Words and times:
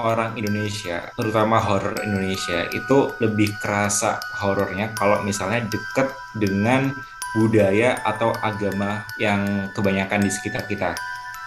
orang 0.00 0.38
Indonesia, 0.40 1.12
terutama 1.12 1.60
horor 1.60 2.00
Indonesia, 2.00 2.64
itu 2.72 3.12
lebih 3.20 3.52
kerasa 3.60 4.22
horornya 4.40 4.92
kalau 4.96 5.20
misalnya 5.20 5.68
deket 5.68 6.08
dengan 6.36 6.92
budaya 7.36 8.00
atau 8.04 8.32
agama 8.40 9.04
yang 9.20 9.68
kebanyakan 9.76 10.24
di 10.24 10.30
sekitar 10.32 10.64
kita. 10.68 10.96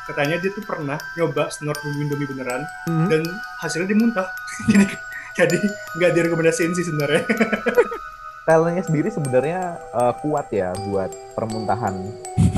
Katanya 0.06 0.38
dia 0.38 0.54
tuh 0.54 0.62
pernah 0.62 1.02
nyoba 1.18 1.50
snorkeling 1.50 2.06
Indomie 2.06 2.30
beneran 2.30 2.62
hmm. 2.86 3.08
dan 3.10 3.22
hasilnya 3.62 3.90
dia 3.90 3.98
muntah. 3.98 4.28
jadi 5.38 5.58
nggak 5.98 6.12
direkomendasiin 6.14 6.74
sih 6.78 6.86
sebenarnya. 6.86 7.26
talentnya 8.46 8.86
sendiri 8.86 9.10
sebenarnya 9.10 9.82
uh, 9.90 10.14
kuat 10.22 10.54
ya 10.54 10.70
buat 10.86 11.10
permuntahan 11.34 11.98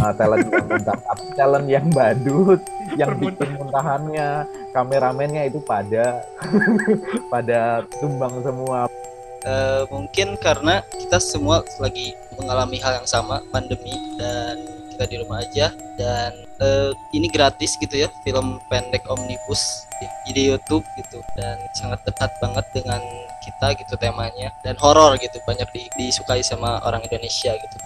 uh, 0.04 0.14
talent 0.20 0.44
yang 0.52 0.68
muntah 0.68 1.00
talent 1.40 1.68
yang 1.72 1.88
badut 1.96 2.60
yang 3.02 3.18
bikin 3.22 3.56
muntahannya 3.58 4.48
kameramennya 4.74 5.48
itu 5.48 5.62
pada 5.62 6.26
pada 7.34 7.86
tumbang 8.02 8.42
semua 8.42 8.90
uh, 9.46 9.84
mungkin 9.94 10.36
karena 10.42 10.82
kita 10.98 11.18
semua 11.22 11.62
lagi 11.78 12.18
mengalami 12.38 12.78
hal 12.82 13.02
yang 13.02 13.08
sama 13.10 13.42
pandemi 13.50 13.96
dan 14.18 14.58
kita 14.94 15.04
di 15.14 15.16
rumah 15.22 15.46
aja 15.46 15.70
dan 15.98 16.34
uh, 16.62 16.90
ini 17.14 17.30
gratis 17.30 17.78
gitu 17.78 18.02
ya 18.06 18.10
film 18.26 18.58
pendek 18.70 19.06
omnibus 19.06 19.86
di, 20.02 20.34
di 20.34 20.42
YouTube 20.54 20.86
gitu 20.98 21.22
dan 21.38 21.58
sangat 21.78 22.02
dekat 22.06 22.34
banget 22.42 22.66
dengan 22.74 23.02
kita 23.46 23.78
gitu 23.78 23.94
temanya 23.98 24.50
dan 24.66 24.74
horor 24.82 25.18
gitu 25.22 25.38
banyak 25.46 25.70
di, 25.74 25.86
disukai 25.98 26.42
sama 26.42 26.82
orang 26.84 27.02
Indonesia 27.06 27.54
gitu. 27.54 27.78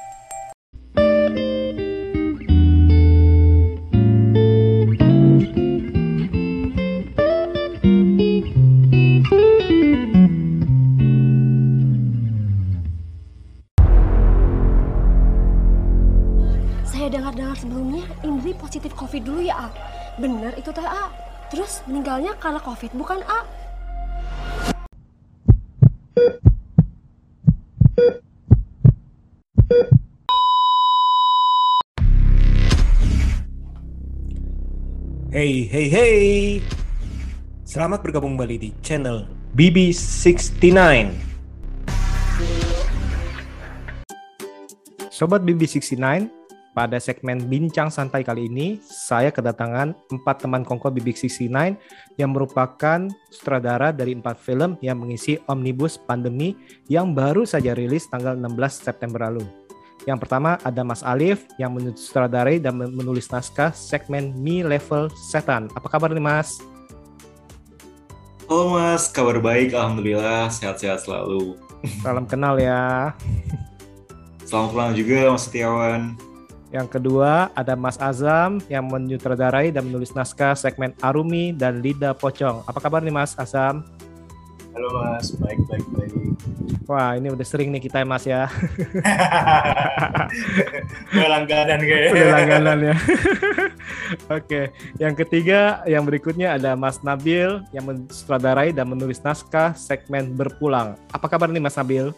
Positif 18.81 18.97
COVID 18.97 19.21
dulu 19.21 19.45
ya, 19.45 19.53
A. 19.61 19.67
Bener 20.17 20.57
itu 20.57 20.73
teh, 20.73 20.81
A. 20.81 21.13
Terus 21.53 21.85
meninggalnya 21.85 22.33
karena 22.41 22.57
COVID, 22.57 22.97
bukan 22.97 23.21
A. 23.29 23.45
Hey, 35.29 35.69
hey, 35.69 35.87
hey. 35.93 36.25
Selamat 37.61 38.01
bergabung 38.01 38.33
kembali 38.33 38.57
di 38.57 38.69
channel 38.81 39.29
BB69. 39.53 40.73
Sobat 45.13 45.45
BB69, 45.45 46.40
pada 46.71 47.03
segmen 47.03 47.51
Bincang 47.51 47.91
Santai 47.91 48.23
kali 48.23 48.47
ini, 48.47 48.79
saya 48.79 49.27
kedatangan 49.27 49.91
empat 50.07 50.47
teman 50.47 50.63
kongko 50.63 50.87
Bibik 50.87 51.19
69 51.19 51.75
yang 52.15 52.31
merupakan 52.31 53.11
sutradara 53.27 53.91
dari 53.91 54.15
empat 54.15 54.39
film 54.39 54.79
yang 54.79 54.95
mengisi 55.03 55.35
Omnibus 55.51 55.99
Pandemi 55.99 56.55
yang 56.87 57.11
baru 57.11 57.43
saja 57.43 57.75
rilis 57.75 58.07
tanggal 58.07 58.39
16 58.39 58.87
September 58.87 59.27
lalu. 59.27 59.43
Yang 60.07 60.25
pertama 60.25 60.57
ada 60.63 60.81
Mas 60.81 61.03
Alif 61.03 61.45
yang 61.61 61.75
menutradarai 61.77 62.57
dan 62.57 62.79
menulis 62.79 63.29
naskah 63.29 63.75
segmen 63.75 64.33
Mi 64.39 64.63
Level 64.63 65.11
Setan. 65.29 65.67
Apa 65.75 65.91
kabar 65.91 66.09
nih 66.15 66.23
Mas? 66.23 66.57
Halo 68.47 68.79
Mas, 68.79 69.11
kabar 69.11 69.43
baik 69.43 69.75
Alhamdulillah, 69.75 70.47
sehat-sehat 70.47 71.03
selalu. 71.03 71.59
Salam 71.99 72.23
kenal 72.23 72.55
ya. 72.57 73.11
Selamat 74.47 74.69
pulang 74.71 74.91
juga 74.95 75.35
Mas 75.35 75.43
Setiawan. 75.47 76.30
Yang 76.71 76.87
kedua 76.87 77.51
ada 77.51 77.75
Mas 77.75 77.99
Azam 77.99 78.63
yang 78.71 78.87
menyutradarai 78.87 79.75
dan 79.75 79.91
menulis 79.91 80.15
naskah 80.15 80.55
segmen 80.55 80.95
Arumi 81.03 81.51
dan 81.51 81.83
Lida 81.83 82.15
Pocong. 82.15 82.63
Apa 82.63 82.79
kabar 82.79 83.03
nih 83.03 83.11
Mas 83.11 83.35
Azam? 83.35 83.83
Halo 84.71 84.87
Mas, 85.03 85.35
baik 85.35 85.59
baik 85.67 85.83
baik. 85.91 86.11
Wah 86.87 87.19
ini 87.19 87.27
udah 87.27 87.43
sering 87.43 87.75
nih 87.75 87.83
kita 87.83 88.07
Mas 88.07 88.23
ya. 88.23 88.47
udah 91.11 91.27
langganan 91.27 91.83
kayaknya. 91.83 92.11
Udah 92.15 92.27
langganan 92.39 92.77
ya. 92.79 92.95
Oke, 94.39 94.71
yang 94.95 95.11
ketiga 95.11 95.83
yang 95.83 96.07
berikutnya 96.07 96.55
ada 96.55 96.79
Mas 96.79 97.03
Nabil 97.03 97.59
yang 97.75 97.83
mensutradarai 97.83 98.71
dan 98.71 98.87
menulis 98.87 99.19
naskah 99.19 99.75
segmen 99.75 100.39
Berpulang. 100.39 100.95
Apa 101.11 101.27
kabar 101.27 101.51
nih 101.51 101.59
Mas 101.59 101.75
Nabil? 101.75 102.15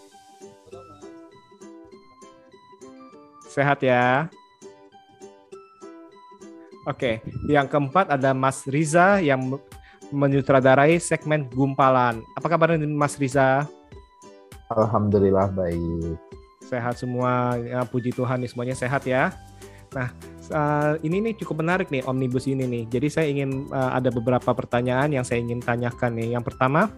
Sehat 3.49 3.81
ya. 3.81 4.29
Oke, 6.83 7.23
yang 7.47 7.71
keempat 7.71 8.11
ada 8.11 8.35
Mas 8.35 8.67
Riza 8.67 9.23
yang 9.23 9.55
menyutradarai 10.11 10.99
segmen 10.99 11.47
Gumpalan. 11.47 12.19
Apa 12.35 12.51
kabar 12.51 12.75
Mas 12.75 13.15
Riza? 13.15 13.63
Alhamdulillah 14.67 15.47
baik. 15.55 16.19
Sehat 16.67 16.99
semua, 16.99 17.55
ya, 17.63 17.87
puji 17.87 18.11
Tuhan 18.11 18.43
nih 18.43 18.49
semuanya 18.51 18.75
sehat 18.75 19.07
ya. 19.07 19.31
Nah, 19.93 20.09
uh, 20.51 20.97
ini 21.05 21.21
nih 21.21 21.33
cukup 21.39 21.61
menarik 21.61 21.87
nih 21.93 22.03
omnibus 22.03 22.49
ini 22.49 22.65
nih. 22.65 22.83
Jadi 22.89 23.07
saya 23.07 23.27
ingin 23.29 23.69
uh, 23.69 23.93
ada 23.93 24.09
beberapa 24.09 24.51
pertanyaan 24.51 25.13
yang 25.13 25.23
saya 25.23 25.39
ingin 25.39 25.61
tanyakan 25.61 26.17
nih. 26.17 26.35
Yang 26.35 26.51
pertama, 26.51 26.89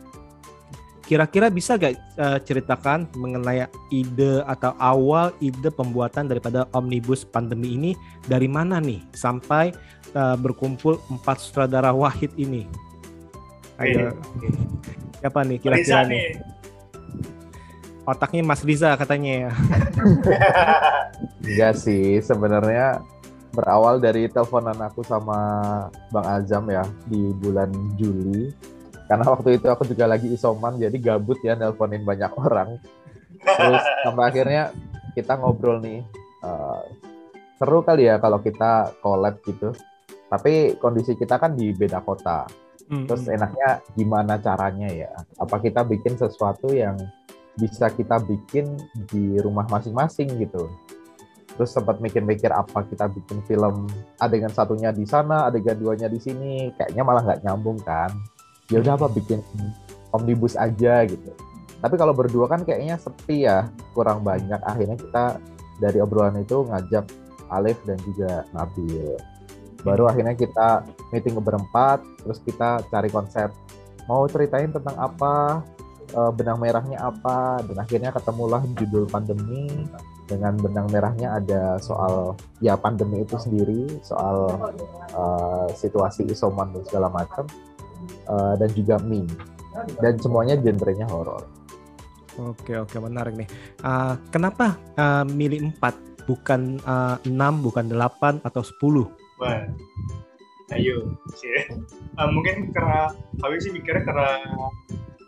Kira-kira 1.05 1.53
bisa 1.53 1.77
gak 1.77 1.93
uh, 2.17 2.41
ceritakan 2.41 3.05
mengenai 3.13 3.69
ide 3.93 4.41
atau 4.49 4.73
awal 4.81 5.29
ide 5.37 5.69
pembuatan 5.69 6.25
daripada 6.25 6.65
omnibus 6.73 7.21
pandemi 7.21 7.77
ini 7.77 7.91
dari 8.25 8.49
mana 8.49 8.81
nih 8.81 9.05
sampai 9.13 9.69
uh, 10.17 10.33
berkumpul 10.33 10.97
empat 11.13 11.45
sutradara 11.45 11.93
wahid 11.93 12.33
ini? 12.41 12.65
Ayo, 13.77 14.17
siapa 15.21 15.45
nih 15.45 15.61
kira-kira 15.61 16.09
nih? 16.09 16.41
Otaknya 18.09 18.41
Mas 18.41 18.65
Riza 18.65 18.97
katanya 18.97 19.49
ya. 19.49 19.51
Enggak 21.45 21.73
sih, 21.77 22.17
sebenarnya 22.17 23.05
berawal 23.53 24.01
dari 24.01 24.25
teleponan 24.25 24.77
aku 24.81 25.05
sama 25.05 25.37
Bang 26.09 26.27
Azam 26.27 26.65
ya 26.65 26.81
di 27.05 27.29
bulan 27.39 27.69
Juli 27.93 28.51
karena 29.05 29.25
waktu 29.29 29.61
itu 29.61 29.67
aku 29.69 29.85
juga 29.85 30.09
lagi 30.09 30.33
isoman 30.33 30.81
jadi 30.81 30.97
gabut 30.97 31.37
ya 31.45 31.53
nelponin 31.53 32.01
banyak 32.01 32.31
orang. 32.41 32.81
Terus 33.37 33.83
sampai 34.03 34.23
akhirnya 34.33 34.73
kita 35.13 35.37
ngobrol 35.37 35.77
nih 35.79 36.01
uh, 36.41 36.81
seru 37.61 37.85
kali 37.85 38.09
ya 38.09 38.17
kalau 38.17 38.41
kita 38.41 38.97
collab 39.05 39.37
gitu. 39.45 39.69
Tapi 40.25 40.75
kondisi 40.81 41.13
kita 41.13 41.37
kan 41.37 41.53
di 41.53 41.71
beda 41.71 42.01
kota. 42.01 42.45
Hmm. 42.85 43.09
terus 43.09 43.25
enaknya 43.25 43.81
gimana 43.97 44.37
caranya 44.37 44.85
ya? 44.85 45.09
Apa 45.41 45.57
kita 45.57 45.81
bikin 45.81 46.21
sesuatu 46.21 46.69
yang 46.69 46.93
bisa 47.57 47.89
kita 47.89 48.21
bikin 48.21 48.77
di 49.09 49.41
rumah 49.41 49.65
masing-masing 49.73 50.29
gitu? 50.37 50.69
Terus 51.57 51.73
sempat 51.73 51.97
mikir-mikir 51.97 52.53
apa 52.53 52.85
kita 52.85 53.09
bikin 53.09 53.41
film 53.49 53.89
adegan 54.21 54.53
satunya 54.53 54.93
di 54.93 55.01
sana 55.01 55.49
adegan 55.49 55.81
duanya 55.81 56.05
di 56.05 56.21
sini. 56.21 56.69
Kayaknya 56.77 57.01
malah 57.01 57.21
nggak 57.25 57.41
nyambung 57.41 57.81
kan 57.81 58.13
ya 58.69 58.81
udah 58.81 58.93
apa 58.97 59.07
bikin 59.13 59.41
omnibus 60.15 60.57
aja 60.57 61.05
gitu. 61.05 61.31
Tapi 61.83 61.95
kalau 62.01 62.15
berdua 62.17 62.49
kan 62.49 62.65
kayaknya 62.65 62.97
sepi 62.97 63.45
ya 63.45 63.69
kurang 63.93 64.25
banyak. 64.25 64.57
Akhirnya 64.63 64.97
kita 64.97 65.37
dari 65.77 65.99
obrolan 65.99 66.39
itu 66.39 66.65
ngajak 66.65 67.05
Alif 67.51 67.77
dan 67.85 67.99
juga 68.01 68.47
Nabil. 68.55 69.13
Baru 69.85 70.09
akhirnya 70.09 70.33
kita 70.33 70.81
meeting 71.13 71.37
berempat 71.37 72.01
terus 72.25 72.41
kita 72.41 72.81
cari 72.89 73.09
konsep. 73.13 73.53
Mau 74.09 74.25
ceritain 74.25 74.73
tentang 74.73 74.97
apa 74.97 75.61
eh, 76.09 76.31
benang 76.33 76.57
merahnya 76.57 76.97
apa 76.97 77.61
dan 77.61 77.77
akhirnya 77.77 78.09
ketemulah 78.09 78.65
judul 78.81 79.05
pandemi. 79.05 79.85
Dengan 80.25 80.57
benang 80.57 80.89
merahnya 80.89 81.37
ada 81.37 81.77
soal 81.77 82.33
ya 82.57 82.73
pandemi 82.73 83.21
itu 83.21 83.37
sendiri 83.37 84.01
soal 84.01 84.57
uh, 85.13 85.69
situasi 85.77 86.25
isoman 86.33 86.73
dan 86.73 86.81
segala 86.81 87.13
macam 87.13 87.45
uh, 88.29 88.53
dan 88.59 88.69
juga 88.73 88.99
meme 89.01 89.29
dan 89.99 90.15
semuanya 90.23 90.55
genrenya 90.55 91.07
horor. 91.11 91.43
Oke 92.35 92.75
oke 92.75 92.95
menarik 92.99 93.35
nih. 93.35 93.47
Uh, 93.83 94.19
kenapa 94.31 94.75
uh, 94.99 95.23
milih 95.23 95.71
4 95.79 96.27
bukan 96.27 96.79
uh, 96.83 97.15
6 97.23 97.31
bukan 97.63 97.85
8 97.91 98.43
atau 98.43 98.61
10? 98.63 99.07
Wah. 99.39 99.67
Ayo, 100.73 101.13
sih. 101.37 101.77
Uh, 102.17 102.29
mungkin 102.33 102.73
karena 102.73 103.13
kami 103.39 103.55
sih 103.61 103.71
mikirnya 103.71 104.01
karena 104.03 104.41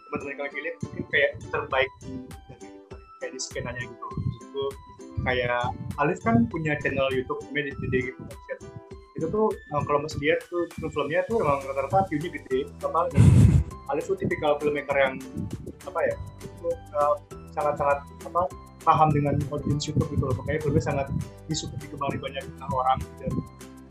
teman-teman 0.10 0.50
pilih 0.50 0.74
mungkin 0.81 1.06
kayak 1.14 1.31
terbaik 1.54 1.92
dari 2.50 2.68
kayak 3.22 3.31
di 3.36 3.40
skenanya 3.40 3.84
gitu. 3.86 4.08
Itu 4.44 4.64
kayak 5.24 5.72
Alif 6.02 6.19
kan 6.25 6.50
punya 6.50 6.75
channel 6.81 7.08
YouTube 7.14 7.40
namanya 7.48 7.72
di 7.78 8.00
gitu 8.12 8.22
itu 9.18 9.25
tuh 9.34 9.50
uh, 9.74 9.81
kalau 9.90 10.06
masih 10.06 10.22
lihat 10.22 10.46
tuh 10.46 10.69
film-filmnya 10.78 11.25
tuh 11.25 11.42
emang 11.42 11.60
rata-rata 11.66 12.06
view-nya 12.08 12.30
gede 12.38 12.69
apa 12.86 13.10
Alif 13.90 14.06
tuh 14.06 14.19
tipikal 14.19 14.60
filmmaker 14.62 14.94
yang 15.00 15.16
apa 15.88 16.00
ya 16.06 16.16
itu, 16.44 16.69
uh, 16.94 17.16
sangat-sangat 17.56 18.04
apa 18.28 18.52
paham 18.84 19.10
dengan 19.12 19.36
audience 19.52 19.88
YouTube 19.88 20.08
gitu 20.12 20.24
loh. 20.28 20.36
Makanya 20.44 20.60
filmnya 20.64 20.84
sangat 20.84 21.08
disukai 21.48 21.80
digemari 21.81 22.19
banyak 22.19 22.44
orang 22.72 23.00
dan 23.19 23.31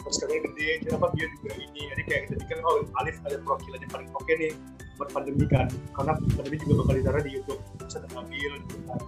terus 0.05 0.17
katanya 0.23 0.52
gede 0.52 0.69
kenapa 0.87 1.06
dia 1.17 1.26
juga 1.40 1.50
ini. 1.58 1.82
Jadi 1.90 2.02
kayak 2.06 2.23
kita 2.31 2.34
pikir 2.44 2.56
oh 2.62 2.84
Alif 3.02 3.17
ada 3.25 3.37
perwakilan 3.40 3.78
yang 3.82 3.93
paling 3.93 4.11
oke 4.14 4.32
nih 4.37 4.52
buat 5.00 5.08
pandemi 5.12 5.44
kan. 5.49 5.67
Karena 5.96 6.12
pandemi 6.37 6.56
juga 6.61 6.75
bakal 6.84 6.94
ditaruh 7.00 7.23
di 7.25 7.32
YouTube 7.32 7.61
bisa 7.82 7.99
tergambil 8.05 8.50
gitu 8.62 8.76
kan. 8.87 9.00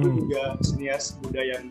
Itu 0.00 0.08
Hmm. 0.08 0.16
juga 0.24 0.42
senias 0.64 1.04
muda 1.20 1.40
yang 1.44 1.68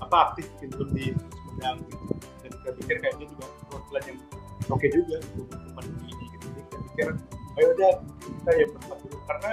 apa 0.00 0.32
aktif 0.32 0.48
bikin 0.56 0.70
film 0.72 0.90
di 0.96 1.06
Sumedang 1.12 1.76
gitu 1.92 2.04
dan 2.48 2.56
kita 2.64 2.70
pikir 2.80 2.96
kayaknya 3.04 3.26
juga 3.28 3.44
perwakilan 3.68 4.02
yang 4.08 4.18
oke 4.72 4.86
juga 4.88 5.16
gitu 5.20 5.40
untuk 5.44 5.72
pandemi 5.76 6.08
ini 6.08 6.24
gitu. 6.32 6.46
Jadi 6.48 6.60
kita 6.64 6.76
pikir 6.88 7.08
ayo 7.58 7.66
udah 7.76 7.92
kita 8.24 8.50
ya 8.56 8.66
berbuat 8.72 8.98
dulu. 9.04 9.16
Karena 9.28 9.50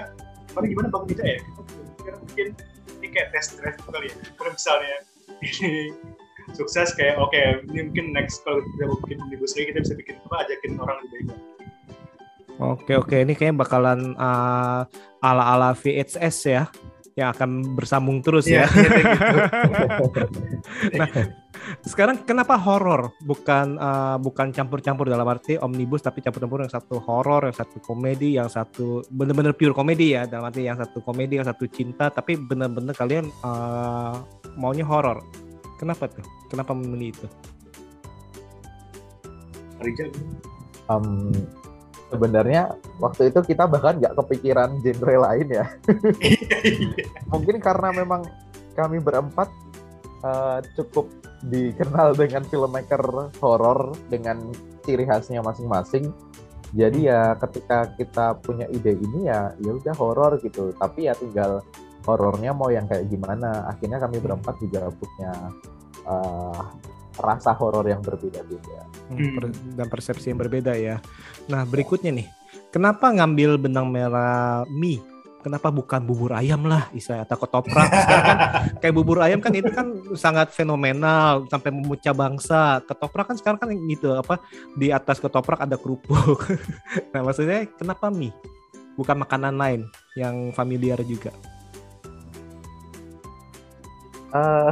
karena 0.56 0.68
gimana 0.72 0.88
bang 0.88 1.06
kita 1.12 1.24
ya? 1.28 1.38
Kita 1.44 1.62
juga 1.68 1.84
pikir 2.00 2.14
mungkin 2.24 2.48
ini 2.96 3.08
kayak 3.12 3.28
test 3.36 3.50
drive 3.60 3.78
kali 3.84 4.08
ya. 4.08 4.16
Kalau 4.40 4.52
misalnya 4.56 4.96
ini 5.44 5.72
sukses 6.58 6.96
kayak 6.96 7.20
oke 7.20 7.42
ini 7.76 7.92
mungkin 7.92 8.16
next 8.16 8.48
kalau 8.48 8.64
kita 8.64 8.84
bikin 9.04 9.18
omnibus 9.20 9.52
lagi 9.60 9.66
kita 9.76 9.80
bisa 9.84 9.94
bikin 10.00 10.16
apa 10.32 10.36
ajakin 10.48 10.72
orang 10.80 10.98
lebih 11.04 11.12
baik. 11.28 11.40
Oke 12.56 12.94
oke. 12.96 13.16
Ini 13.20 13.34
kayaknya 13.36 13.60
bakalan 13.60 14.16
uh, 14.16 14.88
ala-ala 15.20 15.76
VHS 15.76 16.38
ya 16.48 16.64
yang 17.16 17.32
akan 17.32 17.80
bersambung 17.80 18.20
terus 18.20 18.44
ya. 18.44 18.68
Iya, 18.68 18.88
gitu. 19.00 19.40
Nah, 21.00 21.08
sekarang 21.88 22.28
kenapa 22.28 22.60
horor 22.60 23.16
bukan 23.24 23.80
uh, 23.80 24.20
bukan 24.20 24.52
campur-campur 24.52 25.08
dalam 25.08 25.24
arti 25.24 25.56
omnibus 25.56 26.04
tapi 26.04 26.20
campur-campur 26.20 26.68
yang 26.68 26.74
satu 26.74 27.00
horor, 27.00 27.48
yang 27.48 27.56
satu 27.56 27.80
komedi, 27.80 28.36
yang 28.36 28.52
satu 28.52 29.08
bener-bener 29.08 29.56
pure 29.56 29.72
komedi 29.72 30.20
ya 30.20 30.28
dalam 30.28 30.52
arti 30.52 30.68
yang 30.68 30.76
satu 30.76 31.00
komedi, 31.00 31.40
yang 31.40 31.48
satu 31.48 31.64
cinta 31.72 32.12
tapi 32.12 32.36
bener-bener 32.36 32.92
kalian 32.92 33.32
uh, 33.48 34.20
maunya 34.60 34.84
horor. 34.84 35.24
Kenapa 35.80 36.12
tuh? 36.12 36.28
Kenapa 36.52 36.76
memilih 36.76 37.16
itu? 37.16 37.28
Rijal 39.80 40.12
Em, 40.86 41.34
sebenarnya 42.16 42.72
waktu 43.04 43.28
itu 43.28 43.44
kita 43.44 43.68
bahkan 43.68 44.00
nggak 44.00 44.16
kepikiran 44.16 44.80
genre 44.80 45.16
lain 45.20 45.48
ya. 45.52 45.66
Mungkin 47.32 47.60
karena 47.60 47.92
memang 47.92 48.24
kami 48.80 49.04
berempat 49.04 49.52
eh, 50.24 50.60
cukup 50.80 51.12
dikenal 51.44 52.16
dengan 52.16 52.48
filmmaker 52.48 53.36
horor 53.44 53.94
dengan 54.08 54.50
ciri 54.88 55.04
khasnya 55.04 55.44
masing-masing. 55.44 56.16
Jadi 56.72 57.12
ya 57.12 57.36
ketika 57.40 57.92
kita 58.00 58.40
punya 58.40 58.68
ide 58.72 58.96
ini 58.96 59.28
ya 59.28 59.52
ya 59.60 59.72
udah 59.76 59.96
horor 60.00 60.40
gitu. 60.40 60.72
Tapi 60.80 61.12
ya 61.12 61.14
tinggal 61.20 61.60
horornya 62.08 62.56
mau 62.56 62.72
yang 62.72 62.88
kayak 62.88 63.12
gimana. 63.12 63.68
Akhirnya 63.68 64.00
kami 64.00 64.24
berempat 64.24 64.56
juga 64.64 64.88
punya 64.96 65.32
eh, 66.08 66.62
rasa 67.18 67.56
horor 67.56 67.86
yang 67.88 68.04
berbeda-beda. 68.04 68.86
Hmm, 69.12 69.38
per- 69.38 69.56
dan 69.78 69.88
persepsi 69.88 70.34
yang 70.34 70.40
berbeda 70.42 70.74
ya. 70.76 71.00
Nah 71.48 71.64
berikutnya 71.64 72.12
nih, 72.12 72.28
kenapa 72.74 73.12
ngambil 73.14 73.62
benang 73.62 73.88
merah 73.90 74.66
mie? 74.70 75.02
Kenapa 75.46 75.70
bukan 75.70 76.02
bubur 76.02 76.34
ayam 76.34 76.66
lah, 76.66 76.90
Isa 76.90 77.22
atau 77.22 77.38
ketoprak? 77.38 77.86
Kan 78.26 78.38
kayak 78.82 78.96
bubur 78.98 79.22
ayam 79.22 79.38
kan 79.38 79.54
itu 79.54 79.70
kan 79.70 79.94
sangat 80.18 80.50
fenomenal 80.50 81.46
sampai 81.46 81.70
memecah 81.70 82.18
bangsa. 82.18 82.82
Ketoprak 82.82 83.30
kan 83.30 83.38
sekarang 83.38 83.60
kan 83.62 83.70
gitu 83.86 84.18
apa 84.18 84.42
di 84.74 84.90
atas 84.90 85.22
ketoprak 85.22 85.62
ada 85.62 85.78
kerupuk. 85.78 86.50
nah 87.14 87.22
maksudnya 87.22 87.70
kenapa 87.78 88.10
mie? 88.10 88.34
Bukan 88.98 89.22
makanan 89.22 89.54
lain 89.54 89.86
yang 90.18 90.50
familiar 90.58 90.98
juga. 91.06 91.30
Eh, 94.36 94.72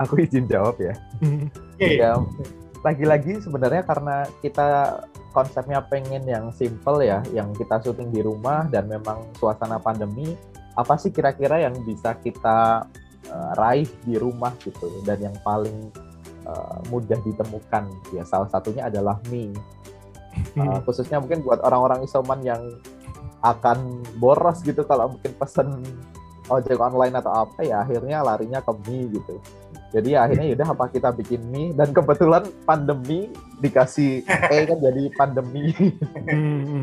aku 0.00 0.24
izin 0.24 0.48
jawab 0.48 0.80
ya. 0.80 0.96
Iya, 1.76 1.88
iya. 1.88 2.10
Ya, 2.10 2.12
lagi-lagi 2.84 3.42
sebenarnya 3.42 3.82
karena 3.82 4.24
kita 4.40 5.00
konsepnya 5.36 5.84
pengen 5.84 6.24
yang 6.24 6.48
simple 6.54 7.04
ya, 7.04 7.20
yang 7.36 7.52
kita 7.52 7.76
syuting 7.84 8.08
di 8.08 8.24
rumah 8.24 8.64
dan 8.72 8.88
memang 8.88 9.28
suasana 9.36 9.76
pandemi, 9.76 10.32
apa 10.72 10.96
sih 10.96 11.12
kira-kira 11.12 11.60
yang 11.60 11.76
bisa 11.84 12.16
kita 12.20 12.88
eh, 13.28 13.50
raih 13.60 13.88
di 14.08 14.16
rumah 14.16 14.56
gitu 14.64 14.88
dan 15.04 15.20
yang 15.20 15.36
paling 15.44 15.92
eh, 16.48 16.76
mudah 16.88 17.20
ditemukan 17.20 17.84
ya 18.16 18.24
salah 18.24 18.48
satunya 18.48 18.88
adalah 18.88 19.20
mie. 19.28 19.52
Eh, 20.36 20.80
khususnya 20.84 21.16
mungkin 21.16 21.40
buat 21.40 21.64
orang-orang 21.64 22.04
isoman 22.04 22.44
yang 22.44 22.60
akan 23.40 24.04
boros 24.20 24.60
gitu 24.60 24.84
kalau 24.84 25.16
mungkin 25.16 25.32
pesen 25.32 25.80
ojek 26.52 26.76
online 26.76 27.16
atau 27.16 27.48
apa 27.48 27.64
ya 27.64 27.80
akhirnya 27.80 28.20
larinya 28.20 28.60
ke 28.60 28.72
mie 28.84 29.16
gitu. 29.16 29.40
Jadi 29.96 30.12
ya 30.12 30.28
akhirnya 30.28 30.46
yaudah 30.52 30.68
apa 30.76 30.84
kita 30.92 31.08
bikin 31.16 31.40
mie 31.48 31.72
dan 31.72 31.88
kebetulan 31.96 32.44
pandemi 32.68 33.32
dikasih 33.64 34.20
E 34.52 34.58
kan 34.68 34.76
jadi 34.76 35.02
pandemi 35.16 35.72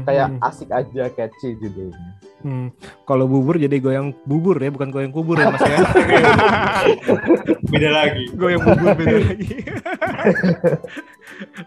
kayak 0.10 0.34
asik 0.42 0.74
aja 0.74 1.14
catchy 1.14 1.54
judulnya. 1.62 2.02
Hmm, 2.44 2.76
Kalau 3.08 3.24
bubur 3.24 3.56
jadi 3.56 3.80
goyang 3.80 4.12
bubur 4.28 4.60
ya, 4.60 4.68
bukan 4.68 4.92
goyang 4.92 5.16
kubur 5.16 5.40
ya 5.40 5.48
mas 5.48 5.64
ya. 5.64 5.80
beda 7.72 7.90
lagi 7.94 8.24
goyang 8.36 8.66
bubur 8.66 8.92
beda 8.98 9.18
lagi. 9.22 9.56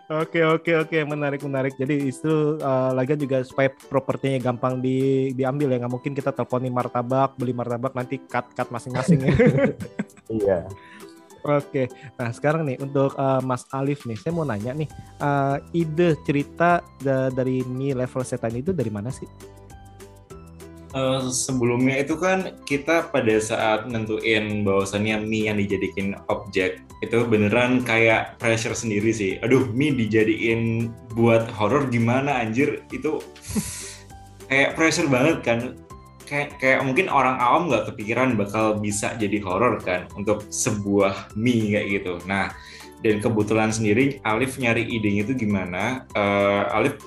Oke 0.07 0.41
oke 0.47 0.87
oke 0.87 0.99
menarik 1.05 1.43
menarik. 1.43 1.75
Jadi 1.75 2.09
itu 2.09 2.57
uh, 2.63 2.95
lagian 2.95 3.19
juga 3.19 3.43
supaya 3.43 3.69
propertinya 3.91 4.39
gampang 4.39 4.79
di 4.79 5.31
diambil 5.35 5.75
ya. 5.75 5.83
Nggak 5.83 5.93
mungkin 5.93 6.13
kita 6.15 6.31
teleponin 6.31 6.71
martabak, 6.71 7.35
beli 7.35 7.51
martabak 7.51 7.93
nanti 7.93 8.23
cut 8.23 8.47
cut 8.55 8.71
masing-masing 8.71 9.27
ya. 9.27 9.33
Iya. 10.31 10.59
Oke, 11.47 11.87
nah 12.19 12.35
sekarang 12.35 12.67
nih 12.67 12.83
untuk 12.83 13.15
uh, 13.15 13.39
Mas 13.39 13.63
Alif 13.71 14.03
nih, 14.03 14.19
saya 14.19 14.35
mau 14.35 14.43
nanya 14.43 14.75
nih, 14.75 14.91
uh, 15.23 15.63
ide 15.71 16.19
cerita 16.27 16.83
da- 16.99 17.31
dari 17.31 17.63
Mi 17.63 17.95
Level 17.95 18.27
Setan 18.27 18.51
itu 18.59 18.75
dari 18.75 18.91
mana 18.91 19.15
sih? 19.15 19.31
Eh, 20.97 21.21
sebelumnya 21.29 22.01
itu 22.01 22.17
kan 22.17 22.57
kita 22.65 23.13
pada 23.13 23.37
saat 23.37 23.85
nentuin 23.85 24.65
bahwasannya 24.65 25.29
mie 25.29 25.53
yang 25.53 25.61
dijadikan 25.61 26.17
objek 26.33 26.81
itu 27.05 27.21
beneran 27.29 27.85
kayak 27.85 28.41
pressure 28.41 28.73
sendiri 28.73 29.13
sih. 29.13 29.37
Aduh, 29.45 29.69
mie 29.77 29.93
dijadiin 29.93 30.89
buat 31.13 31.53
horor 31.53 31.93
gimana 31.93 32.41
anjir? 32.41 32.81
Itu 32.89 33.21
kayak 34.49 34.73
pressure 34.73 35.11
banget 35.13 35.37
kan. 35.45 35.59
Kayak, 36.27 36.59
kayak 36.59 36.81
mungkin 36.83 37.07
orang 37.07 37.39
awam 37.39 37.71
nggak 37.71 37.95
kepikiran 37.95 38.35
bakal 38.35 38.77
bisa 38.83 39.15
jadi 39.15 39.39
horor 39.47 39.79
kan 39.79 40.11
untuk 40.19 40.43
sebuah 40.51 41.33
mie 41.39 41.79
kayak 41.79 41.87
gitu. 42.03 42.15
Nah, 42.27 42.51
dan 43.07 43.23
kebetulan 43.23 43.71
sendiri 43.71 44.19
Alif 44.27 44.59
nyari 44.59 44.83
idenya 44.83 45.23
itu 45.23 45.39
gimana? 45.39 46.03
Eh, 46.19 46.65
Alif 46.75 46.99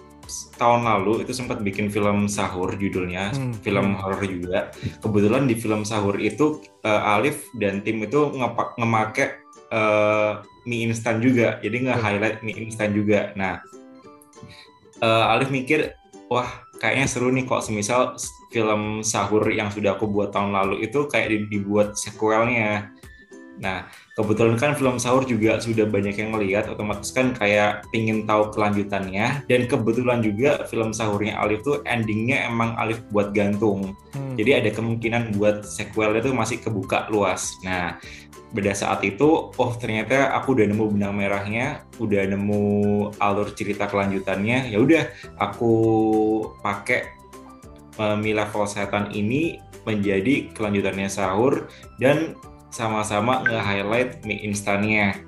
tahun 0.56 0.86
lalu 0.86 1.26
itu 1.26 1.34
sempat 1.34 1.60
bikin 1.66 1.90
film 1.90 2.30
sahur 2.30 2.70
judulnya 2.78 3.34
Hmm. 3.34 3.54
film 3.66 3.98
horor 3.98 4.22
juga 4.30 4.70
kebetulan 5.02 5.50
di 5.50 5.58
film 5.58 5.82
sahur 5.82 6.22
itu 6.22 6.62
eh, 6.86 7.02
Alif 7.18 7.50
dan 7.58 7.82
tim 7.82 7.98
itu 8.06 8.30
ngepak 8.38 8.78
ngemake 8.78 9.42
eh, 9.74 10.32
mie 10.70 10.86
instan 10.86 11.18
juga 11.18 11.58
jadi 11.66 11.82
nge-highlight 11.90 12.46
mie 12.46 12.62
instan 12.62 12.94
juga 12.94 13.34
nah 13.34 13.58
eh, 15.02 15.26
Alif 15.34 15.50
mikir 15.50 15.98
wah 16.30 16.62
kayaknya 16.80 17.06
seru 17.06 17.30
nih 17.30 17.46
kok. 17.46 17.62
Semisal 17.62 18.16
film 18.50 19.06
sahur 19.06 19.46
yang 19.52 19.70
sudah 19.70 20.00
aku 20.00 20.10
buat 20.10 20.34
tahun 20.34 20.56
lalu 20.56 20.88
itu 20.88 21.06
kayak 21.06 21.28
di- 21.30 21.60
dibuat 21.60 22.00
sequelnya. 22.00 22.90
Nah 23.60 23.92
kebetulan 24.16 24.56
kan 24.56 24.72
film 24.74 24.96
sahur 24.96 25.28
juga 25.28 25.60
sudah 25.60 25.84
banyak 25.84 26.16
yang 26.16 26.32
melihat 26.32 26.72
otomatis 26.72 27.12
kan 27.12 27.36
kayak 27.36 27.84
pingin 27.92 28.24
tahu 28.24 28.56
kelanjutannya. 28.56 29.44
Dan 29.46 29.68
kebetulan 29.68 30.24
juga 30.24 30.64
film 30.66 30.96
sahurnya 30.96 31.36
Alif 31.38 31.68
tuh 31.68 31.84
endingnya 31.84 32.48
emang 32.48 32.74
Alif 32.80 33.04
buat 33.12 33.36
gantung. 33.36 33.94
Hmm. 34.10 34.34
jadi 34.34 34.58
ada 34.66 34.74
kemungkinan 34.74 35.38
buat 35.38 35.62
sequel 35.70 36.18
itu 36.18 36.34
masih 36.34 36.58
kebuka 36.64 37.06
luas. 37.14 37.54
Nah 37.62 38.00
pada 38.50 38.74
saat 38.74 39.06
itu 39.06 39.54
oh 39.54 39.72
ternyata 39.78 40.34
aku 40.34 40.58
udah 40.58 40.66
nemu 40.66 40.86
benang 40.98 41.14
merahnya 41.14 41.86
udah 42.02 42.26
nemu 42.34 42.64
alur 43.22 43.54
cerita 43.54 43.86
kelanjutannya 43.86 44.74
ya 44.74 44.78
udah 44.82 45.04
aku 45.38 45.74
pakai 46.66 47.20
Mi 48.00 48.32
Level 48.32 48.64
Setan 48.64 49.12
ini 49.12 49.60
menjadi 49.84 50.48
kelanjutannya 50.56 51.12
sahur 51.12 51.68
dan 52.00 52.40
sama-sama 52.72 53.44
nge-highlight 53.44 54.24
mie 54.24 54.40
instannya. 54.46 55.20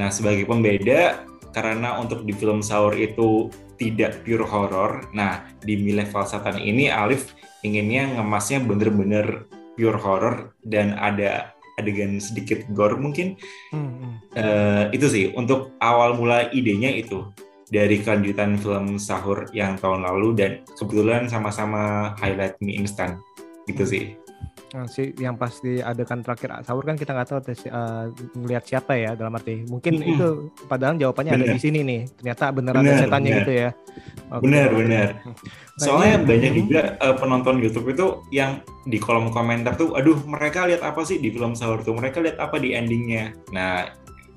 Nah, 0.00 0.08
sebagai 0.10 0.48
pembeda 0.48 1.22
karena 1.54 1.94
untuk 2.00 2.24
di 2.24 2.34
film 2.34 2.64
sahur 2.64 2.96
itu 2.96 3.52
tidak 3.78 4.26
pure 4.26 4.42
horror. 4.42 5.06
Nah, 5.14 5.46
di 5.62 5.78
Mi 5.78 5.94
Level 5.94 6.26
ini 6.58 6.90
Alif 6.90 7.38
inginnya 7.62 8.18
ngemasnya 8.18 8.66
bener-bener 8.66 9.46
pure 9.78 9.98
horror 9.98 10.58
dan 10.66 10.98
ada 10.98 11.54
adegan 11.78 12.18
sedikit 12.18 12.66
gore 12.74 12.98
mungkin. 12.98 13.38
Hmm. 13.70 14.18
Eh, 14.34 14.84
itu 14.98 15.06
sih 15.08 15.24
untuk 15.32 15.78
awal 15.78 16.18
mula 16.18 16.50
idenya 16.50 16.90
itu 16.90 17.30
dari 17.70 18.00
kelanjutan 18.02 18.58
film 18.58 18.98
sahur 18.98 19.46
yang 19.54 19.78
tahun 19.78 20.02
lalu 20.04 20.28
dan 20.34 20.50
kebetulan 20.76 21.30
sama-sama 21.30 22.12
highlight 22.18 22.58
mie 22.58 22.82
instan. 22.82 23.22
Gitu 23.64 23.84
sih 23.86 24.04
si 24.84 25.16
yang 25.16 25.32
pasti 25.34 25.80
adegan 25.80 26.20
terakhir 26.20 26.60
sahur 26.60 26.82
kan 26.82 26.92
kita 26.92 27.10
nggak 27.10 27.24
tahu 27.26 27.40
tes- 27.40 27.64
eh, 27.64 28.04
ngelihat 28.34 28.60
siapa 28.62 28.92
ya 28.94 29.12
dalam 29.12 29.32
arti 29.32 29.64
mungkin 29.64 29.96
Mm-mm. 29.96 30.12
itu 30.12 30.28
padahal 30.64 30.94
jawabannya 30.94 31.32
ada 31.32 31.40
Bener. 31.42 31.56
di 31.56 31.62
sini 31.62 31.80
nih 31.80 32.00
ternyata 32.12 32.44
beneran 32.50 32.78
ada 32.78 32.86
Bener, 32.86 33.00
setannya 33.00 33.30
bener. 33.30 33.40
gitu 33.40 33.52
ya 33.54 33.70
Oke. 34.28 34.42
benar 34.44 34.68
benar 34.70 35.08
Nah, 35.78 35.86
soalnya 35.86 36.14
ini- 36.16 36.26
banyak 36.26 36.50
Hmm. 36.50 36.60
juga 36.60 36.80
eh, 36.96 37.14
penonton 37.16 37.56
YouTube 37.58 37.88
itu 37.88 38.06
yang 38.28 38.52
di 38.84 38.98
kolom 38.98 39.30
komentar 39.30 39.72
tuh 39.74 39.94
aduh 39.94 40.18
mereka 40.24 40.64
lihat 40.64 40.82
apa 40.82 41.00
sih 41.02 41.16
di 41.16 41.30
film 41.30 41.54
sahur 41.54 41.80
tuh 41.80 41.94
mereka 41.94 42.18
lihat 42.18 42.36
apa 42.36 42.58
di 42.58 42.72
endingnya 42.72 43.32
nah 43.48 43.88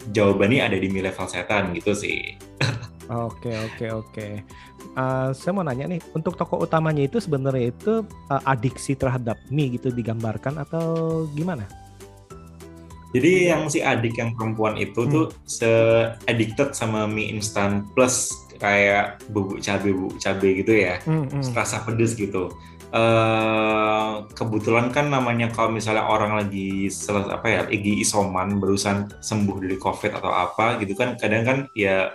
jawabannya 0.08 0.64
ada 0.64 0.78
di 0.78 0.88
mie 0.88 1.04
level 1.04 1.26
setan 1.26 1.74
gitu 1.74 1.92
sih 1.94 2.38
Oke 3.12 3.51
oke 3.51 3.86
oke. 3.91 4.27
Eh, 4.96 5.30
saya 5.36 5.51
mau 5.51 5.68
nanya 5.68 5.84
nih, 5.86 6.00
untuk 6.15 6.39
tokoh 6.39 6.63
utamanya 6.63 7.03
itu 7.03 7.20
sebenarnya 7.20 7.75
itu 7.75 8.08
eh, 8.08 8.41
adiksi 8.48 8.96
terhadap 8.96 9.36
mie 9.51 9.75
gitu 9.75 9.91
digambarkan 9.91 10.56
atau 10.58 10.84
gimana? 11.36 11.68
Jadi 13.12 13.51
yang 13.51 13.68
si 13.68 13.84
adik 13.84 14.15
yang 14.15 14.32
perempuan 14.32 14.80
itu 14.80 15.03
Hmm. 15.03 15.12
tuh 15.12 15.25
se 15.44 15.68
addicted 16.24 16.72
sama 16.72 17.03
mie 17.03 17.36
instan 17.36 17.84
plus 17.91 18.32
kayak 18.56 19.20
bubuk 19.27 19.60
cabe 19.60 19.91
bubuk 19.91 20.15
cabe 20.15 20.48
gitu 20.56 20.72
ya, 20.72 20.96
Hmm, 21.03 21.27
hmm. 21.27 21.51
rasa 21.51 21.84
pedes 21.84 22.15
gitu. 22.15 22.48
eh 22.91 24.12
kebetulan 24.36 24.91
kan 24.91 25.08
namanya 25.08 25.48
kalau 25.48 25.72
misalnya 25.72 26.03
orang 26.03 26.36
lagi 26.36 26.91
sel- 26.91 27.32
apa 27.32 27.48
ya 27.48 27.62
lagi 27.63 28.03
isoman 28.03 28.60
barusan 28.60 29.08
sembuh 29.24 29.63
dari 29.63 29.80
covid 29.80 30.12
atau 30.12 30.27
apa 30.27 30.75
gitu 30.84 30.91
kan 31.00 31.15
kadang 31.15 31.48
kan 31.48 31.58
ya 31.72 32.12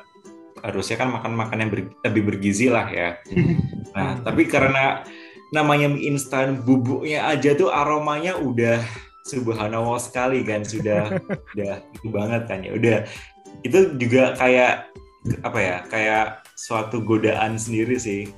harusnya 0.60 0.96
kan 0.96 1.08
makan 1.10 1.32
makan 1.34 1.56
yang 1.60 1.70
ber- 1.70 1.92
lebih 2.02 2.22
bergizi 2.24 2.68
lah 2.68 2.86
ya. 2.88 3.16
Nah 3.96 4.20
tapi 4.20 4.44
karena 4.44 5.00
namanya 5.48 5.88
mie 5.88 6.04
instan 6.06 6.60
bubuknya 6.60 7.24
aja 7.24 7.54
tuh 7.54 7.70
aromanya 7.70 8.36
udah 8.36 8.82
subhanallah 9.24 9.96
sekali 9.96 10.42
kan 10.42 10.62
sudah 10.62 11.16
udah 11.56 11.80
itu 11.94 12.08
banget 12.10 12.42
kan 12.44 12.60
ya 12.60 12.72
udah 12.76 12.98
itu 13.62 13.96
juga 13.96 14.36
kayak 14.36 14.90
apa 15.42 15.58
ya 15.58 15.76
kayak 15.88 16.26
suatu 16.54 17.00
godaan 17.00 17.56
sendiri 17.56 17.96
sih 17.96 18.28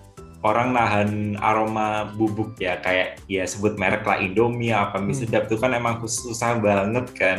orang 0.41 0.71
nahan 0.71 1.11
aroma 1.43 2.07
bubuk 2.15 2.55
ya 2.57 2.79
kayak 2.79 3.19
ya 3.27 3.43
sebut 3.43 3.75
merek 3.75 4.07
lah 4.07 4.23
Indomie 4.23 4.71
apa 4.71 4.97
mie 4.97 5.11
Hmm. 5.11 5.27
sedap 5.27 5.51
tuh 5.51 5.59
kan 5.59 5.75
emang 5.75 5.99
susah 6.01 6.55
banget 6.63 7.07
kan 7.13 7.39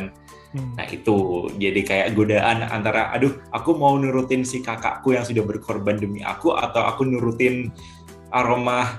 Hmm. 0.50 0.74
nah 0.74 0.86
itu 0.86 1.16
jadi 1.56 1.82
kayak 1.86 2.08
godaan 2.14 2.66
antara 2.66 3.14
aduh 3.14 3.38
aku 3.50 3.78
mau 3.78 3.94
nurutin 3.96 4.42
si 4.42 4.60
kakakku 4.60 5.14
yang 5.14 5.22
sudah 5.22 5.46
berkorban 5.46 5.96
demi 5.96 6.26
aku 6.26 6.52
atau 6.52 6.90
aku 6.90 7.06
nurutin 7.06 7.70
aroma 8.30 8.98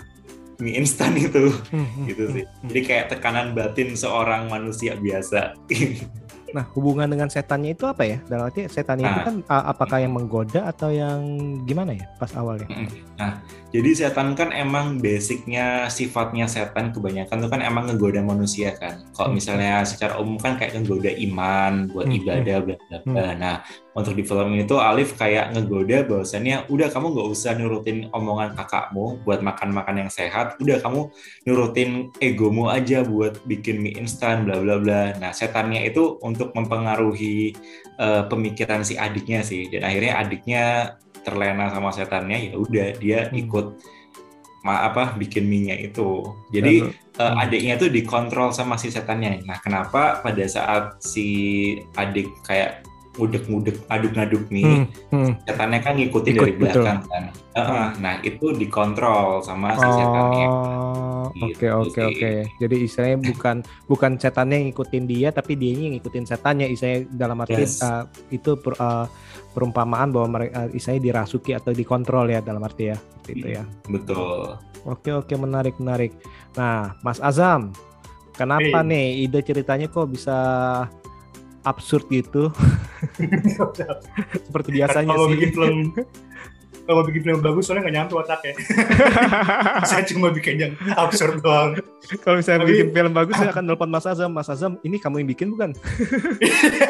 mie 0.59 0.77
instan 0.77 1.17
itu 1.17 1.51
Hmm, 1.73 1.83
hmm, 1.87 2.05
gitu 2.07 2.23
hmm, 2.25 2.35
sih 2.37 2.45
hmm. 2.47 2.69
jadi 2.71 2.81
kayak 2.85 3.07
tekanan 3.11 3.51
batin 3.51 3.95
seorang 3.95 4.47
manusia 4.47 4.95
biasa 4.95 5.59
Nah, 6.51 6.67
hubungan 6.75 7.07
dengan 7.07 7.31
setannya 7.31 7.79
itu 7.79 7.87
apa 7.87 8.03
ya? 8.03 8.19
Dalam 8.27 8.51
arti 8.51 8.67
setannya 8.67 9.07
itu 9.07 9.19
Nah. 9.23 9.23
kan 9.23 9.37
a- 9.47 9.71
apakah 9.71 10.03
yang 10.03 10.11
menggoda 10.11 10.67
atau 10.67 10.91
yang 10.91 11.23
gimana 11.63 11.95
ya 11.95 12.11
pas 12.19 12.35
awalnya? 12.35 12.67
Jadi 13.71 13.95
setan 13.95 14.35
kan 14.35 14.51
emang 14.51 14.99
basicnya 14.99 15.87
sifatnya 15.87 16.51
setan 16.51 16.91
kebanyakan 16.91 17.39
tuh 17.39 17.51
kan 17.55 17.63
emang 17.63 17.87
ngegoda 17.87 18.19
manusia 18.19 18.75
kan. 18.75 19.07
Kalau 19.15 19.31
Hmm. 19.31 19.39
misalnya 19.39 19.87
secara 19.87 20.19
umum 20.19 20.43
kan 20.43 20.59
kayak 20.59 20.75
ngegoda 20.75 21.15
iman 21.31 21.87
buat 21.95 22.11
Hmm, 22.11 22.19
ibadah 22.19 22.57
bla 22.67 22.77
bla 22.77 22.99
bla. 23.07 23.27
Nah 23.39 23.57
untuk 23.95 24.19
di 24.19 24.27
film 24.27 24.59
ini 24.59 24.67
tuh 24.67 24.83
Alif 24.83 25.15
kayak 25.15 25.55
ngegoda 25.55 26.03
bahwasannya 26.03 26.67
udah 26.67 26.89
kamu 26.91 27.07
nggak 27.15 27.29
usah 27.31 27.55
nurutin 27.55 28.11
omongan 28.11 28.59
kakakmu 28.59 29.23
buat 29.23 29.39
makan 29.39 29.71
makan 29.71 30.07
yang 30.07 30.11
sehat. 30.11 30.59
Udah 30.59 30.83
kamu 30.83 31.07
nurutin 31.47 32.11
egomu 32.19 32.75
aja 32.75 33.07
buat 33.07 33.39
bikin 33.47 33.79
mie 33.79 33.95
instan 33.95 34.43
bla 34.51 34.59
bla 34.59 34.83
bla. 34.83 35.15
Nah 35.23 35.31
setannya 35.31 35.87
itu 35.87 36.19
untuk 36.27 36.51
mempengaruhi 36.59 37.55
eh, 38.03 38.23
pemikiran 38.27 38.83
si 38.83 38.99
adiknya 38.99 39.47
sih. 39.47 39.71
Dan 39.71 39.87
akhirnya 39.87 40.19
adiknya 40.19 40.65
terlena 41.23 41.69
sama 41.73 41.93
setannya 41.93 42.53
ya 42.53 42.55
udah 42.57 42.87
dia 42.97 43.19
Hmm. 43.29 43.41
ikut 43.47 43.67
ma 44.61 44.85
apa 44.85 45.17
bikin 45.17 45.49
mie-nya 45.49 45.77
itu. 45.81 46.37
Jadi 46.53 46.85
eh, 46.85 47.25
hmm. 47.25 47.43
adiknya 47.43 47.75
tuh 47.81 47.89
dikontrol 47.89 48.53
sama 48.53 48.77
si 48.77 48.93
setannya. 48.93 49.41
Nah, 49.49 49.57
kenapa 49.65 50.21
pada 50.21 50.45
saat 50.45 51.01
si 51.01 51.29
adik 51.97 52.29
kayak 52.45 52.85
ngudek-ngudek 53.11 53.77
aduk-ngaduk 53.87 54.47
mie, 54.49 54.63
Hmm, 54.63 54.87
hmm. 55.11 55.31
setannya 55.43 55.79
kan 55.79 55.99
ngikutin 55.99 56.31
Ikut, 56.31 56.41
dari 56.41 56.53
betul. 56.55 56.83
belakang 56.87 57.01
kan. 57.07 57.25
Heeh, 57.51 57.87
Nah, 57.99 58.15
itu 58.23 58.47
dikontrol 58.53 59.43
sama 59.43 59.75
si 59.75 59.83
setannya. 59.83 60.47
Oh, 60.47 61.27
oke 61.29 61.51
Gitu 61.53 61.67
oke 61.67 62.01
oke. 62.07 62.31
Jadi 62.57 62.77
istilahnya 62.81 63.19
bukan 63.21 63.57
bukan 63.87 64.13
setannya 64.15 64.57
yang 64.57 64.67
ngikutin 64.71 65.05
dia, 65.05 65.29
tapi 65.31 65.53
dia 65.55 65.75
yang 65.75 65.95
ngikutin 65.95 66.25
setannya. 66.25 66.67
Istilahnya 66.67 67.11
dalam 67.11 67.39
arti 67.39 67.59
Yes. 67.59 67.83
uh, 67.83 68.03
itu 68.29 68.55
per- 68.55 68.79
uh, 68.79 69.11
perumpamaan 69.51 70.11
bahwa 70.11 70.39
mereka 70.39 70.65
uh, 70.65 70.69
istilahnya 70.71 71.03
dirasuki 71.05 71.51
atau 71.51 71.71
dikontrol 71.71 72.27
ya 72.27 72.39
dalam 72.39 72.63
arti 72.63 72.89
ya, 72.89 72.97
seperti 72.97 73.31
itu 73.37 73.49
ya. 73.53 73.63
Betul. 73.87 74.55
Oke 74.83 75.11
oke 75.13 75.35
menarik 75.35 75.75
menarik. 75.77 76.15
Nah, 76.55 76.95
Mas 77.03 77.19
Azam, 77.19 77.75
kenapa 78.33 78.81
Hey. 78.81 78.87
nih 78.87 79.07
ide 79.21 79.43
ceritanya 79.43 79.87
kok 79.87 80.09
bisa 80.09 80.39
absurd 81.63 82.09
gitu 82.09 82.49
seperti 84.47 84.69
biasanya 84.73 85.11
kalau 85.11 85.27
sih? 85.27 85.33
bikin 85.37 85.51
film 85.53 85.77
kalau 86.81 87.07
bikin 87.07 87.23
film 87.23 87.39
bagus 87.39 87.63
soalnya 87.65 87.83
nggak 87.85 87.97
nyampe 87.97 88.13
otaknya 88.17 88.53
saya 89.91 90.03
cuma 90.05 90.29
bikin 90.31 90.55
yang 90.59 90.73
absurd 90.95 91.39
doang 91.39 91.79
Kalau 92.21 92.37
misalnya 92.37 92.67
Tapi- 92.67 92.73
bikin 92.75 92.89
film 92.91 93.13
bagus, 93.13 93.35
saya 93.37 93.55
akan 93.55 93.63
nelpon 93.63 93.87
Mas 93.87 94.03
Azam. 94.03 94.35
Mas 94.35 94.51
Azam, 94.51 94.75
ini 94.83 94.99
kamu 94.99 95.23
yang 95.23 95.31
bikin 95.31 95.55
bukan? 95.55 95.71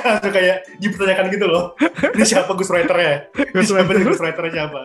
Langsung 0.00 0.32
kayak 0.32 0.64
dipertanyakan 0.80 1.26
gitu 1.28 1.44
loh 1.44 1.76
ini 2.16 2.24
siapa 2.24 2.48
ghostwriter-nya 2.50 3.28
siapa 3.60 3.90
nih 3.90 4.02
ghostwriter-nya 4.02 4.52
siapa 4.54 4.80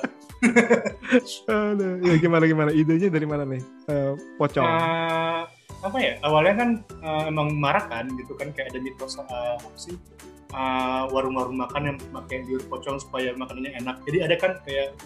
Aduh, 1.47 2.03
ya 2.03 2.15
gimana 2.17 2.43
gimana? 2.43 2.69
Idenya 2.69 3.07
dari 3.07 3.23
mana 3.23 3.47
nih? 3.47 3.61
Eh, 3.87 4.11
pocong. 4.35 4.61
Eh, 4.61 5.41
apa 5.85 5.97
ya 6.01 6.13
awalnya 6.25 6.55
kan 6.57 6.69
eh, 7.05 7.23
emang 7.29 7.53
marak 7.61 7.85
kan 7.93 8.09
gitu 8.17 8.33
kan 8.33 8.49
kayak 8.57 8.73
ada 8.73 8.79
mitos 8.81 9.21
eh, 9.21 9.53
apa 9.61 9.77
sih 9.77 9.93
eh, 10.49 11.03
warung-warung 11.13 11.53
makan 11.61 11.93
yang 11.93 11.97
pakai 12.09 12.41
biur 12.49 12.65
pocong 12.65 12.97
supaya 12.97 13.37
makanannya 13.37 13.77
enak. 13.85 14.01
Jadi 14.09 14.17
ada 14.25 14.35
kan 14.41 14.51
kayak 14.65 14.97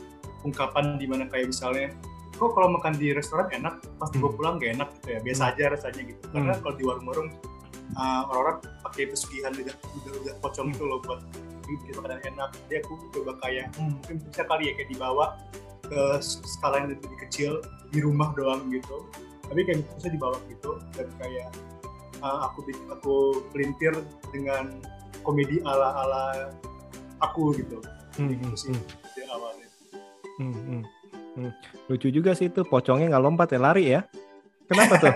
ungkapan 0.48 0.96
di 0.96 1.04
mana 1.04 1.28
kayak 1.28 1.52
misalnya 1.52 1.92
kok 2.40 2.56
kalau 2.56 2.72
makan 2.72 2.96
di 2.96 3.12
restoran 3.12 3.52
enak 3.52 3.84
pas 4.00 4.08
dibawa 4.16 4.32
pulang 4.32 4.56
gak 4.64 4.80
enak 4.80 4.90
gitu 5.04 5.08
ya. 5.12 5.20
Biasa 5.20 5.42
aja 5.52 5.64
rasanya 5.76 6.02
gitu. 6.16 6.24
Karena 6.32 6.54
Hmm. 6.56 6.62
kalau 6.64 6.76
di 6.80 6.84
warung-warung 6.88 7.30
eh, 7.90 8.22
orang-orang 8.32 8.58
pakai 8.88 9.04
pesugihan 9.12 9.52
lidah 9.52 9.76
lidah 9.76 10.12
lidah 10.24 10.36
pocong 10.40 10.72
itu 10.72 10.84
loh 10.88 11.04
buat 11.04 11.20
bikin 11.68 11.92
makanan 12.00 12.24
enak. 12.24 12.50
Jadi 12.66 12.76
aku 12.88 12.94
coba 13.12 13.32
kayak 13.44 13.68
hmm, 13.76 14.00
mungkin 14.00 14.16
bisa 14.32 14.42
kali 14.48 14.64
ya 14.72 14.74
kayak 14.80 14.90
dibawa 14.96 15.26
ke 15.90 16.02
skala 16.22 16.86
yang 16.86 16.90
lebih 16.94 17.10
kecil 17.28 17.52
di 17.90 18.00
rumah 18.06 18.30
doang 18.38 18.70
gitu 18.70 19.10
tapi 19.50 19.66
kayak 19.66 19.82
bisa 19.98 20.08
dibawa 20.14 20.38
gitu 20.48 20.78
dan 20.94 21.08
kayak 21.18 21.50
uh, 22.22 22.48
aku 22.48 22.64
aku 22.94 23.16
pelintir 23.52 23.94
dengan 24.30 24.78
komedi 25.26 25.60
ala 25.66 26.06
ala 26.06 26.24
aku 27.20 27.52
gitu 27.58 27.82
Hmm, 28.20 28.36
gitu 28.36 28.52
hmm, 28.52 28.58
sih 28.60 28.74
hmm, 28.76 28.84
di 29.16 29.22
awalnya 29.32 29.68
hmm, 30.42 30.54
hmm, 30.54 30.84
hmm. 31.40 31.52
Lucu 31.88 32.08
juga 32.12 32.36
sih 32.36 32.52
itu 32.52 32.68
pocongnya 32.68 33.16
nggak 33.16 33.24
lompat 33.24 33.48
ya 33.56 33.60
lari 33.64 33.86
ya. 33.96 34.02
Kenapa 34.68 35.02
tuh? 35.02 35.14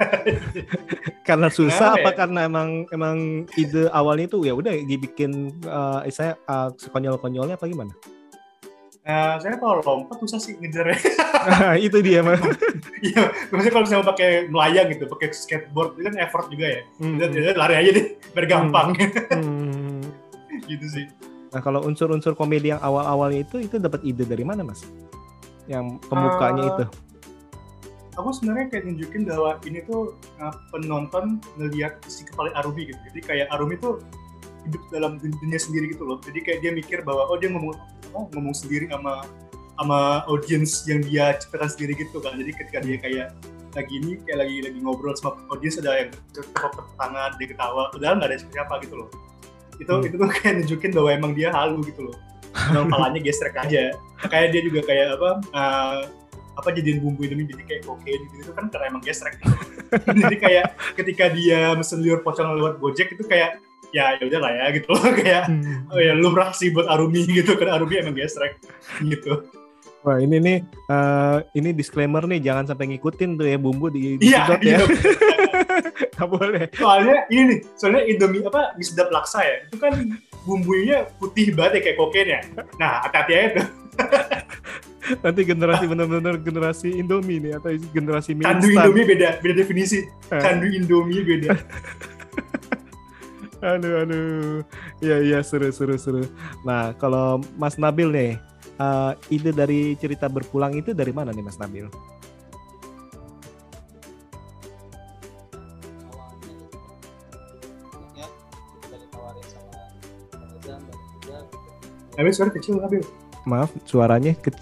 karena 1.28 1.48
susah 1.52 2.00
Kenapa 2.00 2.02
apa 2.02 2.10
ya? 2.10 2.18
karena 2.26 2.40
emang 2.48 2.70
emang 2.90 3.18
ide 3.60 3.86
awalnya 3.94 4.26
itu 4.32 4.40
ya 4.48 4.54
udah 4.56 4.74
dibikin 4.88 5.52
uh, 5.68 6.02
saya 6.10 6.40
uh, 6.48 6.72
sekonyol-konyolnya 6.74 7.60
apa 7.60 7.68
gimana? 7.68 7.94
Nah, 9.04 9.36
saya 9.36 9.60
kalau 9.60 9.84
lompat 9.84 10.16
susah 10.24 10.40
sih 10.40 10.56
ngejarnya. 10.56 10.96
itu 11.92 11.98
dia 12.00 12.24
mah. 12.24 12.40
Iya, 13.04 13.36
maksudnya 13.52 13.74
kalau 13.76 13.84
misalnya 13.84 14.08
pakai 14.08 14.30
melayang 14.48 14.88
gitu, 14.96 15.04
pakai 15.12 15.36
skateboard 15.36 16.00
itu 16.00 16.08
kan 16.08 16.16
effort 16.24 16.48
juga 16.48 16.72
ya. 16.72 16.82
Hmm, 17.04 17.20
Jadi 17.20 17.52
lari 17.52 17.76
aja 17.76 17.90
deh, 18.00 18.06
biar 18.32 18.46
gampang 18.48 18.96
hmm. 19.36 20.08
gitu 20.72 20.86
sih. 20.88 21.06
Nah 21.52 21.60
kalau 21.60 21.84
unsur-unsur 21.84 22.32
komedi 22.32 22.72
yang 22.72 22.80
awal-awalnya 22.80 23.44
itu 23.44 23.60
itu 23.60 23.76
dapat 23.76 24.08
ide 24.08 24.24
dari 24.24 24.48
mana 24.48 24.64
mas? 24.64 24.88
Yang 25.68 26.00
pemukanya 26.08 26.64
Eh, 26.64 26.72
itu? 26.72 26.84
Aku 28.16 28.32
sebenarnya 28.32 28.72
kayak 28.72 28.84
nunjukin 28.88 29.28
bahwa 29.28 29.60
ini 29.68 29.84
tuh 29.84 30.16
uh, 30.40 30.56
penonton 30.72 31.44
ngelihat 31.60 32.00
si 32.08 32.24
kepala 32.24 32.56
Arumi 32.56 32.88
gitu. 32.88 33.00
Jadi 33.12 33.20
kayak 33.20 33.48
Arumi 33.52 33.76
tuh 33.84 34.00
hidup 34.66 34.82
dalam 34.90 35.20
dun- 35.20 35.36
dunia 35.40 35.60
sendiri 35.60 35.92
gitu 35.92 36.04
loh. 36.04 36.18
Jadi 36.20 36.40
kayak 36.40 36.60
dia 36.62 36.72
mikir 36.72 37.02
bahwa 37.02 37.28
oh 37.28 37.36
dia 37.36 37.52
ngomong 37.52 37.76
apa, 38.12 38.20
ngomong 38.34 38.56
sendiri 38.56 38.88
sama 38.88 39.24
sama 39.74 40.00
audiens 40.30 40.86
yang 40.86 41.02
dia 41.02 41.34
ciptakan 41.36 41.70
sendiri 41.70 41.94
gitu 41.98 42.18
kan. 42.20 42.38
Jadi 42.38 42.52
ketika 42.54 42.80
dia 42.80 42.98
kayak 42.98 43.28
lagi 43.74 43.94
ini 43.98 44.22
kayak 44.22 44.46
lagi 44.46 44.56
lagi 44.62 44.80
ngobrol 44.86 45.18
sama 45.18 45.34
audiens 45.50 45.82
ada 45.82 46.06
yang 46.06 46.10
tepuk 46.30 46.86
tangan 46.94 47.34
dia 47.42 47.48
ketawa 47.50 47.90
padahal 47.90 48.22
nggak 48.22 48.30
ada 48.30 48.38
siapa 48.38 48.78
gitu 48.86 48.96
loh 49.02 49.10
itu 49.82 49.90
Hmm. 49.90 50.06
itu 50.06 50.14
tuh 50.14 50.30
kayak 50.30 50.54
nunjukin 50.62 50.92
bahwa 50.94 51.10
emang 51.10 51.32
dia 51.34 51.50
halu 51.50 51.82
gitu 51.90 52.06
loh 52.06 52.16
emang 52.70 52.86
palanya 52.94 53.18
gesrek 53.18 53.58
aja 53.58 53.98
makanya 54.22 54.48
dia 54.54 54.62
juga 54.62 54.80
kayak 54.86 55.18
apa 55.18 55.30
eh, 55.50 56.00
apa 56.54 56.68
jadiin 56.70 57.02
bumbu 57.02 57.26
ini 57.26 57.50
jadi 57.50 57.64
kayak 57.66 57.82
kokain 57.82 58.22
gitu 58.30 58.36
itu 58.46 58.52
kan 58.54 58.70
karena 58.70 58.86
emang 58.94 59.02
gesrek 59.02 59.42
gitu. 59.42 59.58
jadi 60.22 60.36
kayak 60.38 60.66
ketika 60.94 61.26
dia 61.34 61.74
mesen 61.74 62.06
liur 62.06 62.22
pocong 62.22 62.54
lewat 62.54 62.78
gojek 62.78 63.10
itu 63.10 63.26
kayak 63.26 63.58
ya 63.92 64.16
ya 64.16 64.24
udah 64.24 64.40
lah 64.40 64.52
ya 64.56 64.66
gitu 64.72 64.88
loh 64.90 65.04
kayak 65.20 65.44
oh 65.92 66.00
ya 66.00 66.14
lumrah 66.16 66.54
sih 66.56 66.72
buat 66.72 66.88
Arumi 66.88 67.28
gitu 67.44 67.58
kan 67.58 67.68
Arumi 67.74 68.00
emang 68.00 68.16
gesrek 68.16 68.58
gitu 69.04 69.44
Wah 70.04 70.20
ini 70.20 70.36
nih 70.36 70.58
eh, 70.92 71.38
ini 71.56 71.72
disclaimer 71.72 72.28
nih 72.28 72.44
jangan 72.44 72.68
sampai 72.68 72.92
ngikutin 72.92 73.40
tuh 73.40 73.48
ya 73.48 73.56
bumbu 73.56 73.88
di, 73.88 74.20
di 74.20 74.36
iya 74.36 74.44
sedot 74.44 74.60
ya. 74.60 74.76
iya. 74.76 74.78
Nggak 76.14 76.30
boleh. 76.30 76.64
soalnya 76.76 77.18
ini 77.32 77.56
soalnya 77.76 78.04
Indomie 78.06 78.44
apa 78.44 78.76
di 78.76 78.84
sedap 78.84 79.08
laksa 79.10 79.40
ya 79.42 79.56
itu 79.64 79.76
kan 79.80 79.96
bumbunya 80.44 81.08
putih 81.18 81.56
banget 81.56 81.80
ya 81.80 81.82
kayak 81.88 81.98
kokain 81.98 82.28
ya 82.28 82.40
nah 82.76 83.00
hati-hati 83.04 83.32
aja 83.34 83.50
tuh 83.58 83.68
Nanti 85.20 85.44
generasi 85.44 85.84
benar-benar 85.84 86.40
generasi 86.40 86.88
Indomie 86.96 87.36
nih 87.40 87.60
atau 87.60 87.76
generasi 87.92 88.32
mie 88.36 88.48
candu. 88.48 88.72
Indomie 88.72 89.04
beda 89.04 89.30
beda 89.40 89.56
definisi 89.56 90.04
Eh. 90.32 90.40
candu 90.40 90.68
Indomie 90.68 91.24
beda 91.24 91.60
Aduh 93.64 93.94
aduh. 94.04 94.60
Iya 95.00 95.18
iya 95.24 95.40
seru 95.40 95.72
seru 95.72 95.96
seru. 95.96 96.24
Nah 96.68 96.92
kalau 97.00 97.28
Mas 97.56 97.80
Nabil 97.80 98.10
nih 98.12 98.32
eh, 98.78 99.12
ide 99.32 99.52
dari 99.56 99.96
cerita 99.96 100.28
berpulang 100.28 100.76
itu 100.76 100.92
dari 100.92 101.16
mana 101.16 101.32
nih 101.32 101.44
Mas 101.44 101.56
Nabil? 101.56 101.88
tapi 112.14 112.30
suara 112.30 112.52
kecil 112.54 112.78
tapi 112.80 113.02
Maaf 113.44 113.76
suaranya 113.84 114.32
ke- 114.40 114.56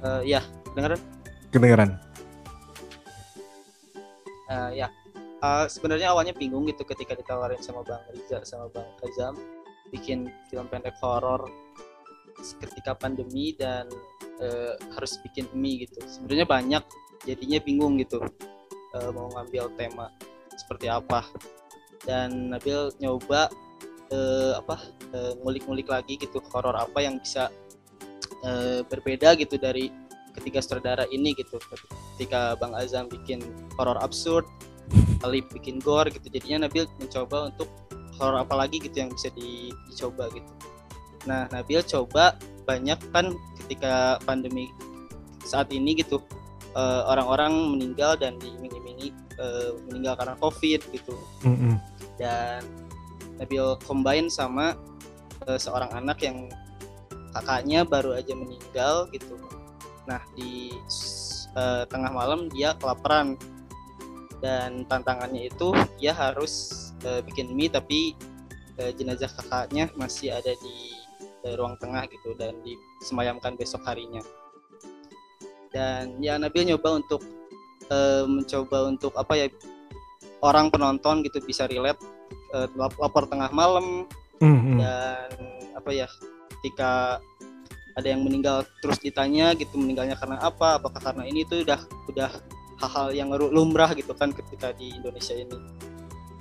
Eh, 0.00 0.22
ya 0.32 0.40
dengeran 0.72 1.00
kedengeran. 1.50 1.90
Eh, 4.46 4.70
ya 4.78 4.86
Eh, 5.36 5.66
sebenarnya 5.68 6.16
awalnya 6.16 6.32
bingung 6.32 6.64
gitu 6.64 6.80
ketika 6.88 7.12
ditawarin 7.12 7.60
sama 7.60 7.84
Bang 7.84 8.00
Riza 8.08 8.40
sama 8.48 8.72
Bang 8.72 8.88
Azam 9.04 9.36
bikin 9.92 10.32
film 10.48 10.64
pendek 10.72 10.96
horor 11.04 11.44
ketika 12.56 12.96
pandemi 12.96 13.52
dan 13.52 13.84
eh, 14.40 14.72
harus 14.96 15.20
bikin 15.20 15.44
mie 15.52 15.84
gitu. 15.84 16.00
Sebenarnya 16.08 16.48
banyak 16.48 16.84
jadinya 17.28 17.58
bingung 17.60 18.00
gitu 18.00 18.24
eh, 18.96 19.10
mau 19.12 19.28
ngambil 19.36 19.76
tema 19.76 20.08
seperti 20.56 20.88
apa. 20.88 21.28
Dan 22.08 22.56
Nabil 22.56 22.96
nyoba 23.04 23.52
eh, 24.08 24.56
apa 24.56 24.88
ngulik-ngulik 25.16 25.88
lagi 25.92 26.16
gitu 26.16 26.40
horor 26.52 26.76
apa 26.76 27.04
yang 27.04 27.20
bisa 27.20 27.52
berbeda 28.86 29.34
gitu 29.40 29.58
dari 29.58 29.90
ketiga 30.32 30.64
sutradara 30.64 31.04
ini 31.12 31.36
gitu. 31.36 31.60
Ketika 32.16 32.56
Bang 32.56 32.72
Azam 32.72 33.08
bikin 33.12 33.44
horor 33.76 34.00
absurd 34.00 34.48
Alif 35.24 35.48
bikin 35.50 35.80
gore 35.82 36.12
gitu 36.12 36.28
jadinya 36.30 36.66
Nabil 36.66 36.86
mencoba 37.00 37.50
untuk 37.50 37.68
horor 38.16 38.42
apa 38.42 38.54
lagi 38.56 38.80
gitu 38.80 38.96
yang 39.04 39.10
bisa 39.12 39.28
di- 39.34 39.74
dicoba 39.90 40.30
gitu 40.32 40.50
nah 41.26 41.50
Nabil 41.50 41.82
coba 41.82 42.38
banyak 42.66 42.98
kan 43.10 43.34
ketika 43.64 44.18
pandemi 44.22 44.70
saat 45.46 45.70
ini 45.70 45.94
gitu 45.98 46.22
eh, 46.74 47.02
orang-orang 47.06 47.76
meninggal 47.76 48.18
dan 48.18 48.38
diiming-imingi 48.38 49.14
eh, 49.38 49.70
meninggal 49.90 50.14
karena 50.18 50.34
covid 50.38 50.80
gitu 50.90 51.14
Mm-mm. 51.42 51.78
dan 52.18 52.62
Nabil 53.36 53.76
combine 53.84 54.32
sama 54.32 54.74
eh, 55.44 55.58
seorang 55.60 55.92
anak 55.92 56.24
yang 56.24 56.48
kakaknya 57.36 57.84
baru 57.84 58.16
aja 58.16 58.32
meninggal 58.32 59.12
gitu. 59.12 59.36
Nah 60.08 60.24
di 60.32 60.72
eh, 61.52 61.84
tengah 61.92 62.10
malam 62.16 62.48
dia 62.48 62.72
kelaparan 62.80 63.36
dan 64.46 64.86
tantangannya 64.86 65.50
itu 65.50 65.74
dia 65.98 66.14
harus 66.14 66.86
eh, 67.02 67.18
bikin 67.26 67.50
mie 67.50 67.66
tapi 67.66 68.14
eh, 68.78 68.94
jenazah 68.94 69.26
kakaknya 69.26 69.90
masih 69.98 70.30
ada 70.30 70.54
di 70.62 70.94
eh, 71.42 71.58
ruang 71.58 71.74
tengah 71.82 72.06
gitu 72.06 72.38
dan 72.38 72.54
disemayamkan 72.62 73.58
besok 73.58 73.82
harinya. 73.82 74.22
Dan 75.74 76.22
ya 76.22 76.38
Nabil 76.38 76.70
nyoba 76.70 77.02
untuk 77.02 77.26
eh, 77.90 78.22
mencoba 78.22 78.86
untuk 78.86 79.18
apa 79.18 79.34
ya 79.34 79.46
orang 80.46 80.70
penonton 80.70 81.26
gitu 81.26 81.42
bisa 81.42 81.66
relate 81.66 81.98
lap- 82.78 82.96
lapor 83.02 83.26
tengah 83.26 83.50
malam 83.50 84.06
Mm-mm. 84.38 84.78
dan 84.78 85.28
apa 85.74 85.90
ya 85.90 86.06
ketika 86.56 87.18
ada 87.96 88.06
yang 88.06 88.22
meninggal 88.22 88.62
terus 88.84 89.00
ditanya 89.00 89.56
gitu 89.56 89.74
meninggalnya 89.80 90.14
karena 90.16 90.38
apa 90.40 90.76
apakah 90.78 91.00
karena 91.00 91.24
ini 91.24 91.44
tuh 91.48 91.64
udah 91.64 91.80
udah 92.12 92.30
hal-hal 92.76 93.08
yang 93.12 93.28
lumrah 93.32 93.92
gitu 93.96 94.12
kan 94.12 94.32
ketika 94.32 94.72
di 94.76 94.92
Indonesia 94.96 95.32
ini 95.32 95.58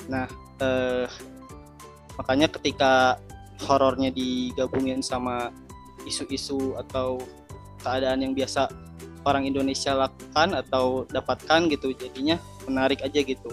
nah 0.08 0.28
eh, 0.62 1.08
makanya 2.20 2.48
ketika 2.52 3.20
horornya 3.66 4.12
digabungin 4.12 5.00
sama 5.00 5.52
isu-isu 6.04 6.76
atau 6.76 7.18
keadaan 7.82 8.22
yang 8.22 8.34
biasa 8.36 8.68
orang 9.26 9.50
Indonesia 9.50 9.96
lakukan 9.96 10.54
atau 10.54 11.08
dapatkan 11.10 11.72
gitu 11.72 11.96
jadinya 11.98 12.38
menarik 12.68 13.02
aja 13.02 13.20
gitu 13.24 13.50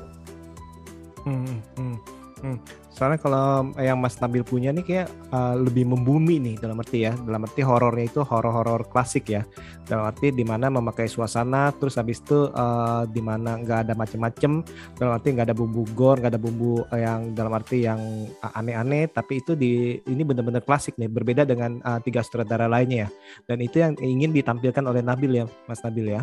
Hmm, 1.22 1.62
hmm, 1.78 1.96
hmm. 2.42 2.58
Soalnya 3.02 3.18
kalau 3.18 3.74
yang 3.82 3.98
Mas 3.98 4.14
Nabil 4.22 4.46
punya 4.46 4.70
nih 4.70 4.86
kayak 4.86 5.10
uh, 5.34 5.58
lebih 5.58 5.90
membumi 5.90 6.38
nih 6.38 6.54
dalam 6.62 6.78
arti 6.78 7.02
ya, 7.02 7.10
dalam 7.26 7.42
arti 7.42 7.58
horornya 7.58 8.06
itu 8.06 8.22
horor-horor 8.22 8.86
klasik 8.86 9.26
ya, 9.26 9.42
dalam 9.90 10.06
arti 10.06 10.30
di 10.30 10.46
mana 10.46 10.70
memakai 10.70 11.10
suasana, 11.10 11.74
terus 11.74 11.98
habis 11.98 12.22
itu 12.22 12.46
uh, 12.54 13.02
di 13.10 13.18
mana 13.18 13.58
nggak 13.58 13.90
ada 13.90 13.98
macem-macem, 13.98 14.62
dalam 15.02 15.18
arti 15.18 15.34
nggak 15.34 15.50
ada 15.50 15.56
bumbu 15.58 15.82
gore, 15.98 16.22
nggak 16.22 16.30
ada 16.30 16.38
bumbu 16.38 16.86
uh, 16.86 16.94
yang 16.94 17.34
dalam 17.34 17.50
arti 17.58 17.90
yang 17.90 17.98
uh, 18.38 18.54
aneh-aneh, 18.54 19.10
tapi 19.10 19.42
itu 19.42 19.58
di 19.58 19.98
ini 20.06 20.22
benar-benar 20.22 20.62
klasik 20.62 20.94
nih, 20.94 21.10
berbeda 21.10 21.42
dengan 21.42 21.82
uh, 21.82 21.98
tiga 21.98 22.22
sutradara 22.22 22.70
lainnya 22.70 23.10
ya, 23.10 23.18
dan 23.50 23.58
itu 23.66 23.82
yang 23.82 23.98
ingin 23.98 24.30
ditampilkan 24.30 24.86
oleh 24.86 25.02
Nabil 25.02 25.42
ya, 25.42 25.50
Mas 25.66 25.82
Nabil 25.82 26.06
ya. 26.06 26.22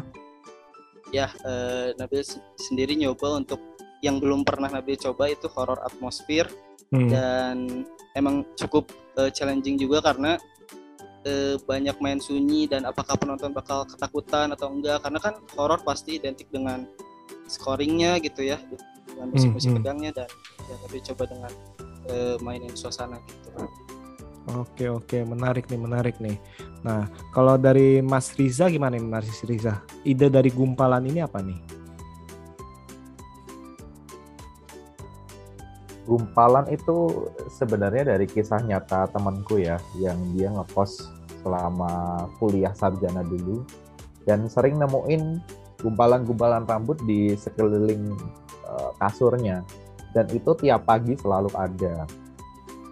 ya 1.11 1.27
eh, 1.43 1.91
Nabil 1.99 2.23
se- 2.23 2.39
sendiri 2.55 2.95
nyoba 2.95 3.35
untuk 3.35 3.59
yang 3.99 4.23
belum 4.23 4.47
pernah 4.47 4.71
Nabil 4.71 4.95
coba 4.95 5.27
itu 5.27 5.51
horor 5.51 5.83
atmosfer 5.83 6.47
Hmm. 6.89 7.09
dan 7.09 7.85
emang 8.17 8.41
cukup 8.57 8.89
eh, 9.21 9.29
challenging 9.29 9.77
juga 9.77 10.01
karena 10.01 10.41
eh, 11.25 11.55
banyak 11.61 11.97
main 12.01 12.17
sunyi 12.17 12.65
dan 12.65 12.89
apakah 12.89 13.13
penonton 13.13 13.53
bakal 13.53 13.85
ketakutan 13.85 14.49
atau 14.57 14.73
enggak 14.73 15.05
karena 15.05 15.19
kan 15.21 15.33
horor 15.53 15.77
pasti 15.85 16.17
identik 16.17 16.49
dengan 16.49 16.89
scoringnya 17.45 18.17
gitu 18.21 18.41
ya 18.41 18.57
dengan 19.05 19.29
musik-musik 19.33 19.69
Hmm, 19.69 19.77
hmm. 19.77 19.85
tegangnya 19.85 20.11
dan 20.23 20.29
ya 20.65 20.75
Nabil 20.85 21.01
coba 21.13 21.23
dengan 21.29 21.51
eh, 22.09 22.35
mainin 22.41 22.73
suasana 22.73 23.17
gitu 23.29 23.49
Oke 24.49 24.89
oke 24.89 25.21
menarik 25.29 25.69
nih 25.69 25.77
menarik 25.77 26.15
nih. 26.17 26.41
Nah 26.81 27.05
kalau 27.29 27.53
dari 27.53 28.01
Mas 28.01 28.33
Riza 28.33 28.65
gimana 28.65 28.97
nih 28.97 29.05
Mas 29.05 29.45
Riza? 29.45 29.85
Ide 30.01 30.25
dari 30.33 30.49
gumpalan 30.49 31.05
ini 31.05 31.21
apa 31.21 31.37
nih? 31.37 31.78
Gumpalan 36.09 36.65
itu 36.73 37.29
sebenarnya 37.53 38.17
dari 38.17 38.25
kisah 38.25 38.65
nyata 38.65 39.13
temanku 39.13 39.61
ya, 39.61 39.77
yang 40.01 40.17
dia 40.33 40.49
ngekos 40.49 41.05
selama 41.45 42.25
kuliah 42.41 42.73
sarjana 42.73 43.21
dulu 43.21 43.61
dan 44.25 44.49
sering 44.49 44.81
nemuin 44.81 45.37
gumpalan-gumpalan 45.79 46.67
rambut 46.67 46.97
di 47.05 47.37
sekeliling 47.37 48.17
eh, 48.67 48.91
kasurnya 48.99 49.61
dan 50.17 50.25
itu 50.33 50.51
tiap 50.57 50.89
pagi 50.89 51.13
selalu 51.15 51.53
ada. 51.55 52.09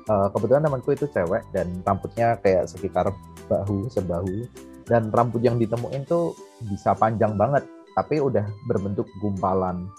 Eh, 0.08 0.28
kebetulan 0.32 0.64
temanku 0.64 0.94
itu 0.96 1.10
cewek 1.12 1.44
dan 1.52 1.68
rambutnya 1.84 2.38
kayak 2.40 2.70
sekitar 2.70 3.12
bahu 3.50 3.92
sebahu 3.92 4.48
dan 4.88 5.12
rambut 5.12 5.44
yang 5.44 5.60
ditemuin 5.60 6.08
tuh 6.08 6.32
bisa 6.64 6.96
panjang 6.96 7.36
banget 7.36 7.68
tapi 7.98 8.22
udah 8.22 8.46
berbentuk 8.70 9.10
gumpalan. 9.20 9.90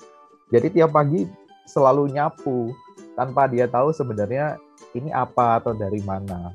Jadi 0.48 0.80
tiap 0.80 0.96
pagi 0.96 1.28
selalu 1.68 2.16
nyapu 2.16 2.72
tanpa 3.18 3.50
dia 3.50 3.66
tahu 3.66 3.90
sebenarnya 3.90 4.54
ini 4.94 5.10
apa 5.10 5.58
atau 5.58 5.74
dari 5.74 5.98
mana. 6.06 6.54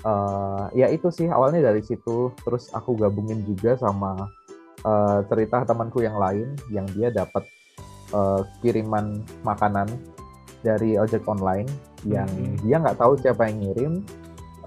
Eh, 0.00 0.64
ya 0.80 0.86
itu 0.88 1.12
sih 1.12 1.28
awalnya 1.28 1.68
dari 1.68 1.84
situ. 1.84 2.32
Terus 2.40 2.72
aku 2.72 2.96
gabungin 2.96 3.44
juga 3.44 3.76
sama 3.76 4.16
eh, 4.78 5.18
cerita 5.26 5.66
temanku 5.68 6.00
yang 6.00 6.16
lain 6.16 6.54
yang 6.72 6.86
dia 6.96 7.12
dapat 7.12 7.44
eh, 8.14 8.40
kiriman 8.64 9.20
makanan 9.44 9.90
dari 10.64 10.96
ojek 10.96 11.28
online 11.28 11.68
yang 12.08 12.30
Mhm. 12.30 12.64
dia 12.64 12.76
nggak 12.80 12.96
tahu 12.96 13.18
siapa 13.20 13.50
yang 13.52 13.58
ngirim. 13.60 13.92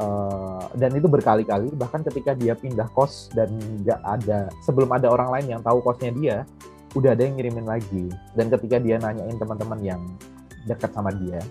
Eh, 0.01 0.63
dan 0.77 0.91
itu 0.97 1.07
berkali-kali 1.07 1.71
bahkan 1.77 2.01
ketika 2.01 2.33
dia 2.35 2.53
pindah 2.55 2.89
kos 2.91 3.29
dan 3.31 3.51
nggak 3.85 4.01
ada 4.03 4.49
sebelum 4.65 4.89
ada 4.91 5.07
orang 5.11 5.29
lain 5.29 5.47
yang 5.57 5.61
tahu 5.61 5.77
kosnya 5.83 6.11
dia 6.15 6.37
udah 6.97 7.13
ada 7.15 7.23
yang 7.23 7.37
ngirimin 7.37 7.67
lagi 7.69 8.09
dan 8.33 8.49
ketika 8.51 8.81
dia 8.81 8.97
nanyain 8.99 9.37
teman-teman 9.39 9.79
yang 9.79 10.01
dekat 10.67 10.93
sama 10.93 11.11
dia 11.15 11.41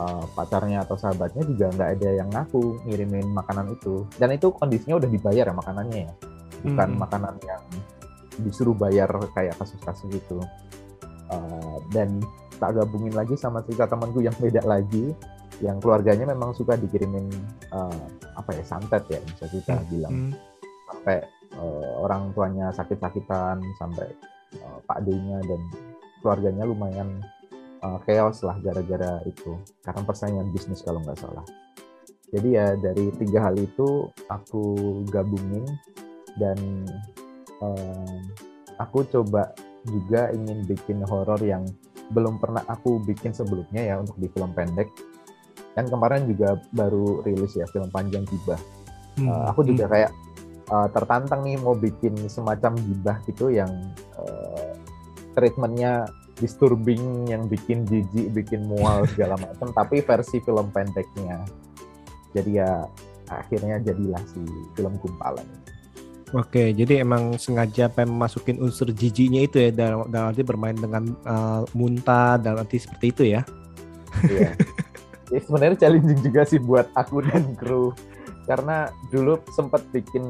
uh, 0.00 0.24
pacarnya 0.32 0.84
atau 0.84 0.96
sahabatnya 0.96 1.42
juga 1.44 1.66
nggak 1.72 1.90
ada 1.98 2.10
yang 2.22 2.28
ngaku 2.32 2.80
ngirimin 2.88 3.28
makanan 3.32 3.72
itu. 3.74 4.06
Dan 4.16 4.32
itu 4.32 4.52
kondisinya 4.54 4.96
udah 5.02 5.10
dibayar 5.10 5.44
ya 5.50 5.54
makanannya 5.54 6.00
ya. 6.08 6.14
Bukan 6.62 6.88
Hmm. 6.94 7.00
makanan 7.02 7.34
yang 7.42 7.62
disuruh 8.40 8.76
bayar 8.76 9.10
kayak 9.36 9.58
kasus-kasus 9.60 10.12
itu. 10.14 10.38
Uh, 11.32 11.80
dan 11.92 12.20
tak 12.60 12.76
gabungin 12.76 13.12
lagi 13.16 13.34
sama 13.40 13.64
cerita 13.64 13.88
temanku 13.88 14.20
yang 14.20 14.36
beda 14.36 14.62
lagi 14.68 15.16
yang 15.64 15.80
keluarganya 15.80 16.28
memang 16.28 16.52
suka 16.52 16.76
dikirimin 16.76 17.28
uh, 17.72 18.04
apa 18.36 18.50
ya 18.56 18.64
santet 18.64 19.02
ya 19.08 19.18
bisa 19.20 19.44
kita 19.50 19.80
bilang. 19.90 20.30
Hmm. 20.30 20.32
sampai 20.92 21.24
uh, 21.56 22.04
orang 22.04 22.36
tuanya 22.36 22.68
sakit-sakitan 22.76 23.64
sampai 23.80 24.04
uh, 24.60 24.78
Pak 24.84 25.08
D-nya 25.08 25.40
dan 25.40 25.60
keluarganya 26.20 26.68
lumayan 26.68 27.24
uh, 27.82 27.98
chaos 28.06 28.40
lah 28.46 28.56
gara-gara 28.62 29.20
itu. 29.28 29.58
Karena 29.82 30.02
persaingan 30.06 30.48
bisnis 30.54 30.82
kalau 30.82 31.02
nggak 31.02 31.18
salah. 31.18 31.44
Jadi 32.32 32.48
ya 32.56 32.72
dari 32.80 33.12
tiga 33.20 33.44
hal 33.44 33.60
itu 33.60 34.08
aku 34.32 34.64
gabungin 35.12 35.68
dan 36.40 36.56
um, 37.60 38.18
aku 38.80 39.04
coba 39.12 39.52
juga 39.84 40.32
ingin 40.32 40.64
bikin 40.64 41.04
horor 41.04 41.36
yang 41.44 41.66
belum 42.14 42.40
pernah 42.40 42.64
aku 42.72 43.04
bikin 43.04 43.36
sebelumnya 43.36 43.84
ya 43.84 43.94
untuk 44.00 44.16
di 44.16 44.32
film 44.32 44.56
pendek. 44.56 44.88
Kan 45.76 45.88
kemarin 45.92 46.24
juga 46.24 46.56
baru 46.72 47.20
rilis 47.24 47.52
ya 47.52 47.68
film 47.68 47.92
panjang 47.92 48.24
gibah. 48.24 48.60
Hmm. 49.20 49.28
Uh, 49.28 49.44
aku 49.52 49.60
juga 49.68 49.92
kayak 49.92 50.12
uh, 50.72 50.88
tertantang 50.88 51.44
nih 51.44 51.60
mau 51.60 51.76
bikin 51.76 52.16
semacam 52.32 52.72
gibah 52.80 53.20
gitu 53.28 53.52
yang 53.52 53.68
uh, 54.16 54.72
treatmentnya 55.36 56.08
disturbing 56.42 57.30
yang 57.30 57.46
bikin 57.46 57.86
jijik, 57.86 58.34
bikin 58.34 58.66
mual 58.66 59.06
segala 59.14 59.38
macam, 59.38 59.70
tapi 59.70 60.02
versi 60.02 60.42
film 60.42 60.66
pendeknya. 60.74 61.46
Jadi 62.34 62.58
ya 62.58 62.82
akhirnya 63.30 63.78
jadilah 63.78 64.20
si 64.26 64.42
film 64.74 64.98
gumpalan. 64.98 65.46
Oke, 66.32 66.72
jadi 66.72 67.04
emang 67.04 67.36
sengaja 67.36 67.92
pengen 67.92 68.16
masukin 68.16 68.56
unsur 68.58 68.88
jijinya 68.88 69.44
itu 69.44 69.60
ya 69.60 69.70
dalam, 69.70 70.08
dalam 70.08 70.32
arti 70.32 70.40
bermain 70.40 70.72
dengan 70.72 71.12
uh, 71.28 71.62
muntah 71.76 72.40
dalam 72.40 72.64
arti 72.64 72.80
seperti 72.80 73.06
itu 73.12 73.22
ya. 73.38 73.40
Iya. 74.26 74.52
Ya, 75.32 75.40
sebenarnya 75.40 75.88
challenging 75.88 76.20
juga 76.20 76.44
sih 76.44 76.60
buat 76.60 76.92
aku 76.92 77.24
dan 77.24 77.56
kru 77.56 77.96
karena 78.44 78.92
dulu 79.08 79.40
sempat 79.48 79.80
bikin 79.88 80.20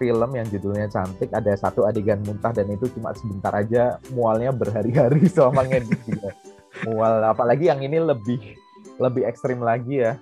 film 0.00 0.30
yang 0.32 0.48
judulnya 0.48 0.88
cantik 0.88 1.28
ada 1.30 1.52
satu 1.52 1.84
adegan 1.84 2.24
muntah 2.24 2.50
dan 2.50 2.64
itu 2.66 2.88
cuma 2.96 3.12
sebentar 3.12 3.52
aja 3.52 4.00
mualnya 4.10 4.48
berhari-hari 4.50 5.28
selama 5.36 5.68
ngedit 5.68 6.00
juga 6.08 6.32
mual 6.82 7.20
apalagi 7.22 7.68
yang 7.68 7.84
ini 7.84 8.00
lebih 8.00 8.40
lebih 8.96 9.28
ekstrim 9.28 9.60
lagi 9.60 10.02
ya 10.02 10.16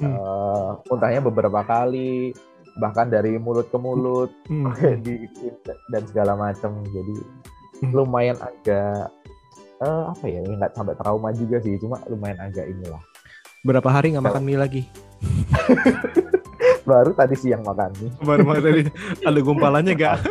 Hmm. 0.00 0.16
Eh, 0.16 0.68
muntahnya 0.88 1.20
beberapa 1.20 1.60
kali 1.60 2.32
bahkan 2.78 3.10
dari 3.10 3.36
mulut 3.36 3.68
ke 3.68 3.76
mulut 3.76 4.30
Hmm. 4.48 4.70
kayak 4.72 5.02
di 5.04 5.28
dan 5.92 6.02
segala 6.06 6.32
macam 6.34 6.80
jadi 6.88 7.16
Hmm. 7.84 7.92
lumayan 7.92 8.38
agak 8.38 9.12
eh, 9.78 10.02
apa 10.08 10.24
ya 10.24 10.40
nggak 10.40 10.72
sampai 10.72 10.94
trauma 10.94 11.34
juga 11.34 11.60
sih 11.60 11.76
cuma 11.76 12.00
lumayan 12.06 12.38
agak 12.40 12.70
inilah 12.70 13.02
Berapa 13.60 13.92
hari 13.92 14.16
nggak 14.16 14.24
makan 14.24 14.42
mie 14.46 14.56
lagi? 14.56 14.82
baru 16.90 17.14
tadi 17.14 17.38
siang 17.38 17.62
makan 17.62 17.94
nih 18.02 18.10
Baru 18.26 18.42
makan 18.42 18.62
tadi 18.66 18.82
ada 19.22 19.38
gumpalannya 19.38 19.94
gak? 19.94 20.18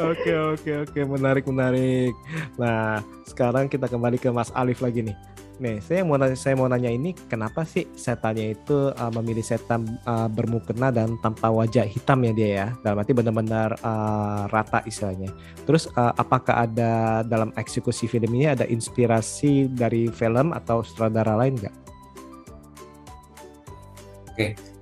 Oke 0.00 0.32
oke 0.32 0.88
oke 0.88 1.00
menarik 1.04 1.44
menarik. 1.44 2.16
Nah 2.56 3.04
sekarang 3.28 3.68
kita 3.68 3.92
kembali 3.92 4.16
ke 4.16 4.32
Mas 4.32 4.48
Alif 4.56 4.80
lagi 4.80 5.04
nih. 5.04 5.16
Nih 5.60 5.84
saya 5.84 6.00
mau 6.00 6.16
nanya, 6.16 6.32
saya 6.32 6.56
mau 6.56 6.64
nanya 6.64 6.88
ini 6.88 7.12
kenapa 7.28 7.68
sih 7.68 7.84
setannya 7.92 8.56
itu 8.56 8.88
uh, 8.88 9.12
memilih 9.20 9.44
setan 9.44 9.84
uh, 10.08 10.32
bermukena 10.32 10.88
dan 10.88 11.20
tanpa 11.20 11.52
wajah 11.52 11.84
hitam 11.84 12.24
ya 12.24 12.32
dia 12.32 12.48
ya? 12.48 12.66
Dalam 12.80 13.04
arti 13.04 13.12
benar-benar 13.12 13.76
uh, 13.84 14.48
rata 14.48 14.80
istilahnya. 14.88 15.28
Terus 15.68 15.92
uh, 15.92 16.16
apakah 16.16 16.64
ada 16.64 17.20
dalam 17.22 17.52
eksekusi 17.60 18.08
film 18.08 18.32
ini 18.32 18.48
ada 18.48 18.64
inspirasi 18.64 19.68
dari 19.68 20.08
film 20.08 20.56
atau 20.56 20.80
sutradara 20.80 21.36
lain 21.36 21.60
nggak? 21.60 21.91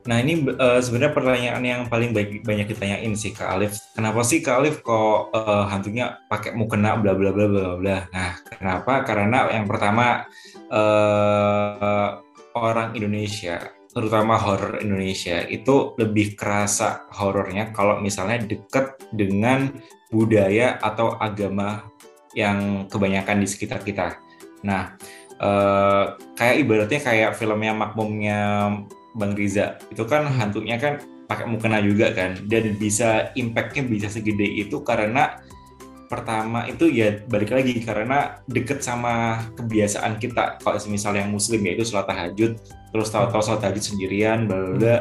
Nah 0.08 0.16
ini 0.16 0.48
eh, 0.48 0.80
sebenarnya 0.80 1.12
pertanyaan 1.12 1.62
yang 1.62 1.82
paling 1.92 2.16
banyak, 2.16 2.40
banyak 2.40 2.66
ditanyain 2.72 3.12
sih 3.12 3.36
Kak 3.36 3.48
Alif. 3.52 3.76
Kenapa 3.92 4.24
sih 4.24 4.40
Kak 4.40 4.64
Alif 4.64 4.80
kok 4.80 5.34
eh, 5.36 5.64
hantunya 5.68 6.16
pakai 6.30 6.56
mukena 6.56 6.96
bla 6.96 7.12
bla 7.12 7.30
bla 7.34 7.46
bla 7.46 7.76
bla. 7.76 7.98
Nah 8.08 8.32
kenapa? 8.48 9.04
Karena 9.04 9.52
yang 9.52 9.68
pertama 9.68 10.24
eh, 10.72 12.08
orang 12.56 12.96
Indonesia, 12.96 13.60
terutama 13.92 14.40
horor 14.40 14.80
Indonesia 14.80 15.44
itu 15.44 15.94
lebih 16.00 16.34
kerasa 16.34 17.04
horornya 17.12 17.70
kalau 17.76 18.00
misalnya 18.00 18.40
deket 18.40 18.96
dengan 19.12 19.68
budaya 20.10 20.80
atau 20.80 21.14
agama 21.20 21.86
yang 22.32 22.88
kebanyakan 22.88 23.44
di 23.44 23.46
sekitar 23.46 23.84
kita. 23.84 24.16
Nah 24.64 24.96
eh, 25.36 26.04
kayak 26.40 26.56
ibaratnya 26.56 27.00
kayak 27.04 27.36
filmnya 27.36 27.76
Makmumnya 27.76 28.40
Bang 29.14 29.34
Riza. 29.34 29.78
Itu 29.90 30.06
kan 30.06 30.26
hantunya 30.26 30.78
kan 30.78 31.02
pakai 31.26 31.46
mukena 31.46 31.82
juga 31.82 32.10
kan. 32.14 32.38
Dan 32.46 32.76
bisa 32.78 33.34
impactnya 33.34 33.86
bisa 33.86 34.08
segede 34.10 34.46
itu 34.46 34.82
karena 34.82 35.38
pertama 36.10 36.66
itu 36.66 36.90
ya 36.90 37.22
balik 37.30 37.54
lagi 37.54 37.78
karena 37.86 38.42
deket 38.50 38.82
sama 38.82 39.46
kebiasaan 39.54 40.18
kita. 40.18 40.58
Kalau 40.58 40.78
misal 40.90 41.14
yang 41.14 41.30
muslim 41.30 41.62
ya 41.62 41.78
itu 41.78 41.86
sholat 41.86 42.10
tahajud 42.10 42.58
terus 42.90 43.08
tahu-tahu 43.14 43.42
sholat 43.42 43.60
tahajud 43.62 43.84
sendirian 43.94 44.50
bla 44.50 44.58
bla 44.74 44.96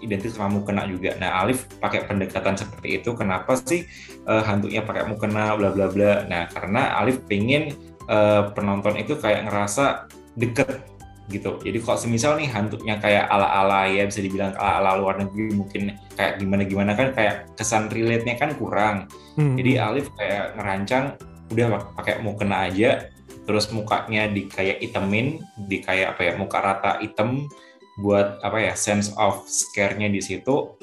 identik 0.00 0.32
sama 0.32 0.60
mukena 0.60 0.88
juga. 0.88 1.12
Nah 1.20 1.44
Alif 1.44 1.68
pakai 1.78 2.08
pendekatan 2.08 2.56
seperti 2.56 3.00
itu 3.00 3.12
kenapa 3.12 3.56
sih 3.60 3.84
eh, 4.24 4.42
hantunya 4.48 4.80
pakai 4.80 5.04
mukena 5.04 5.52
bla 5.54 5.70
bla 5.70 5.92
bla. 5.92 6.24
Nah 6.24 6.48
karena 6.48 6.96
Alif 6.96 7.20
pengen 7.28 7.76
eh, 8.08 8.42
penonton 8.56 8.96
itu 8.96 9.20
kayak 9.20 9.46
ngerasa 9.48 10.08
deket 10.40 10.89
gitu. 11.30 11.56
Jadi 11.62 11.78
kalau 11.80 11.98
semisal 11.98 12.36
nih 12.36 12.50
hantunya 12.50 12.98
kayak 12.98 13.30
ala-ala 13.30 13.86
ya 13.86 14.04
bisa 14.04 14.18
dibilang 14.18 14.52
ala-ala 14.58 14.98
luar 14.98 15.14
negeri 15.22 15.54
mungkin 15.54 15.94
kayak 16.18 16.42
gimana-gimana 16.42 16.92
kan 16.98 17.14
kayak 17.14 17.54
kesan 17.54 17.86
relate-nya 17.88 18.34
kan 18.36 18.58
kurang. 18.58 19.06
Hmm. 19.38 19.54
Jadi 19.54 19.78
Alif 19.78 20.10
kayak 20.18 20.58
ngerancang 20.58 21.14
udah 21.50 21.66
pakai 21.98 22.22
mukena 22.22 22.70
aja 22.70 23.10
terus 23.48 23.66
mukanya 23.74 24.30
di 24.30 24.46
kayak 24.46 24.78
itemin 24.78 25.42
di 25.66 25.82
kayak 25.82 26.14
apa 26.14 26.22
ya 26.22 26.32
muka 26.38 26.58
rata 26.62 27.02
item 27.02 27.50
buat 27.98 28.38
apa 28.46 28.62
ya 28.62 28.72
sense 28.78 29.10
of 29.18 29.42
scare-nya 29.50 30.06
di 30.06 30.22
situ 30.22 30.78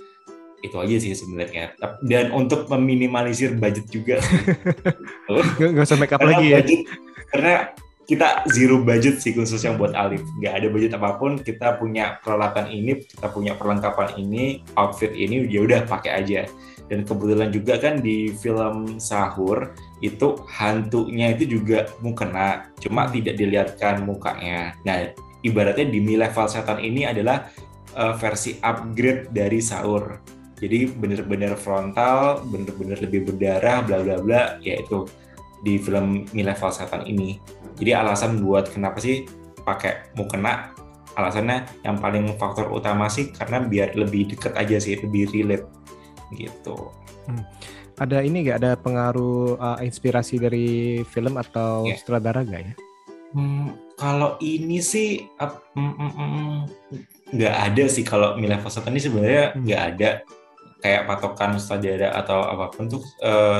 itu 0.65 0.75
aja 0.75 0.95
sih 0.97 1.13
sebenarnya 1.13 1.77
dan 2.03 2.33
untuk 2.33 2.65
meminimalisir 2.67 3.55
budget 3.55 3.87
juga. 3.93 4.17
Nggak, 5.61 5.85
usah 5.85 5.97
make 6.01 6.11
up 6.11 6.19
karena 6.19 6.33
lagi 6.33 6.49
ya. 6.49 6.59
karena 7.29 7.53
kita 8.07 8.47
zero 8.55 8.79
budget 8.79 9.19
sih 9.19 9.35
khusus 9.35 9.59
yang 9.67 9.75
buat 9.75 9.91
Alif. 9.91 10.23
Nggak 10.39 10.53
ada 10.63 10.67
budget 10.71 10.91
apa 10.95 11.19
pun 11.19 11.43
kita 11.43 11.75
punya 11.75 12.23
peralatan 12.23 12.71
ini 12.71 13.03
kita 13.03 13.27
punya 13.27 13.59
perlengkapan 13.59 14.15
ini 14.15 14.63
outfit 14.79 15.11
ini 15.11 15.43
ya 15.51 15.67
udah 15.67 15.83
pakai 15.83 16.23
aja. 16.23 16.47
Dan 16.87 17.03
kebetulan 17.03 17.51
juga 17.51 17.75
kan 17.75 17.99
di 17.99 18.31
film 18.31 18.95
sahur 18.95 19.75
itu 19.99 20.39
hantunya 20.47 21.35
itu 21.35 21.59
juga 21.59 21.91
mukena 21.99 22.71
cuma 22.79 23.11
tidak 23.11 23.35
dilihatkan 23.35 24.07
mukanya. 24.07 24.71
Nah 24.87 25.11
ibaratnya 25.43 25.91
di 25.91 25.99
Mi 25.99 26.15
level 26.15 26.47
setan 26.47 26.79
ini 26.79 27.03
adalah 27.03 27.51
uh, 27.91 28.15
versi 28.15 28.55
upgrade 28.63 29.35
dari 29.35 29.59
sahur. 29.59 30.23
Jadi 30.57 30.95
bener-bener 30.95 31.59
frontal 31.59 32.39
bener-bener 32.47 33.03
lebih 33.03 33.27
berdarah 33.27 33.83
bla 33.83 33.99
bla 33.99 34.15
bla 34.23 34.41
yaitu 34.63 35.03
di 35.59 35.77
film 35.77 36.25
Mi 36.31 36.41
level 36.41 36.69
setan 36.69 37.03
ini 37.03 37.37
jadi 37.75 38.01
alasan 38.01 38.39
buat 38.39 38.69
kenapa 38.69 38.97
sih 38.97 39.25
pakai 39.61 40.13
mukena 40.13 40.71
alasannya 41.13 41.65
yang 41.81 41.97
paling 41.97 42.29
faktor 42.37 42.69
utama 42.69 43.05
sih 43.07 43.29
karena 43.29 43.57
biar 43.59 43.93
lebih 43.93 44.29
deket 44.29 44.53
aja 44.53 44.77
sih 44.77 44.97
lebih 44.97 45.27
relate 45.31 45.65
gitu 46.31 46.93
Ada 47.97 48.21
ini 48.21 48.45
nggak 48.45 48.61
ada 48.61 48.71
pengaruh 48.77 49.57
uh, 49.57 49.81
inspirasi 49.81 50.37
dari 50.37 50.67
film 51.03 51.33
atau 51.35 51.81
Iya. 51.83 51.97
sutradara 51.97 52.45
nggak 52.45 52.61
ya? 52.61 52.73
Hmm, 53.33 53.73
kalau 53.97 54.37
ini 54.39 54.77
sih 54.77 55.25
ap- 55.35 55.65
mm, 55.73 55.93
mm, 55.97 56.11
mm, 56.13 56.57
nggak 57.33 57.55
ada 57.67 57.83
sih 57.89 58.05
kalau 58.05 58.37
Mi 58.37 58.45
level 58.45 58.69
setan 58.69 58.93
ini 58.93 59.01
sebenarnya 59.01 59.43
Hmm. 59.51 59.65
nggak 59.65 59.81
ada 59.83 60.09
kayak 60.77 61.01
patokan 61.03 61.57
sutradara 61.57 62.13
atau 62.13 62.39
apa 62.39 62.69
pun 62.69 62.85
tuh 62.87 63.01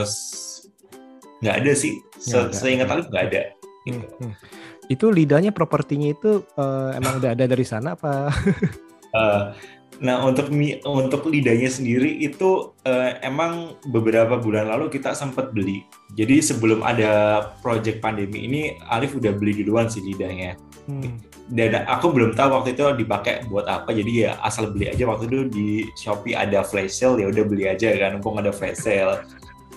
s- 0.06 0.47
nggak 1.44 1.56
ada 1.64 1.72
sih 1.78 2.02
Se- 2.18 2.52
seingat 2.54 2.90
Alif 2.90 3.08
nggak 3.10 3.26
ada 3.32 3.42
gitu. 3.86 4.04
Hmm, 4.04 4.32
hmm. 4.32 4.34
Itu 4.88 5.12
lidahnya 5.12 5.52
propertinya 5.52 6.12
itu 6.12 6.44
uh, 6.56 6.96
emang 6.96 7.20
udah 7.20 7.36
ada 7.36 7.46
dari 7.48 7.66
sana 7.68 7.96
apa? 7.96 8.14
Eh, 9.08 9.44
Nah 9.98 10.22
untuk 10.22 10.54
untuk 10.86 11.26
lidahnya 11.26 11.70
sendiri 11.74 12.22
itu 12.22 12.74
eh, 12.86 13.18
emang 13.26 13.78
beberapa 13.90 14.38
bulan 14.38 14.70
lalu 14.70 14.94
kita 14.94 15.18
sempat 15.18 15.54
beli. 15.58 15.82
Jadi 16.14 16.38
sebelum 16.42 16.86
ada 16.86 17.42
project 17.66 17.98
pandemi 18.02 18.46
ini 18.46 18.62
Alif 18.94 19.18
udah 19.18 19.34
beli 19.34 19.66
duluan 19.66 19.90
sih 19.90 20.06
lidahnya. 20.06 20.54
Hmm. 20.86 21.18
Dan 21.50 21.88
aku 21.88 22.12
belum 22.14 22.36
tahu 22.38 22.62
waktu 22.62 22.78
itu 22.78 22.86
dipakai 22.94 23.48
buat 23.50 23.66
apa. 23.66 23.90
Jadi 23.96 24.28
ya 24.28 24.38
asal 24.46 24.70
beli 24.70 24.92
aja 24.92 25.08
waktu 25.10 25.26
itu 25.32 25.40
di 25.50 25.68
Shopee 25.98 26.38
ada 26.38 26.62
flash 26.62 27.02
sale 27.02 27.24
ya 27.24 27.28
udah 27.34 27.44
beli 27.48 27.66
aja 27.66 27.90
kan. 27.98 28.20
Mumpung 28.20 28.38
ada 28.38 28.54
flash 28.54 28.86
sale. 28.86 29.26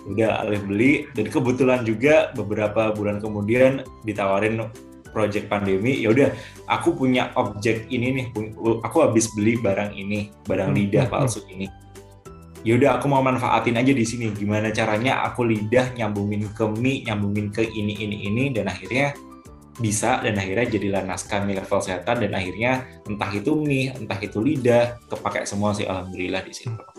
Udah 0.09 0.45
Alif 0.45 0.65
beli. 0.65 1.05
Dan 1.13 1.29
kebetulan 1.29 1.85
juga 1.85 2.33
beberapa 2.33 2.95
bulan 2.95 3.21
kemudian 3.21 3.85
ditawarin 4.07 4.71
project 5.11 5.51
pandemi. 5.51 6.01
Ya 6.01 6.15
udah 6.15 6.29
aku 6.71 6.95
punya 6.95 7.35
objek 7.37 7.91
ini 7.91 8.23
nih. 8.23 8.27
Aku 8.87 9.05
habis 9.05 9.29
beli 9.35 9.59
barang 9.59 9.93
ini 9.93 10.31
barang 10.47 10.71
Hmm, 10.73 10.79
lidah 10.79 11.05
hmm, 11.11 11.13
palsu 11.13 11.43
ini. 11.51 11.67
Ya 12.61 12.77
udah 12.77 13.01
aku 13.01 13.09
mau 13.09 13.25
manfaatin 13.25 13.77
aja 13.77 13.93
di 13.93 14.05
sini. 14.07 14.31
Gimana 14.33 14.71
caranya 14.71 15.25
aku 15.27 15.45
lidah 15.45 15.97
nyambungin 15.97 16.49
ke 16.55 16.65
mie 16.79 17.03
nyambungin 17.05 17.51
ke 17.51 17.67
ini 17.67 17.97
ini 17.99 18.17
ini 18.29 18.45
dan 18.55 18.69
akhirnya 18.69 19.17
bisa 19.81 20.21
dan 20.21 20.37
akhirnya 20.37 20.77
jadilah 20.77 21.03
naskah 21.09 21.41
mie 21.41 21.57
level 21.57 21.81
setan 21.81 22.21
dan 22.21 22.37
akhirnya 22.37 22.85
entah 23.09 23.33
itu 23.33 23.57
mie 23.57 23.97
entah 23.97 24.21
itu 24.21 24.39
lidah 24.39 25.01
kepakai 25.09 25.49
semua 25.49 25.73
sih. 25.73 25.89
Alhamdulillah 25.89 26.45
di 26.45 26.53
situ 26.53 26.90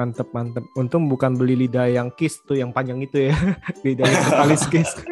Mantep 0.00 0.32
mantep. 0.32 0.64
Untung 0.72 1.04
bukan 1.06 1.36
beli 1.36 1.52
lidah 1.58 1.84
yang 1.84 2.08
kiss 2.10 2.40
tuh 2.40 2.56
yang 2.56 2.72
panjang 2.72 3.04
itu 3.04 3.28
ya. 3.28 3.36
lidah 3.84 4.08
yang 4.08 4.22
ketalis 4.24 4.64
kiss. 4.66 4.90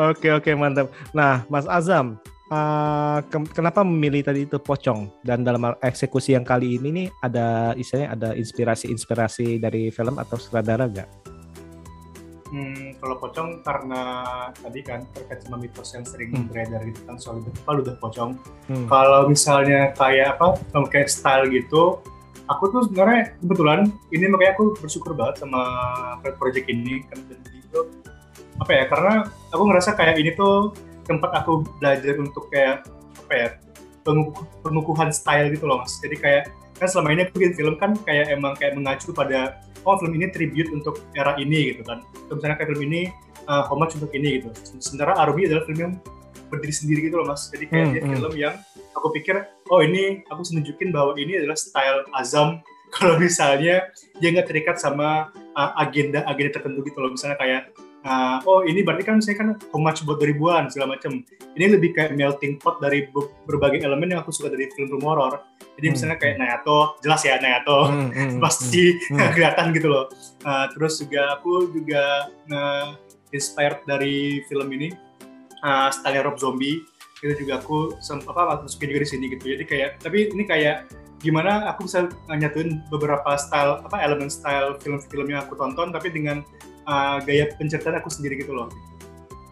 oke 0.00 0.28
oke 0.32 0.50
mantap. 0.54 0.88
Nah 1.12 1.44
Mas 1.46 1.68
Azam, 1.68 2.16
eh, 2.48 3.18
ke- 3.22 3.52
kenapa 3.52 3.84
memilih 3.84 4.24
tadi 4.24 4.48
itu 4.48 4.56
pocong? 4.56 5.12
Dan 5.20 5.44
dalam 5.44 5.60
eksekusi 5.78 6.32
yang 6.32 6.42
kali 6.42 6.80
ini 6.80 6.88
nih 6.90 7.06
ada 7.20 7.46
istilahnya 7.76 8.16
ada 8.16 8.28
inspirasi-inspirasi 8.32 9.60
dari 9.60 9.92
film 9.92 10.16
atau 10.16 10.40
sutradara 10.40 10.88
nggak? 10.88 11.08
Hmm, 12.50 12.98
kalau 12.98 13.14
pocong 13.14 13.62
karena 13.62 14.02
tadi 14.56 14.82
kan 14.82 15.06
terkait 15.14 15.38
sama 15.38 15.54
mitos 15.54 15.86
yang 15.94 16.02
sering 16.02 16.34
Hmm. 16.34 16.48
beredar 16.50 16.82
gitu 16.82 16.98
kan 17.04 17.14
soal 17.14 17.38
apa 17.38 17.70
ludah 17.70 17.94
pocong. 17.94 18.34
Hmm. 18.66 18.88
Kalau 18.88 19.28
misalnya 19.28 19.94
kayak 19.94 20.34
apa, 20.34 20.58
kayak 20.88 21.06
style 21.06 21.46
gitu, 21.46 22.02
aku 22.50 22.64
tuh 22.74 22.80
sebenarnya 22.90 23.38
kebetulan 23.38 23.80
ini 24.10 24.26
makanya 24.26 24.52
aku 24.58 24.64
bersyukur 24.82 25.14
banget 25.14 25.46
sama 25.46 25.62
project 26.36 26.66
ini 26.66 27.06
kan 27.06 27.18
itu 27.54 27.80
apa 28.60 28.72
ya 28.74 28.84
karena 28.90 29.14
aku 29.54 29.62
ngerasa 29.70 29.94
kayak 29.94 30.18
ini 30.18 30.34
tuh 30.34 30.74
tempat 31.06 31.30
aku 31.32 31.64
belajar 31.78 32.18
untuk 32.18 32.50
kayak 32.52 32.84
apa 33.24 33.32
ya 33.32 33.48
penguku- 34.02 34.46
pengukuhan 34.62 35.10
style 35.14 35.48
gitu 35.54 35.64
loh 35.64 35.80
mas. 35.80 35.96
Jadi 36.02 36.16
kayak 36.18 36.42
kan 36.76 36.88
selama 36.88 37.08
ini 37.12 37.20
aku 37.28 37.32
bikin 37.40 37.54
film 37.56 37.74
kan 37.78 37.92
kayak 38.04 38.32
emang 38.32 38.56
kayak 38.56 38.74
mengacu 38.76 39.12
pada 39.12 39.60
oh 39.84 39.96
film 39.96 40.16
ini 40.16 40.28
tribute 40.32 40.68
untuk 40.74 41.00
era 41.16 41.36
ini 41.38 41.74
gitu 41.74 41.82
kan. 41.86 42.04
Atau 42.26 42.36
misalnya 42.36 42.56
kayak 42.60 42.70
film 42.74 42.82
ini 42.90 43.00
uh, 43.48 43.64
homage 43.68 43.96
untuk 43.96 44.12
ini 44.12 44.40
gitu. 44.42 44.48
Sementara 44.80 45.16
Arumi 45.16 45.48
adalah 45.48 45.64
film 45.64 45.78
yang 45.78 45.92
berdiri 46.50 46.74
sendiri 46.74 47.00
gitu 47.06 47.16
loh 47.16 47.26
mas. 47.26 47.48
Jadi 47.48 47.64
kayak 47.66 47.86
Hmm, 47.86 47.94
dia 47.94 48.02
hmm. 48.02 48.12
film 48.12 48.32
yang 48.36 48.54
aku 48.92 49.08
pikir 49.14 49.34
oh 49.70 49.80
ini 49.80 50.26
aku 50.26 50.42
bisa 50.42 50.52
nunjukin 50.58 50.90
bahwa 50.90 51.14
ini 51.14 51.38
adalah 51.38 51.56
style 51.56 52.02
Azam 52.12 52.58
kalau 52.96 53.16
misalnya 53.16 53.86
dia 54.18 54.28
nggak 54.34 54.50
terikat 54.50 54.76
sama 54.76 55.30
uh, 55.54 55.70
agenda 55.78 56.26
agenda 56.26 56.58
tertentu 56.58 56.82
gitu 56.82 56.98
loh 56.98 57.14
misalnya 57.14 57.38
kayak 57.38 57.62
uh, 58.02 58.42
oh 58.44 58.66
ini 58.66 58.82
berarti 58.82 59.06
kan 59.06 59.22
misalnya 59.22 59.38
kan 59.38 59.48
homage 59.70 60.02
buat 60.02 60.18
2000-an 60.18 60.74
segala 60.74 60.98
macam 60.98 61.22
ini 61.54 61.64
lebih 61.70 61.94
kayak 61.94 62.18
melting 62.18 62.58
pot 62.58 62.82
dari 62.82 63.06
be- 63.08 63.30
berbagai 63.46 63.86
elemen 63.86 64.10
yang 64.10 64.20
aku 64.20 64.34
suka 64.34 64.50
dari 64.50 64.66
film 64.74 64.98
horor 65.00 65.38
jadi 65.78 65.86
Hmm. 65.86 65.94
misalnya 65.96 66.16
kayak 66.18 66.36
Nayato 66.36 66.78
jelas 67.00 67.22
ya 67.24 67.38
Nayato 67.38 67.78
Hmm, 67.88 68.10
hmm, 68.10 68.38
pasti 68.44 68.84
Hmm. 69.14 69.32
kelihatan 69.32 69.70
gitu 69.72 69.88
loh. 69.88 70.04
Uh, 70.42 70.66
terus 70.74 70.98
juga 71.00 71.38
aku 71.38 71.70
juga 71.72 72.26
uh, 72.50 72.86
inspired 73.30 73.80
dari 73.86 74.42
film 74.44 74.66
ini 74.74 74.90
uh, 75.64 75.88
style 75.92 76.24
Rob 76.24 76.36
Zombie 76.36 76.84
itu 77.20 77.44
juga 77.44 77.60
aku 77.60 78.00
apa 78.32 78.64
masukin 78.64 78.88
juga 78.96 79.00
di 79.04 79.08
sini 79.08 79.24
gitu. 79.28 79.44
Jadi 79.52 79.64
kayak 79.68 79.90
tapi 80.00 80.32
ini 80.32 80.44
kayak 80.48 80.88
gimana 81.20 81.68
aku 81.68 81.84
bisa 81.84 82.08
nyatuin 82.32 82.80
beberapa 82.88 83.36
style 83.36 83.84
apa 83.84 84.00
elemen 84.00 84.32
style 84.32 84.80
film-film 84.80 85.28
yang 85.28 85.44
aku 85.44 85.52
tonton 85.52 85.92
tapi 85.92 86.08
dengan 86.08 86.40
uh, 86.88 87.20
gaya 87.20 87.52
penceritaan 87.60 88.00
aku 88.00 88.08
sendiri 88.08 88.40
gitu 88.40 88.56
loh. 88.56 88.72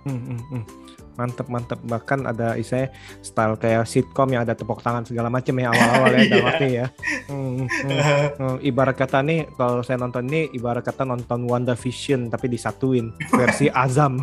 Hmm, 0.09 0.16
hmm, 0.25 0.40
hmm. 0.49 0.88
Mantep 1.19 1.51
mantep 1.51 1.83
bahkan 1.83 2.23
ada 2.23 2.55
istilahnya 2.55 2.95
style 3.21 3.59
kayak 3.59 3.85
sitkom 3.85 4.31
yang 4.31 4.47
ada 4.47 4.55
tepuk 4.55 4.79
tangan 4.79 5.03
segala 5.03 5.27
macam 5.27 5.51
ya 5.53 5.69
awal-awal 5.69 6.11
ya 6.15 6.21
dalam 6.23 6.31
Iya. 6.39 6.47
arti 6.49 6.69
ya. 6.71 6.87
Hmm, 7.27 7.67
hmm. 7.67 7.67
Hmm, 8.39 8.57
ibarat 8.63 8.95
kata 8.95 9.19
nih 9.21 9.51
kalau 9.53 9.83
saya 9.83 9.99
nonton 9.99 10.31
ini 10.31 10.47
ibarat 10.55 10.81
kata 10.81 11.03
nonton 11.03 11.43
WandaVision 11.45 12.31
tapi 12.31 12.47
disatuin 12.47 13.11
versi 13.29 13.67
Azam. 13.85 14.23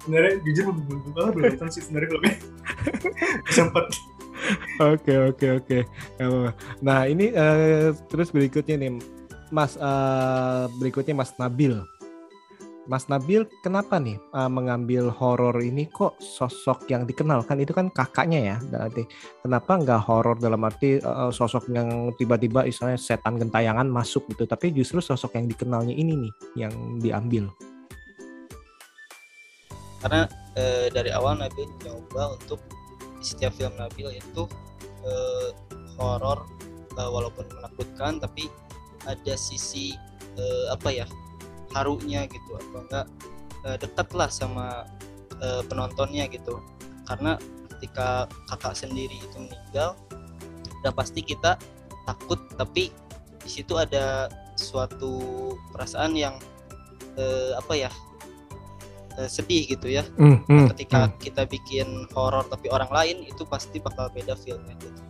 sebenarnya 0.00 0.38
jujur 0.42 0.70
belum 0.70 0.84
belum 0.86 1.00
belum 1.10 1.28
belum 1.34 1.44
nonton 1.50 1.68
sih 1.68 1.82
sebenarnya 1.82 2.08
filmnya. 2.08 2.34
Sempat 3.50 3.84
Oke 4.80 5.12
oke 5.28 5.46
oke. 5.58 5.78
Nah 6.80 7.04
ini 7.04 7.28
eh, 7.28 7.90
terus 8.08 8.30
berikutnya 8.30 8.78
nih 8.78 8.90
Mas 9.50 9.74
eh, 9.74 10.64
berikutnya 10.78 11.12
Mas 11.12 11.34
Nabil. 11.36 11.76
Mas 12.90 13.06
Nabil 13.06 13.46
kenapa 13.62 14.02
nih 14.02 14.18
eh, 14.18 14.50
mengambil 14.50 15.14
horor 15.14 15.54
ini 15.62 15.86
kok 15.86 16.18
sosok 16.18 16.90
yang 16.90 17.06
dikenal 17.06 17.46
kan 17.46 17.62
itu 17.62 17.70
kan 17.70 17.86
kakaknya 17.94 18.40
ya 18.42 18.56
berarti 18.66 19.06
kenapa 19.46 19.78
nggak 19.78 20.00
horor 20.10 20.34
dalam 20.42 20.66
arti 20.66 20.98
eh, 20.98 21.30
sosok 21.30 21.70
yang 21.70 22.10
tiba-tiba 22.18 22.66
istilahnya 22.66 22.98
setan 22.98 23.38
gentayangan 23.38 23.86
masuk 23.86 24.26
gitu 24.34 24.42
tapi 24.42 24.74
justru 24.74 24.98
sosok 24.98 25.38
yang 25.38 25.46
dikenalnya 25.46 25.94
ini 25.94 26.26
nih 26.26 26.32
yang 26.66 26.74
diambil. 26.98 27.46
karena 30.00 30.24
eh, 30.56 30.88
dari 30.88 31.12
awal 31.12 31.36
Nabil 31.36 31.68
nyoba 31.84 32.40
untuk 32.40 32.58
di 33.20 33.24
setiap 33.24 33.52
film 33.52 33.76
Nabil 33.76 34.16
itu 34.16 34.48
eh, 35.04 35.48
horor 36.00 36.48
eh, 36.96 37.10
walaupun 37.12 37.44
menakutkan 37.52 38.18
tapi 38.18 38.48
ada 39.04 39.36
sisi 39.36 39.92
eh, 40.40 40.66
apa 40.72 40.88
ya 40.88 41.06
harunya 41.74 42.26
gitu 42.26 42.50
atau 42.56 42.78
enggak 42.86 43.06
eh, 43.66 43.76
dekat 43.78 44.08
lah 44.14 44.30
sama 44.30 44.86
eh, 45.38 45.62
penontonnya 45.66 46.26
gitu. 46.30 46.58
Karena 47.06 47.36
ketika 47.76 48.28
kakak 48.46 48.76
sendiri 48.76 49.16
itu 49.16 49.36
meninggal 49.40 49.96
udah 50.80 50.92
pasti 50.96 51.20
kita 51.20 51.60
takut 52.08 52.40
tapi 52.56 52.88
di 53.40 53.48
situ 53.48 53.76
ada 53.76 54.28
suatu 54.56 55.52
perasaan 55.72 56.12
yang 56.16 56.36
eh, 57.16 57.52
apa 57.56 57.72
ya 57.76 57.90
eh, 59.16 59.28
sedih 59.28 59.64
gitu 59.68 59.88
ya. 59.88 60.04
Hmm, 60.20 60.44
hmm, 60.44 60.68
ketika 60.76 61.08
hmm. 61.08 61.16
kita 61.20 61.42
bikin 61.48 61.88
horor 62.12 62.44
tapi 62.48 62.68
orang 62.68 62.90
lain 62.92 63.16
itu 63.24 63.42
pasti 63.48 63.80
bakal 63.80 64.12
beda 64.12 64.36
feelnya 64.36 64.76
gitu 64.80 65.00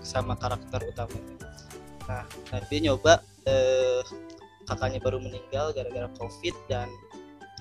sama 0.00 0.34
karakter 0.34 0.80
utamanya. 0.90 1.36
Nah 2.08 2.24
Nabi 2.50 2.76
nyoba 2.82 3.22
eh, 3.46 4.02
kakaknya 4.68 5.00
baru 5.00 5.22
meninggal 5.22 5.72
gara-gara 5.72 6.08
covid 6.18 6.54
dan 6.68 6.88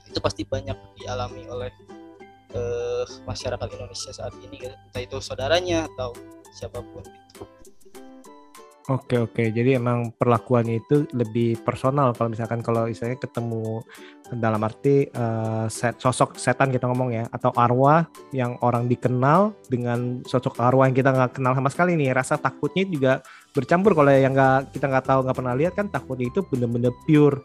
itu 0.10 0.20
pasti 0.20 0.42
banyak 0.44 0.76
dialami 0.98 1.46
oleh 1.46 1.72
eh, 2.56 3.06
masyarakat 3.30 3.68
Indonesia 3.78 4.12
saat 4.12 4.34
ini 4.42 4.66
gitu. 4.66 4.74
entah 4.74 5.02
itu 5.02 5.18
saudaranya 5.22 5.86
atau 5.94 6.14
siapa 6.50 6.82
pun 6.82 7.06
gitu. 7.06 7.46
Oke 8.90 9.22
oke, 9.22 9.54
jadi 9.54 9.78
emang 9.78 10.10
perlakuannya 10.18 10.82
itu 10.82 11.06
lebih 11.14 11.62
personal 11.62 12.10
kalau 12.18 12.34
misalkan 12.34 12.66
kalau 12.66 12.90
misalnya 12.90 13.22
ketemu 13.22 13.86
dalam 14.34 14.66
arti 14.66 15.06
eh, 15.06 15.66
set, 15.70 16.02
sosok 16.02 16.42
setan 16.42 16.74
kita 16.74 16.90
ngomong 16.90 17.14
ya 17.14 17.30
atau 17.30 17.54
arwah 17.54 18.10
yang 18.34 18.58
orang 18.66 18.90
dikenal 18.90 19.54
dengan 19.70 20.26
sosok 20.26 20.58
arwah 20.58 20.90
yang 20.90 20.98
kita 20.98 21.14
nggak 21.14 21.38
kenal 21.38 21.54
sama 21.54 21.70
sekali 21.70 21.94
nih 22.02 22.18
rasa 22.18 22.42
takutnya 22.42 22.82
juga 22.90 23.14
bercampur 23.54 23.98
kalau 23.98 24.14
yang 24.14 24.34
nggak 24.38 24.72
kita 24.76 24.86
nggak 24.86 25.06
tahu 25.10 25.20
nggak 25.26 25.38
pernah 25.38 25.56
lihat 25.58 25.74
kan 25.74 25.90
takutnya 25.90 26.30
itu 26.30 26.46
bener-bener 26.46 26.94
pure 27.06 27.42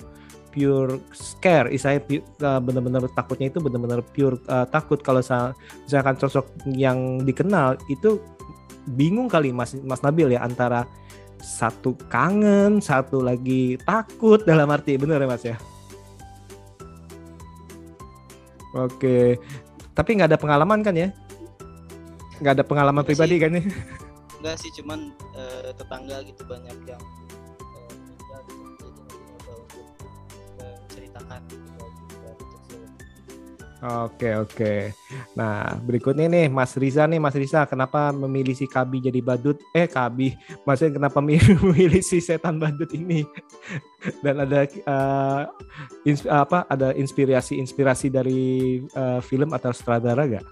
pure 0.55 1.03
scare, 1.11 1.75
saya 1.75 1.99
bener-bener 2.39 3.11
takutnya 3.19 3.51
itu 3.51 3.59
bener-bener 3.59 4.07
pure 4.15 4.39
eh, 4.47 4.67
takut 4.71 5.03
kalau 5.03 5.19
sa- 5.19 5.51
misalkan 5.83 6.15
sosok 6.15 6.47
yang 6.71 7.27
dikenal 7.27 7.75
itu 7.91 8.23
bingung 8.95 9.27
kali 9.27 9.51
Mas 9.51 9.75
Mas 9.83 9.99
Nabil 10.07 10.31
ya 10.31 10.47
antara 10.47 10.87
satu 11.43 11.99
kangen, 12.07 12.79
satu 12.79 13.19
lagi 13.19 13.77
takut 13.83 14.39
dalam 14.49 14.71
arti 14.71 14.95
bener 14.95 15.19
ya 15.19 15.29
Mas 15.29 15.43
ya. 15.43 15.59
Oke, 18.75 19.39
tapi 19.95 20.19
nggak 20.19 20.35
ada 20.35 20.39
pengalaman 20.39 20.83
kan 20.87 20.95
ya? 20.95 21.11
Nggak 22.43 22.63
ada 22.63 22.65
pengalaman 22.67 23.03
Nggak 23.03 23.11
pribadi 23.11 23.37
kan 23.43 23.59
ya? 23.59 23.63
Enggak 24.45 24.61
sih 24.61 24.69
cuman 24.77 25.09
eh, 25.33 25.73
tetangga 25.73 26.21
gitu 26.21 26.45
banyak 26.45 26.77
yang 26.85 27.01
eh, 27.01 27.93
meninggal 27.97 28.41
gitu 28.45 28.61
jadi 28.69 29.01
nanti 29.01 29.17
nyoba 29.25 29.53
untuk 29.57 29.87
eh, 30.61 30.75
menceritakan 30.85 31.41
gitu. 31.49 31.65
Oke 33.85 34.33
oke. 34.33 34.97
Nah 35.37 35.77
berikutnya 35.85 36.25
nih 36.25 36.49
Mas 36.49 36.73
Riza 36.73 37.05
nih 37.05 37.21
Mas 37.21 37.37
Riza 37.37 37.69
kenapa 37.69 38.17
memilih 38.17 38.57
si 38.57 38.65
Kabi 38.65 39.01
jadi 39.01 39.21
badut? 39.21 39.61
Eh 39.77 39.85
Kabi, 39.85 40.33
maksudnya 40.65 40.97
kenapa 41.01 41.21
memilih 41.25 42.01
si 42.01 42.21
setan 42.21 42.57
badut 42.57 42.89
ini? 42.97 43.29
Dan 44.25 44.41
ada 44.41 44.65
uh, 44.89 45.43
ins 46.09 46.25
apa? 46.25 46.65
Ada 46.69 46.97
inspirasi-inspirasi 46.97 48.09
dari 48.09 48.81
uh, 48.97 49.21
film 49.21 49.53
atau 49.53 49.69
sutradara 49.77 50.33
gak? 50.33 50.47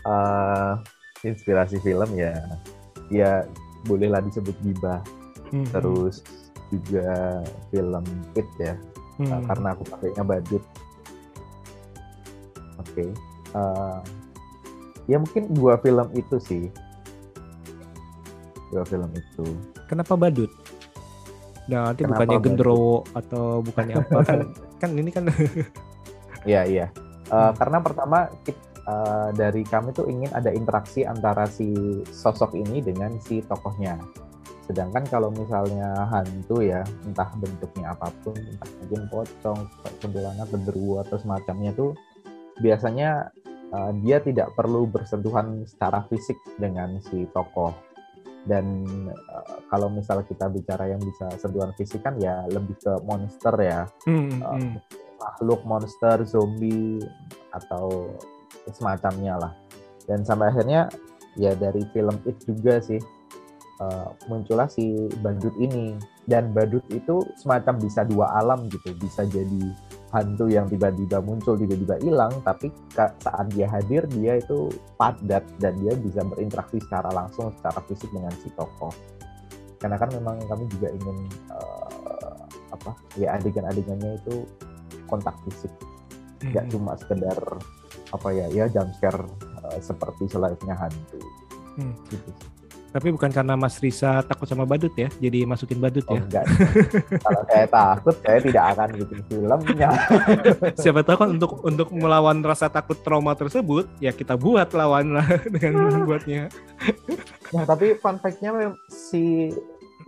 Uh, 0.00 0.80
inspirasi 1.26 1.80
film 1.84 2.10
ya, 2.16 2.34
ya 3.12 3.44
bolehlah 3.88 4.22
disebut 4.24 4.56
gibah. 4.64 5.00
Hmm. 5.50 5.66
Terus 5.74 6.22
juga 6.70 7.42
film 7.74 8.04
It 8.38 8.46
ya, 8.62 8.78
hmm. 9.18 9.26
uh, 9.26 9.42
karena 9.50 9.74
aku 9.74 9.82
pakainya 9.90 10.22
badut 10.22 10.62
Oke. 12.80 13.04
Okay. 13.06 13.08
Uh, 13.52 14.00
ya 15.10 15.16
mungkin 15.20 15.52
dua 15.52 15.76
film 15.84 16.08
itu 16.16 16.36
sih. 16.40 16.64
Dua 18.72 18.82
film 18.86 19.10
itu. 19.12 19.46
Kenapa 19.90 20.16
badut? 20.16 20.50
Nah, 21.68 21.92
nanti 21.92 22.02
Kenapa 22.02 22.24
bukannya 22.24 22.38
gendro 22.42 23.06
atau 23.14 23.62
bukannya 23.62 23.94
apa 24.00 24.18
kan? 24.24 24.38
kan 24.80 24.90
ini 24.96 25.10
kan. 25.12 25.28
Iya 26.48 26.62
iya. 26.66 26.86
Uh, 27.28 27.50
hmm. 27.50 27.54
Karena 27.60 27.78
pertama 27.84 28.18
uh, 28.90 29.30
dari 29.30 29.62
kami 29.62 29.94
tuh 29.94 30.10
ingin 30.10 30.34
ada 30.34 30.50
interaksi 30.50 31.06
antara 31.06 31.46
si 31.46 31.70
sosok 32.10 32.58
ini 32.58 32.82
dengan 32.82 33.14
si 33.22 33.38
tokohnya. 33.46 33.94
Sedangkan 34.66 35.06
kalau 35.06 35.30
misalnya 35.30 36.06
hantu 36.10 36.62
ya, 36.62 36.82
entah 37.06 37.30
bentuknya 37.38 37.94
apa 37.94 38.10
pun, 38.22 38.34
entah 38.34 38.70
mungkin 38.82 39.02
pocong, 39.10 39.60
kuntilanak, 40.02 40.46
genderuwo 40.50 41.02
atau 41.02 41.18
semacamnya 41.18 41.74
tuh 41.74 41.94
biasanya 42.62 43.32
uh, 43.72 43.92
dia 44.04 44.20
tidak 44.22 44.52
perlu 44.54 44.86
bersentuhan 44.86 45.64
secara 45.66 46.04
fisik 46.06 46.36
dengan 46.60 47.00
si 47.02 47.26
tokoh 47.32 47.72
dan 48.48 48.84
uh, 49.12 49.60
kalau 49.68 49.92
misal 49.92 50.24
kita 50.24 50.48
bicara 50.48 50.88
yang 50.88 51.00
bisa 51.00 51.28
sentuhan 51.36 51.76
fisik 51.76 52.00
kan 52.00 52.16
ya 52.16 52.44
lebih 52.48 52.76
ke 52.80 52.92
monster 53.04 53.52
ya 53.60 53.84
hmm, 54.08 54.40
uh, 54.40 54.56
hmm. 54.56 54.76
makhluk 55.20 55.60
monster 55.68 56.24
zombie 56.24 57.00
atau 57.52 58.16
semacamnya 58.70 59.34
lah. 59.38 59.52
Dan 60.04 60.26
sampai 60.26 60.50
akhirnya 60.50 60.90
ya 61.38 61.54
dari 61.54 61.86
film 61.94 62.18
itu 62.26 62.54
juga 62.54 62.82
sih 62.82 62.98
uh, 63.80 64.10
muncullah 64.26 64.66
si 64.66 65.08
badut 65.22 65.54
ini. 65.58 65.94
Dan 66.26 66.54
badut 66.54 66.82
itu 66.94 67.26
semacam 67.38 67.78
bisa 67.82 68.06
dua 68.06 68.30
alam 68.38 68.70
gitu. 68.70 68.94
Bisa 68.98 69.26
jadi 69.26 69.74
hantu 70.10 70.50
yang 70.50 70.66
tiba-tiba 70.66 71.22
muncul 71.22 71.54
tiba-tiba 71.54 71.94
hilang 72.02 72.34
tapi 72.42 72.66
saat 72.90 73.46
dia 73.54 73.70
hadir 73.70 74.02
dia 74.10 74.42
itu 74.42 74.66
padat 74.98 75.46
dan 75.62 75.78
dia 75.78 75.94
bisa 75.94 76.26
berinteraksi 76.26 76.82
secara 76.82 77.14
langsung 77.14 77.54
secara 77.58 77.78
fisik 77.86 78.10
dengan 78.10 78.34
si 78.42 78.50
tokoh. 78.58 78.90
Karena 79.80 79.96
kan 79.96 80.10
memang 80.12 80.36
kami 80.44 80.66
juga 80.68 80.92
ingin 80.92 81.18
uh, 81.54 82.42
apa 82.74 82.90
ya 83.16 83.38
adegan-adegannya 83.38 84.18
itu 84.18 84.44
kontak 85.06 85.34
fisik. 85.46 85.72
Nggak 86.42 86.64
hmm. 86.68 86.72
cuma 86.74 86.92
sekedar 86.98 87.38
apa 88.10 88.28
ya 88.34 88.46
ya 88.50 88.64
jump 88.70 88.90
scare 88.98 89.22
uh, 89.62 89.78
seperti 89.78 90.26
selainnya 90.30 90.74
hantu 90.74 91.18
hmm. 91.78 91.94
gitu 92.10 92.30
tapi 92.90 93.14
bukan 93.14 93.30
karena 93.30 93.54
Mas 93.54 93.78
Risa 93.78 94.18
takut 94.26 94.50
sama 94.50 94.66
badut 94.66 94.90
ya, 94.98 95.06
jadi 95.22 95.46
masukin 95.46 95.78
badut 95.78 96.02
oh, 96.10 96.18
ya? 96.18 96.22
Enggak. 96.26 96.46
Kalau 97.22 97.42
saya 97.46 97.66
takut, 97.70 98.16
saya 98.18 98.38
tidak 98.42 98.64
akan 98.74 98.88
bikin 98.98 99.20
filmnya. 99.30 99.90
Siapa 100.82 101.06
tahu 101.06 101.16
kan 101.22 101.28
untuk 101.38 101.52
untuk 101.62 101.88
melawan 101.94 102.42
rasa 102.42 102.66
takut 102.66 102.98
trauma 102.98 103.38
tersebut, 103.38 103.86
ya 104.02 104.10
kita 104.10 104.34
buat 104.34 104.74
lawan 104.74 105.14
lah 105.14 105.28
dengan 105.54 106.02
membuatnya. 106.02 106.50
Nah, 107.54 107.62
tapi 107.62 107.94
fun 107.94 108.18
fact-nya 108.18 108.74
si 108.90 109.54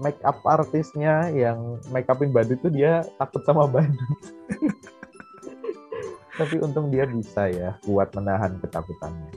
make 0.03 0.19
up 0.27 0.43
artisnya 0.43 1.31
yang 1.31 1.79
make 1.95 2.11
upin 2.11 2.35
badut 2.35 2.59
itu 2.59 2.83
dia 2.83 3.07
takut 3.15 3.47
sama 3.47 3.71
badut. 3.71 3.95
tapi 6.43 6.59
untung 6.59 6.91
dia 6.91 7.07
bisa 7.07 7.47
ya 7.47 7.79
buat 7.87 8.11
menahan 8.19 8.59
ketakutannya. 8.59 9.31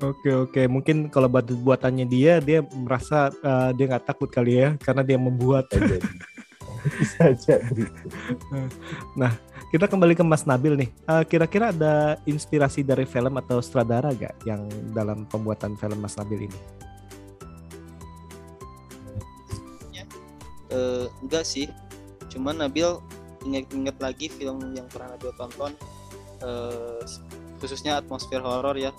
Oke 0.00 0.32
oke, 0.32 0.62
mungkin 0.64 1.12
kalau 1.12 1.28
batu 1.28 1.52
buatannya 1.60 2.08
dia, 2.08 2.40
dia 2.40 2.64
merasa 2.72 3.28
uh, 3.44 3.70
dia 3.76 3.84
nggak 3.84 4.08
takut 4.08 4.32
kali 4.32 4.56
ya, 4.56 4.68
karena 4.80 5.04
dia 5.04 5.20
membuat. 5.20 5.68
Bisa 6.80 7.36
jadi. 7.36 7.84
nah, 9.12 9.36
kita 9.68 9.84
kembali 9.84 10.16
ke 10.16 10.24
Mas 10.24 10.48
Nabil 10.48 10.80
nih. 10.80 10.88
eh, 10.88 11.24
kira-kira 11.28 11.76
ada 11.76 12.16
inspirasi 12.24 12.80
dari 12.80 13.04
film 13.04 13.36
atau 13.36 13.60
sutradara 13.60 14.16
gak 14.16 14.32
yang 14.48 14.64
dalam 14.96 15.28
pembuatan 15.28 15.76
film 15.76 16.00
Mas 16.00 16.16
Nabil 16.16 16.48
ini? 16.48 16.60
Uh, 20.72 21.12
enggak 21.20 21.44
sih, 21.44 21.68
cuman 22.32 22.64
Nabil 22.64 22.88
inget-inget 23.44 23.96
lagi 24.00 24.32
film 24.32 24.72
yang 24.72 24.88
pernah 24.88 25.18
Nabil 25.18 25.34
tonton, 25.36 25.76
uh, 26.44 27.00
khususnya 27.60 28.00
atmosfer 28.00 28.40
horor 28.40 28.76
ya. 28.76 28.92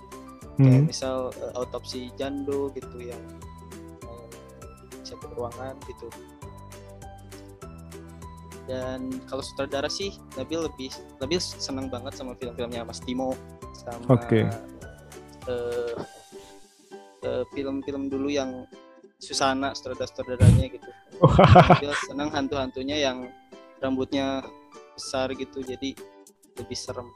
Hmm. 0.59 0.67
kayak 0.67 0.83
misal 0.91 1.31
uh, 1.31 1.53
autopsi 1.57 2.11
jando 2.19 2.69
gitu 2.75 2.97
yang 2.99 3.21
uh, 4.05 4.27
satu 5.01 5.31
ruangan 5.33 5.79
gitu. 5.87 6.07
Dan 8.69 9.19
kalau 9.25 9.41
sutradara 9.41 9.89
sih 9.89 10.15
Nabil 10.37 10.63
lebih 10.63 10.93
Nabil 11.17 11.39
senang 11.41 11.89
banget 11.89 12.13
sama 12.15 12.37
film-filmnya 12.37 12.85
Mas 12.85 13.01
Timo. 13.01 13.33
Sama 13.73 14.05
okay. 14.11 14.45
uh, 15.49 15.97
uh, 17.25 17.43
film-film 17.55 18.11
dulu 18.11 18.29
yang 18.29 18.67
Susana 19.21 19.73
sutradara-sutradaranya 19.73 20.65
gitu. 20.67 20.89
Nabil 21.21 21.93
senang 22.05 22.29
hantu-hantunya 22.29 23.01
yang 23.01 23.29
rambutnya 23.81 24.45
besar 24.93 25.33
gitu 25.33 25.65
jadi 25.65 25.97
lebih 26.61 26.77
serem 26.77 27.09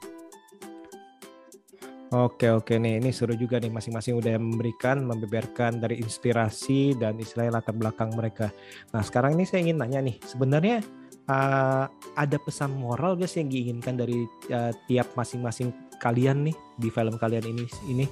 Oke 2.14 2.46
oke. 2.54 2.78
Nih 2.78 3.02
ini 3.02 3.10
seru 3.10 3.34
juga 3.34 3.58
nih. 3.58 3.66
Masing-masing 3.66 4.14
udah 4.22 4.38
memberikan 4.38 5.02
membeberkan 5.02 5.82
dari 5.82 5.98
inspirasi 5.98 6.94
dan 6.94 7.18
istilahnya 7.18 7.58
latar 7.58 7.74
belakang 7.74 8.14
mereka. 8.14 8.54
Nah 8.94 9.02
sekarang 9.02 9.34
ini 9.34 9.42
saya 9.42 9.66
ingin 9.66 9.82
nanya 9.82 9.98
nih 10.06 10.16
sebenarnya 10.22 10.86
uh, 11.26 11.90
ada 12.14 12.36
pesan 12.38 12.78
moral 12.78 13.18
sih 13.26 13.42
yang 13.42 13.50
diinginkan 13.50 13.98
dari 13.98 14.22
uh, 14.54 14.70
tiap 14.86 15.18
masing-masing 15.18 15.74
kalian 15.98 16.46
nih 16.46 16.56
di 16.78 16.88
film 16.94 17.18
kalian 17.18 17.42
ini 17.42 17.66
ini? 17.90 18.06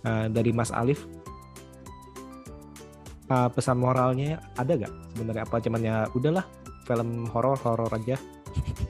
Uh, 0.00 0.32
dari 0.32 0.48
Mas 0.56 0.72
Alif? 0.72 1.04
Uh, 3.28 3.52
pesan 3.52 3.78
moralnya 3.78 4.40
ada 4.56 4.80
gak 4.80 4.92
sebenarnya? 5.12 5.44
Apa 5.44 5.56
cuman 5.60 5.80
ya 5.84 5.96
udahlah 6.16 6.48
film 6.88 7.28
horor 7.30 7.60
horor 7.60 7.92
aja 7.92 8.16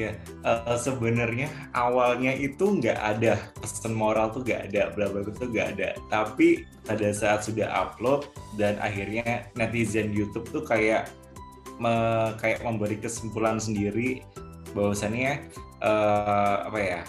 Ya, 0.00 0.16
uh, 0.48 0.80
sebenarnya 0.80 1.52
awalnya 1.76 2.32
itu 2.32 2.80
nggak 2.80 2.96
ada 2.96 3.36
pesan 3.60 3.92
moral 3.92 4.32
tuh 4.32 4.40
nggak 4.40 4.72
ada, 4.72 4.88
bla 4.96 5.12
tuh 5.12 5.44
nggak 5.52 5.76
ada. 5.76 5.92
Tapi 6.08 6.64
pada 6.88 7.12
saat 7.12 7.44
sudah 7.44 7.68
upload 7.68 8.24
dan 8.56 8.80
akhirnya 8.80 9.44
netizen 9.60 10.16
YouTube 10.16 10.48
tuh 10.48 10.64
kayak 10.64 11.12
me, 11.76 11.92
kayak 12.40 12.64
memberi 12.64 12.96
kesimpulan 12.96 13.60
sendiri 13.60 14.24
bahwasannya 14.72 15.52
uh, 15.84 16.64
apa 16.72 16.78
ya 16.80 17.00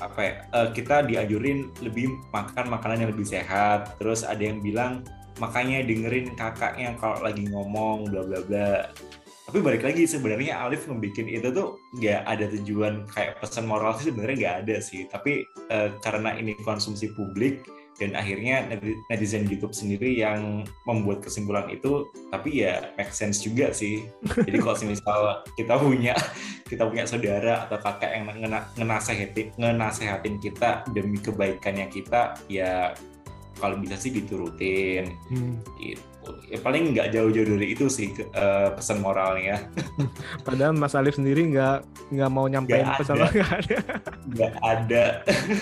apa 0.00 0.20
ya 0.24 0.34
uh, 0.56 0.68
kita 0.74 1.04
dianjurin 1.06 1.70
lebih 1.84 2.10
makan 2.34 2.66
makanan 2.66 3.06
yang 3.06 3.10
lebih 3.14 3.30
sehat. 3.30 3.94
Terus 4.02 4.26
ada 4.26 4.42
yang 4.42 4.58
bilang 4.58 5.06
makanya 5.38 5.86
dengerin 5.86 6.34
kakaknya 6.34 6.98
kalau 6.98 7.22
lagi 7.22 7.46
ngomong 7.46 8.10
bla 8.10 8.26
bla 8.26 8.40
bla 8.42 8.70
tapi 9.50 9.66
balik 9.66 9.82
lagi 9.82 10.06
sebenarnya 10.06 10.62
Alif 10.62 10.86
membuat 10.86 11.26
itu 11.26 11.50
tuh 11.50 11.74
nggak 11.98 12.22
ada 12.22 12.46
tujuan 12.54 13.02
kayak 13.10 13.42
pesan 13.42 13.66
moral 13.66 13.98
sih 13.98 14.14
sebenarnya 14.14 14.36
nggak 14.38 14.56
ada 14.62 14.76
sih. 14.78 15.10
Tapi 15.10 15.42
uh, 15.74 15.90
karena 16.06 16.38
ini 16.38 16.54
konsumsi 16.62 17.10
publik 17.18 17.66
dan 17.98 18.14
akhirnya 18.14 18.70
netizen 19.10 19.50
YouTube 19.50 19.74
sendiri 19.74 20.14
yang 20.14 20.62
membuat 20.86 21.26
kesimpulan 21.26 21.66
itu 21.66 22.06
tapi 22.30 22.62
ya 22.62 22.94
make 22.94 23.10
sense 23.10 23.42
juga 23.42 23.74
sih. 23.74 24.06
Jadi 24.22 24.62
kalau 24.62 24.78
misal 24.86 25.42
kita 25.58 25.74
punya 25.82 26.14
kita 26.70 26.86
punya 26.86 27.10
saudara 27.10 27.66
atau 27.66 27.82
kakak 27.82 28.22
yang 28.22 28.30
ngenasehatin 28.78 29.50
ngenasehatin 29.58 30.38
kita 30.38 30.86
demi 30.94 31.18
kebaikannya 31.18 31.90
kita 31.90 32.38
ya 32.46 32.94
kalau 33.60 33.76
bisa 33.76 33.94
sih 34.00 34.10
diturutin 34.10 35.14
hmm. 35.28 35.60
gitu 35.78 36.10
ya 36.50 36.58
paling 36.60 36.92
nggak 36.92 37.14
jauh-jauh 37.14 37.46
dari 37.56 37.72
itu 37.72 37.86
sih 37.88 38.12
uh, 38.36 38.74
pesan 38.74 39.00
moralnya. 39.00 39.66
Padahal 40.46 40.76
Mas 40.76 40.92
Alif 40.92 41.16
sendiri 41.16 41.48
nggak 41.48 41.84
nggak 42.12 42.30
mau 42.30 42.46
nyampein 42.50 42.84
gak 42.84 43.00
pesan 43.00 43.16
nggak 43.20 43.50
ada. 43.50 43.78
Nggak 44.28 44.54
ada. 44.60 45.04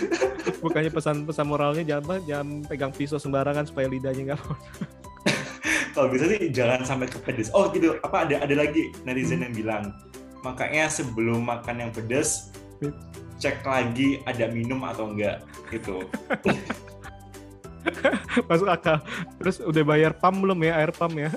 Bukannya 0.65 0.91
pesan-pesan 0.91 1.47
moralnya 1.47 1.85
jangan 1.87 2.21
jangan 2.25 2.49
pegang 2.67 2.93
pisau 2.93 3.21
sembarangan 3.21 3.69
supaya 3.69 3.87
lidahnya 3.87 4.35
nggak 4.35 4.41
Kalau 5.95 6.09
bisa 6.15 6.31
sih 6.31 6.51
jangan 6.55 6.87
sampai 6.87 7.07
ke 7.11 7.19
pedes. 7.23 7.51
Oh 7.55 7.71
gitu. 7.75 7.99
Apa 8.03 8.27
ada 8.27 8.43
ada 8.43 8.55
lagi 8.55 8.91
netizen 9.03 9.43
hmm. 9.43 9.45
yang 9.51 9.55
bilang 9.55 9.85
makanya 10.47 10.87
sebelum 10.87 11.43
makan 11.51 11.83
yang 11.83 11.91
pedas 11.91 12.55
cek 13.43 13.67
lagi 13.67 14.23
ada 14.27 14.51
minum 14.51 14.83
atau 14.87 15.11
enggak 15.15 15.43
gitu. 15.71 16.07
Masuk 18.49 18.69
akal. 18.69 18.99
Terus 19.41 19.57
udah 19.63 19.85
bayar 19.85 20.13
pam 20.17 20.39
belum 20.39 20.59
ya 20.65 20.73
air 20.79 20.93
pam 20.95 21.13
ya? 21.15 21.31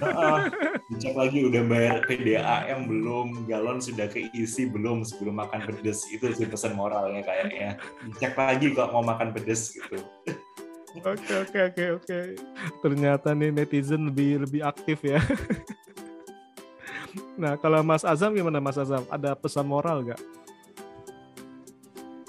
Heeh. 0.00 0.38
Dicek 0.94 1.18
lagi 1.18 1.42
udah 1.42 1.62
bayar 1.66 1.96
PDAM 2.06 2.86
belum, 2.86 3.50
galon 3.50 3.82
sudah 3.82 4.06
keisi 4.06 4.70
belum 4.70 5.02
sebelum 5.02 5.42
makan 5.42 5.66
pedes. 5.66 6.06
Itu 6.14 6.30
sih 6.30 6.46
pesan 6.46 6.78
moralnya 6.78 7.26
kayaknya. 7.26 7.80
Dicek 8.06 8.38
lagi 8.38 8.70
kok 8.70 8.94
mau 8.94 9.02
makan 9.02 9.34
pedes 9.34 9.74
gitu. 9.74 9.98
Oke 11.04 11.34
oke 11.44 11.58
oke 11.74 11.84
oke. 12.00 12.18
Ternyata 12.80 13.36
nih 13.36 13.52
netizen 13.52 14.08
lebih 14.08 14.48
lebih 14.48 14.64
aktif 14.64 15.04
ya. 15.04 15.20
nah 17.40 17.58
kalau 17.60 17.84
Mas 17.84 18.06
Azam 18.06 18.32
gimana 18.32 18.62
Mas 18.62 18.80
Azam? 18.80 19.04
Ada 19.12 19.36
pesan 19.36 19.68
moral 19.68 20.06
nggak? 20.06 20.20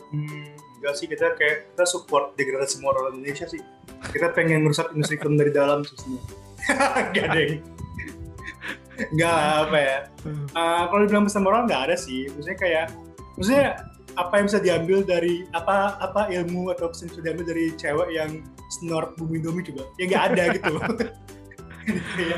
Hmm, 0.07 0.56
enggak 0.77 0.93
sih 0.95 1.05
kita 1.09 1.33
kayak 1.35 1.73
kita 1.73 1.85
support 1.85 2.33
degradasi 2.37 2.79
moral 2.81 3.13
Indonesia 3.13 3.45
sih. 3.49 3.61
Kita 4.13 4.31
pengen 4.33 4.65
merusak 4.65 4.93
industri 4.93 5.17
film 5.17 5.35
dari 5.35 5.51
dalam 5.51 5.81
sih 5.83 5.97
sebenarnya. 5.97 6.35
Enggak 7.09 7.27
deh. 7.35 7.49
Enggak 9.13 9.37
apa 9.67 9.77
ya. 9.77 9.97
Uh, 10.53 10.83
kalau 10.89 11.01
dibilang 11.05 11.25
pesan 11.25 11.43
moral 11.45 11.65
nggak 11.65 11.81
ada 11.91 11.95
sih. 11.97 12.29
Maksudnya 12.33 12.57
kayak 12.57 12.85
maksudnya 13.37 13.67
apa 14.17 14.33
yang 14.41 14.45
bisa 14.49 14.59
diambil 14.59 14.99
dari 15.05 15.45
apa 15.53 16.01
apa 16.01 16.29
ilmu 16.33 16.73
atau 16.73 16.89
pesan 16.89 17.13
bisa 17.13 17.21
diambil 17.21 17.45
dari 17.53 17.69
cewek 17.77 18.09
yang 18.09 18.41
snort 18.73 19.13
bumi 19.13 19.37
domi 19.37 19.61
coba 19.61 19.85
ya 20.01 20.09
nggak 20.09 20.23
ada 20.33 20.43
gitu 20.57 20.73
ya 22.25 22.37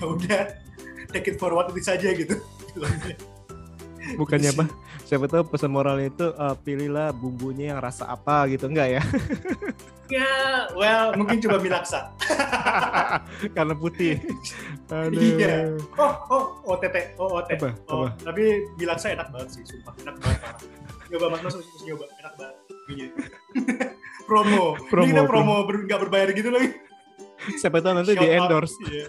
ya 0.00 0.04
udah 0.08 0.42
take 1.12 1.28
it 1.28 1.36
forward 1.36 1.68
itu 1.68 1.84
saja 1.84 2.16
gitu 2.16 2.40
Bukannya 4.16 4.50
apa? 4.56 4.64
Siapa 5.08 5.24
tahu 5.24 5.40
pesan 5.46 5.72
moralnya 5.72 6.06
itu 6.06 6.26
eh, 6.28 6.56
pilihlah 6.58 7.10
bumbunya 7.10 7.72
yang 7.72 7.80
rasa 7.80 8.04
apa 8.06 8.44
gitu 8.46 8.68
enggak 8.68 8.88
ya? 8.90 9.02
ya 10.20 10.28
well 10.72 11.12
mungkin 11.14 11.36
coba 11.38 11.56
milaksa 11.58 12.12
Karena 13.56 13.72
putih. 13.74 14.16
Aduh. 14.86 15.16
Iya. 15.16 15.76
oh 15.96 16.12
oh 16.28 16.44
OTT 16.66 17.16
oh 17.16 17.28
OT 17.36 17.56
Apa? 17.56 17.72
oh 17.88 18.04
Apa? 18.04 18.16
tapi 18.22 18.44
bilaksa 18.76 19.12
enak 19.12 19.28
banget 19.28 19.48
sih 19.50 19.62
sumpah 19.66 19.92
enak 19.98 20.16
banget 20.18 20.40
nyoba 21.08 21.26
mas 21.30 21.40
mas 21.42 21.54
harus 21.54 21.82
nyoba 21.82 22.04
enak 22.14 22.34
banget 22.36 22.56
Gini. 22.86 23.06
promo 24.28 24.76
Promo, 24.88 25.04
Ini 25.04 25.12
kita 25.14 25.22
promo 25.24 25.54
ber- 25.62 25.84
nggak 25.84 26.00
berbayar 26.04 26.28
gitu 26.32 26.48
lagi 26.48 26.72
Siapa 27.54 27.78
tahu 27.78 27.92
nanti 27.94 28.12
Shout 28.12 28.20
di 28.20 28.28
out. 28.28 28.36
endorse. 28.42 28.74
iya. 28.82 29.04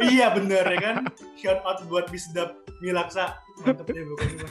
iya 0.00 0.26
bener 0.30 0.64
ya 0.64 0.78
kan 0.80 0.96
shout 1.34 1.60
out 1.60 1.78
buat 1.84 2.06
Bisdap 2.08 2.54
Milaksa 2.78 3.34
mantep 3.60 3.86
deh 3.88 4.02
pokoknya. 4.06 4.46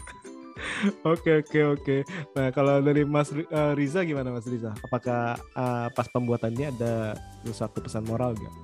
Oke 1.04 1.44
oke 1.44 1.60
oke. 1.76 1.98
Nah 2.36 2.48
kalau 2.50 2.80
dari 2.80 3.04
Mas 3.04 3.28
eh, 3.32 3.74
Riza 3.76 4.04
gimana 4.04 4.32
Mas 4.32 4.48
Riza? 4.48 4.72
Apakah 4.82 5.36
eh, 5.36 5.88
pas 5.92 6.08
pembuatannya 6.08 6.72
ada 6.72 7.20
satu 7.52 7.84
pesan 7.84 8.08
moral 8.08 8.34
gak? 8.40 8.56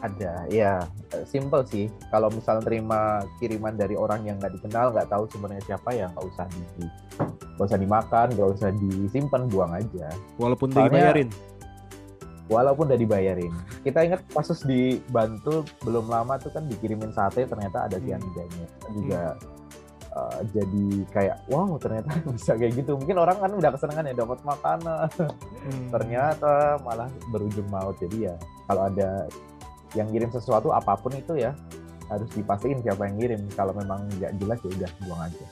Ada, 0.00 0.48
ya 0.48 0.80
simple 1.28 1.60
sih. 1.68 1.92
Kalau 2.08 2.32
misalnya 2.32 2.64
terima 2.64 3.20
kiriman 3.36 3.76
dari 3.76 3.92
orang 4.00 4.24
yang 4.24 4.40
nggak 4.40 4.56
dikenal, 4.56 4.96
nggak 4.96 5.12
tahu 5.12 5.28
sebenarnya 5.28 5.60
siapa 5.68 5.92
ya 5.92 6.08
nggak 6.08 6.24
usah 6.24 6.48
di, 6.48 6.88
nggak 7.60 7.66
usah 7.68 7.76
dimakan, 7.76 8.26
nggak 8.32 8.48
usah 8.56 8.68
disimpan, 8.80 9.44
buang 9.52 9.76
aja. 9.76 10.08
Walaupun 10.40 10.72
Soalnya- 10.72 10.88
dibayarin. 11.12 11.28
Walaupun 12.48 12.88
udah 12.88 12.96
dibayarin. 12.98 13.52
Kita 13.84 14.00
ingat 14.02 14.24
kasus 14.32 14.64
di 14.64 14.98
Bantul 15.12 15.62
belum 15.84 16.08
lama 16.08 16.34
tuh 16.34 16.48
kan 16.50 16.64
dikirimin 16.64 17.12
sate, 17.12 17.44
ternyata 17.44 17.84
ada 17.84 18.00
Hmm. 18.00 18.06
cyanidanya. 18.08 18.66
Kan 18.80 18.90
Juga 18.96 19.22
uh, 20.14 20.40
jadi 20.50 20.86
kayak 21.10 21.36
wow 21.50 21.74
ternyata 21.78 22.10
bisa 22.36 22.54
kayak 22.58 22.74
gitu. 22.78 22.96
Mungkin 22.98 23.16
orang 23.18 23.38
kan 23.38 23.50
udah 23.54 23.70
kesenangan 23.74 24.10
ya 24.10 24.14
dapat 24.18 24.38
makanan, 24.42 25.08
Hmm. 25.60 25.92
ternyata 25.92 26.80
malah 26.80 27.12
berujung 27.28 27.68
maut. 27.68 27.94
Jadi 28.00 28.30
ya 28.30 28.34
kalau 28.64 28.88
ada 28.88 29.28
yang 29.92 30.08
ngirim 30.08 30.30
sesuatu 30.32 30.72
apa 30.72 30.96
pun 30.96 31.12
itu 31.12 31.36
ya 31.36 31.52
harus 32.08 32.30
dipastiin 32.34 32.80
siapa 32.82 33.06
yang 33.06 33.16
ngirim. 33.20 33.42
Kalau 33.52 33.76
memang 33.76 34.08
nggak 34.18 34.40
jelas 34.40 34.58
ya 34.64 34.70
udah 34.72 34.90
buang 35.04 35.22
aja. 35.30 35.46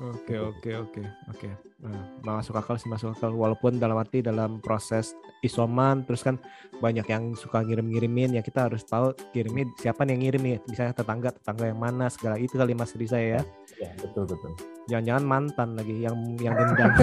Oke 0.00 0.40
oke 0.40 0.70
oke 0.72 1.02
oke. 1.28 1.48
Nah, 1.82 2.00
masuk 2.24 2.56
akal 2.56 2.80
sih 2.80 2.88
masuk 2.88 3.12
akal. 3.12 3.36
Walaupun 3.36 3.76
dalam 3.76 4.00
arti 4.00 4.24
dalam 4.24 4.62
proses 4.64 5.12
isoman 5.44 6.06
terus 6.08 6.24
kan 6.24 6.40
banyak 6.80 7.04
yang 7.04 7.36
suka 7.36 7.60
ngirim-ngirimin 7.60 8.38
ya 8.38 8.42
kita 8.42 8.70
harus 8.70 8.86
tahu 8.88 9.12
kirimnya 9.36 9.68
siapa 9.76 10.08
nih 10.08 10.16
yang 10.16 10.22
ngirim 10.24 10.42
nih. 10.42 10.56
Misalnya 10.64 10.94
tetangga 10.96 11.28
tetangga 11.36 11.68
yang 11.68 11.76
mana 11.76 12.08
segala 12.08 12.40
itu 12.40 12.56
kali 12.56 12.72
Mas 12.72 12.96
Riza 12.96 13.20
ya. 13.20 13.44
Ya 13.76 13.90
betul 14.00 14.24
betul. 14.24 14.56
Jangan-jangan 14.88 15.24
mantan 15.28 15.68
lagi 15.76 15.94
yang 16.00 16.16
yang 16.40 16.54
dendam. 16.56 16.90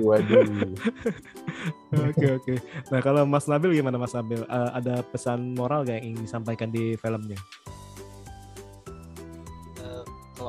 Waduh, 0.00 0.42
waduh. 0.44 0.72
Oke 1.90 2.26
oke. 2.36 2.54
Nah 2.92 3.00
kalau 3.00 3.22
Mas 3.24 3.46
Nabil 3.48 3.80
gimana 3.80 3.96
Mas 3.96 4.12
Nabil? 4.12 4.40
Eh, 4.42 4.70
ada 4.74 5.00
pesan 5.06 5.54
moral 5.56 5.84
gak 5.86 6.00
yang 6.00 6.14
ingin 6.14 6.22
disampaikan 6.28 6.68
di 6.68 6.96
filmnya? 7.00 7.38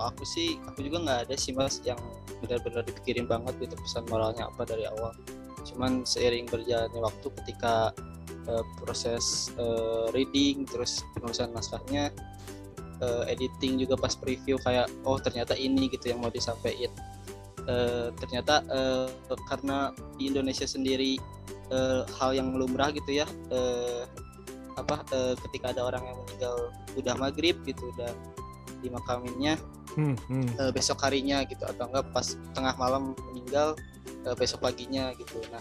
Kalau 0.02 0.18
aku 0.18 0.26
sih 0.26 0.58
aku 0.66 0.82
juga 0.82 0.98
nggak 1.06 1.20
ada 1.30 1.36
sih 1.38 1.54
mas 1.54 1.78
yang 1.86 2.02
benar-benar 2.42 2.82
dipikirin 2.90 3.30
banget 3.30 3.54
gitu 3.62 3.78
pesan 3.86 4.02
moralnya 4.10 4.50
apa 4.50 4.66
dari 4.66 4.90
awal. 4.90 5.14
Cuman 5.62 6.02
seiring 6.10 6.50
berjalannya 6.50 7.06
waktu 7.06 7.30
ketika 7.38 7.94
eh, 8.50 8.66
proses 8.82 9.54
eh, 9.62 10.10
reading 10.10 10.66
terus 10.66 11.06
penulisan 11.14 11.54
naskahnya 11.54 12.10
eh, 12.98 13.24
editing 13.30 13.78
juga 13.78 13.94
pas 13.94 14.18
preview 14.18 14.58
kayak 14.66 14.90
oh 15.06 15.22
ternyata 15.22 15.54
ini 15.54 15.86
gitu 15.94 16.10
yang 16.10 16.18
mau 16.18 16.34
disampaikan. 16.34 16.90
Eh, 17.70 18.10
ternyata 18.18 18.66
eh, 18.74 19.06
karena 19.54 19.94
di 20.18 20.34
Indonesia 20.34 20.66
sendiri 20.66 21.22
eh, 21.70 22.02
hal 22.18 22.34
yang 22.34 22.58
lumrah 22.58 22.90
gitu 22.90 23.22
ya 23.22 23.30
eh, 23.54 24.10
apa 24.82 25.06
eh, 25.14 25.38
ketika 25.46 25.78
ada 25.78 25.94
orang 25.94 26.10
yang 26.10 26.18
meninggal 26.26 26.56
udah 26.98 27.14
maghrib 27.22 27.62
gitu 27.70 27.86
dan 28.02 28.18
dimakaminnya 28.82 29.62
Hmm, 29.92 30.16
hmm. 30.16 30.48
eh, 30.56 30.72
besok 30.72 31.04
harinya 31.04 31.44
gitu 31.44 31.68
atau 31.68 31.92
enggak 31.92 32.08
pas 32.16 32.28
tengah 32.56 32.76
malam 32.80 33.12
meninggal 33.28 33.76
eh, 34.24 34.36
besok 34.40 34.64
paginya 34.64 35.12
gitu 35.20 35.44
nah 35.52 35.60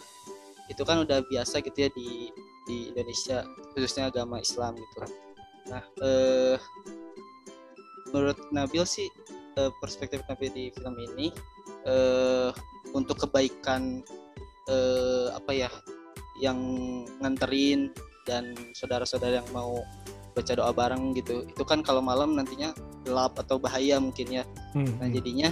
itu 0.70 0.82
kan 0.86 1.02
udah 1.02 1.26
biasa 1.26 1.58
gitu 1.66 1.88
ya 1.88 1.90
di 1.90 2.30
di 2.70 2.94
Indonesia 2.94 3.42
khususnya 3.74 4.06
agama 4.06 4.38
Islam 4.38 4.78
gitu 4.78 4.96
nah 5.66 5.82
eh, 6.02 6.56
menurut 8.14 8.38
Nabil 8.54 8.86
sih 8.86 9.10
eh, 9.58 9.70
perspektif 9.82 10.22
Nabil 10.30 10.50
di 10.54 10.64
film 10.70 10.94
ini 10.94 11.34
eh, 11.86 12.50
untuk 12.94 13.18
kebaikan 13.26 14.02
eh, 14.70 15.28
apa 15.34 15.50
ya 15.50 15.70
yang 16.38 16.58
nganterin 17.18 17.90
dan 18.24 18.54
saudara-saudara 18.78 19.42
yang 19.42 19.50
mau 19.50 19.82
baca 20.30 20.52
doa 20.54 20.70
bareng 20.70 21.12
gitu 21.18 21.42
itu 21.44 21.62
kan 21.66 21.82
kalau 21.82 21.98
malam 22.00 22.38
nantinya 22.38 22.70
gelap 23.02 23.34
atau 23.38 23.58
bahaya 23.58 23.98
mungkin 23.98 24.28
ya 24.30 24.44
Hmm, 24.70 24.86
Nah 25.02 25.10
hmm. 25.10 25.14
jadinya 25.18 25.50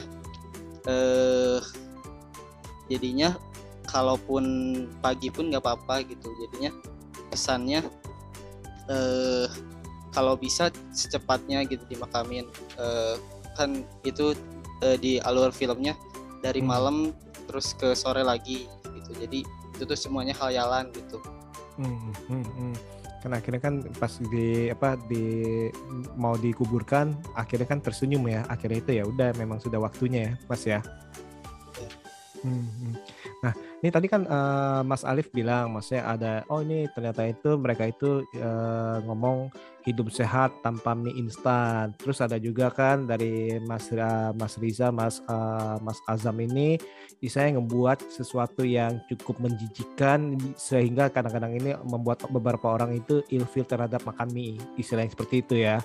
eh 0.87 1.59
jadinya 2.89 3.35
kalaupun 3.89 4.45
pagi 5.01 5.29
pun 5.33 5.51
nggak 5.51 5.65
apa-apa 5.65 6.07
gitu. 6.07 6.29
Jadinya 6.47 6.71
pesannya 7.33 7.81
eh 8.89 9.49
kalau 10.15 10.39
bisa 10.39 10.71
secepatnya 10.95 11.67
gitu 11.67 11.83
dimakamin. 11.91 12.47
Eh 12.79 13.17
kan 13.59 13.83
itu 14.07 14.39
eh, 14.87 14.97
di 14.97 15.19
alur 15.19 15.51
filmnya 15.51 15.99
dari 16.45 16.63
Hmm. 16.63 16.71
malam 16.71 16.97
terus 17.51 17.75
ke 17.75 17.97
sore 17.99 18.23
lagi 18.23 18.71
gitu. 18.95 19.11
Jadi 19.19 19.43
itu 19.75 19.83
tuh 19.83 19.99
semuanya 19.99 20.37
khayalan 20.37 20.95
gitu. 20.95 21.19
Hmm, 21.79 22.15
hmm, 22.31 22.45
hmm. 22.45 22.75
Kan 23.19 23.35
akhirnya 23.35 23.61
kan 23.63 23.75
pas 23.99 24.15
di 24.31 24.71
apa 24.71 24.95
di 25.11 25.67
mau 26.15 26.39
dikuburkan 26.39 27.15
akhirnya 27.35 27.67
kan 27.67 27.83
tersenyum 27.83 28.23
ya 28.31 28.47
akhirnya 28.47 28.79
itu 28.79 28.91
ya 29.03 29.05
udah 29.07 29.35
memang 29.35 29.59
sudah 29.59 29.83
waktunya 29.83 30.21
ya 30.31 30.33
Mas 30.47 30.63
ya. 30.63 30.81
Hmm, 32.43 32.63
hmm. 32.63 32.95
Ini 33.79 33.95
tadi 33.95 34.07
kan 34.11 34.27
eh, 34.27 34.83
Mas 34.83 35.07
Alif 35.07 35.31
bilang 35.31 35.71
maksudnya 35.71 36.03
ada 36.11 36.33
oh 36.51 36.59
ini 36.67 36.91
ternyata 36.91 37.23
itu 37.31 37.55
mereka 37.55 37.87
itu 37.87 38.27
eh, 38.35 38.97
ngomong 39.07 39.55
hidup 39.87 40.13
sehat 40.13 40.53
tanpa 40.61 40.93
mie 40.93 41.17
instan. 41.17 41.97
Terus 41.97 42.21
ada 42.21 42.37
juga 42.37 42.69
kan 42.69 43.09
dari 43.09 43.57
Mas 43.65 43.89
Ra- 43.89 44.35
Mas 44.37 44.59
Riza 44.59 44.91
Mas 44.91 45.23
eh, 45.25 45.77
Mas 45.81 46.03
Azam 46.11 46.37
ini 46.43 46.77
saya 47.27 47.55
ngebuat 47.55 48.15
sesuatu 48.15 48.63
yang 48.67 48.99
cukup 49.11 49.43
menjijikan 49.43 50.39
sehingga 50.55 51.11
kadang-kadang 51.11 51.55
ini 51.59 51.75
membuat 51.87 52.27
beberapa 52.31 52.75
orang 52.75 52.95
itu 52.99 53.23
ilfil 53.31 53.67
terhadap 53.67 54.03
makan 54.07 54.31
mie 54.31 54.59
istilahnya 54.79 55.15
seperti 55.15 55.43
itu 55.43 55.55
ya 55.59 55.79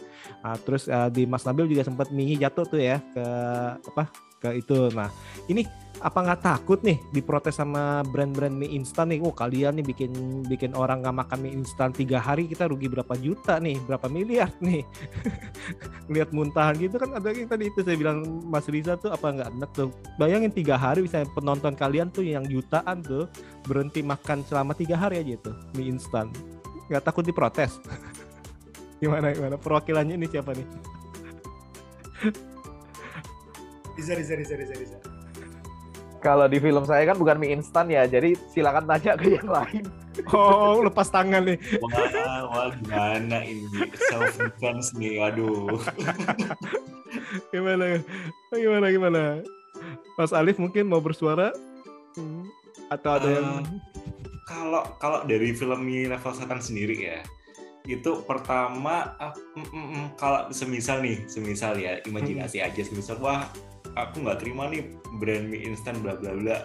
Ah, 0.43 0.57
terus 0.59 0.85
ah, 0.91 1.07
di 1.07 1.23
Mas 1.29 1.45
Nabil 1.47 1.71
juga 1.71 1.83
sempat 1.87 2.09
mie 2.09 2.35
jatuh 2.37 2.65
tuh 2.67 2.81
ya 2.81 2.99
ke 3.13 3.25
apa 3.81 4.09
ke 4.43 4.59
itu 4.59 4.91
nah 4.91 5.07
ini 5.47 5.63
apa 6.03 6.19
nggak 6.19 6.41
takut 6.43 6.83
nih 6.83 6.99
diprotes 7.15 7.63
sama 7.63 8.03
brand-brand 8.03 8.51
mie 8.51 8.75
instan 8.75 9.07
nih? 9.07 9.23
Oh 9.23 9.31
kalian 9.31 9.79
nih 9.79 9.87
bikin 9.87 10.43
bikin 10.51 10.75
orang 10.75 10.99
nggak 10.99 11.15
makan 11.15 11.39
mie 11.39 11.55
instan 11.55 11.95
tiga 11.95 12.19
hari 12.19 12.43
kita 12.51 12.67
rugi 12.67 12.91
berapa 12.91 13.15
juta 13.15 13.55
nih, 13.63 13.79
berapa 13.87 14.11
miliar 14.11 14.51
nih? 14.67 14.83
Lihat 16.11 16.35
muntahan 16.35 16.75
gitu 16.75 16.99
kan 16.99 17.15
ada 17.15 17.31
yang 17.31 17.47
tadi 17.47 17.71
itu 17.71 17.79
saya 17.87 17.95
bilang 17.95 18.19
Mas 18.51 18.67
Riza 18.67 18.99
tuh 18.99 19.15
apa 19.15 19.31
nggak 19.31 19.49
enak 19.55 19.71
tuh? 19.71 19.95
Bayangin 20.19 20.51
tiga 20.51 20.75
hari 20.75 21.07
bisa 21.07 21.23
penonton 21.31 21.71
kalian 21.71 22.11
tuh 22.11 22.27
yang 22.27 22.43
jutaan 22.51 22.99
tuh 22.99 23.31
berhenti 23.63 24.03
makan 24.03 24.43
selama 24.43 24.75
tiga 24.75 24.99
hari 24.99 25.23
aja 25.23 25.39
tuh 25.39 25.55
mie 25.79 25.87
instan. 25.87 26.27
Nggak 26.91 27.07
takut 27.07 27.23
diprotes? 27.23 27.79
gimana 29.01 29.31
gimana 29.31 29.55
perwakilannya 29.55 30.19
ini 30.19 30.27
siapa 30.27 30.51
nih? 30.51 30.67
Riza, 33.93 34.13
Riza, 34.15 34.33
Riza, 34.35 34.55
Riza, 34.55 34.75
Riza. 34.77 34.97
Kalau 36.23 36.47
di 36.47 36.55
film 36.55 36.87
saya 36.87 37.03
kan 37.03 37.19
bukan 37.19 37.35
mie 37.35 37.51
instan 37.51 37.91
ya, 37.91 38.07
jadi 38.07 38.31
silakan 38.55 38.87
tanya 38.87 39.19
ke 39.19 39.35
yang 39.35 39.49
lain. 39.49 39.83
Oh, 40.31 40.79
lepas 40.79 41.11
tangan 41.11 41.43
nih. 41.43 41.59
Wah, 41.83 42.47
wah 42.47 42.67
gimana 42.79 43.43
ini 43.43 43.91
self 44.07 44.39
defense 44.39 44.95
nih, 44.95 45.19
aduh. 45.19 45.75
gimana, 47.51 47.99
gimana, 48.55 48.85
gimana? 48.87 49.21
Mas 50.15 50.31
Alif 50.31 50.61
mungkin 50.61 50.87
mau 50.87 51.03
bersuara? 51.03 51.51
Hmm, 52.15 52.47
Atau 52.87 53.19
ada 53.19 53.27
yang... 53.27 53.47
Eh, 53.65 53.81
Kalau 54.43 54.83
kalau 55.01 55.23
dari 55.25 55.49
film 55.55 55.81
mie 55.81 56.05
level 56.07 56.31
setan 56.35 56.59
sendiri 56.59 56.93
ya, 56.99 57.19
itu 57.83 58.23
pertama 58.23 59.11
ah, 59.19 59.35
mm, 59.59 59.67
mm, 59.67 59.87
mm, 59.91 60.05
kalau 60.15 60.47
semisal 60.55 61.03
nih, 61.03 61.19
semisal 61.27 61.75
ya 61.75 61.99
imajinasi 62.07 62.63
aja, 62.63 62.81
semisal 62.83 63.19
wah 63.19 63.43
aku 63.99 64.23
nggak 64.23 64.39
terima 64.39 64.71
nih 64.71 64.87
brand 65.19 65.51
mie 65.51 65.67
instan 65.67 65.99
bla 65.99 66.15
bla 66.15 66.31
bla. 66.31 66.57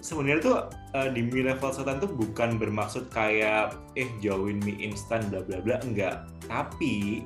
Sebenarnya 0.00 0.40
tuh 0.42 0.56
eh, 0.96 1.08
di 1.14 1.22
mie 1.22 1.46
level 1.46 1.70
setan 1.70 2.02
tuh 2.02 2.10
bukan 2.10 2.58
bermaksud 2.58 3.12
kayak 3.14 3.78
eh 3.94 4.10
jauhin 4.18 4.58
mie 4.66 4.80
instan 4.82 5.22
bla 5.30 5.44
bla 5.46 5.62
bla 5.62 5.78
enggak, 5.86 6.26
tapi 6.50 7.24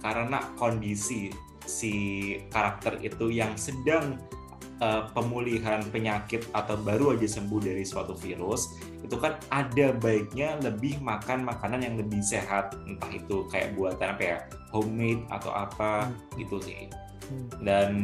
karena 0.00 0.38
kondisi 0.56 1.28
si 1.66 1.94
karakter 2.54 3.02
itu 3.02 3.34
yang 3.34 3.52
sedang 3.58 4.16
eh, 4.80 5.02
pemulihan 5.12 5.84
penyakit 5.92 6.48
atau 6.56 6.74
baru 6.80 7.14
aja 7.14 7.28
sembuh 7.28 7.60
dari 7.60 7.84
suatu 7.84 8.16
virus 8.16 8.80
itu 9.04 9.16
kan 9.18 9.36
ada 9.50 9.92
baiknya 9.96 10.58
lebih 10.62 11.02
makan 11.02 11.42
makanan 11.42 11.82
yang 11.82 11.96
lebih 11.98 12.22
sehat. 12.22 12.78
Entah 12.86 13.10
itu 13.10 13.44
kayak 13.50 13.74
buatan 13.74 14.14
apa 14.16 14.22
ya 14.22 14.38
homemade 14.72 15.22
atau 15.28 15.50
apa 15.52 16.08
gitu 16.40 16.58
sih. 16.62 16.90
Hmm. 17.30 17.46
dan 17.62 17.94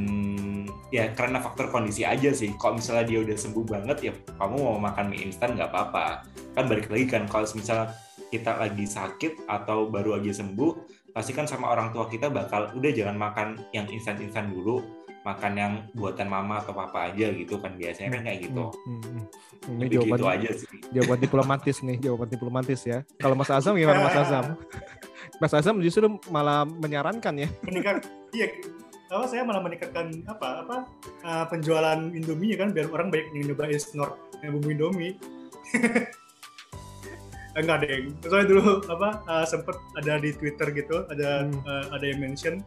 ya 0.95 1.11
karena 1.11 1.43
faktor 1.43 1.67
kondisi 1.75 2.07
aja 2.07 2.31
sih. 2.31 2.55
Kalau 2.63 2.79
misalnya 2.79 3.11
dia 3.11 3.19
udah 3.27 3.35
sembuh 3.35 3.65
banget 3.67 3.99
ya 4.07 4.13
kamu 4.39 4.55
mau 4.55 4.79
makan 4.79 5.11
mie 5.11 5.27
instan 5.27 5.59
nggak 5.59 5.75
apa-apa. 5.75 6.23
Kan 6.55 6.71
balik 6.71 6.87
lagi 6.87 7.07
kan 7.11 7.27
kalau 7.27 7.43
misalnya 7.59 7.91
kita 8.31 8.55
lagi 8.59 8.87
sakit 8.87 9.47
atau 9.51 9.91
baru 9.91 10.19
aja 10.19 10.43
sembuh 10.43 10.71
pasti 11.15 11.33
kan 11.33 11.49
sama 11.49 11.73
orang 11.73 11.95
tua 11.95 12.11
kita 12.11 12.29
bakal 12.29 12.69
udah 12.77 12.91
jangan 12.93 13.17
makan 13.17 13.49
yang 13.73 13.89
instan-instan 13.89 14.53
dulu 14.53 15.06
makan 15.27 15.53
yang 15.59 15.73
buatan 15.91 16.31
mama 16.31 16.63
atau 16.63 16.71
papa 16.71 17.11
aja 17.11 17.35
gitu 17.35 17.59
kan 17.59 17.75
biasanya 17.75 18.15
kan 18.15 18.23
kayak 18.23 18.47
gitu 18.47 18.71
Hmm, 18.87 19.03
hmm. 19.03 19.23
Ini 19.67 19.83
Lebih 19.83 19.95
jawaban, 19.99 20.15
gitu 20.15 20.27
aja 20.31 20.51
sih 20.55 20.69
jawaban 20.95 21.19
diplomatis 21.19 21.77
nih, 21.83 21.97
jawaban 21.99 22.29
diplomatis 22.31 22.81
ya. 22.87 22.99
Kalau 23.19 23.35
Mas 23.35 23.51
Azam 23.51 23.75
gimana 23.75 23.99
Mas 23.99 24.15
Azam? 24.15 24.45
Mas 25.43 25.53
Azam 25.53 25.83
justru 25.83 26.07
malah 26.31 26.63
menyarankan 26.63 27.35
ya. 27.35 27.49
meningkat 27.67 28.07
iya 28.31 28.47
apa 29.07 29.27
saya 29.27 29.43
malah 29.43 29.63
meningkatkan 29.63 30.11
apa 30.27 30.67
apa 30.67 30.77
uh, 31.23 31.45
penjualan 31.47 31.99
Indomie 32.11 32.55
kan 32.55 32.71
biar 32.71 32.91
orang 32.91 33.11
banyak 33.11 33.31
yang 33.35 33.55
nyobain 33.55 33.79
snort 33.79 34.15
yang 34.43 34.55
bumbu 34.55 34.71
Indomie 34.75 35.15
enggak 37.59 37.87
deh 37.87 38.13
soalnya 38.23 38.47
dulu 38.51 38.63
apa 38.91 39.09
uh, 39.25 39.47
sempet 39.47 39.77
ada 39.97 40.19
di 40.21 40.31
Twitter 40.35 40.69
gitu 40.75 41.07
ada 41.09 41.47
Hmm. 41.47 41.63
uh, 41.65 41.87
ada 41.95 42.05
yang 42.05 42.21
mention 42.21 42.61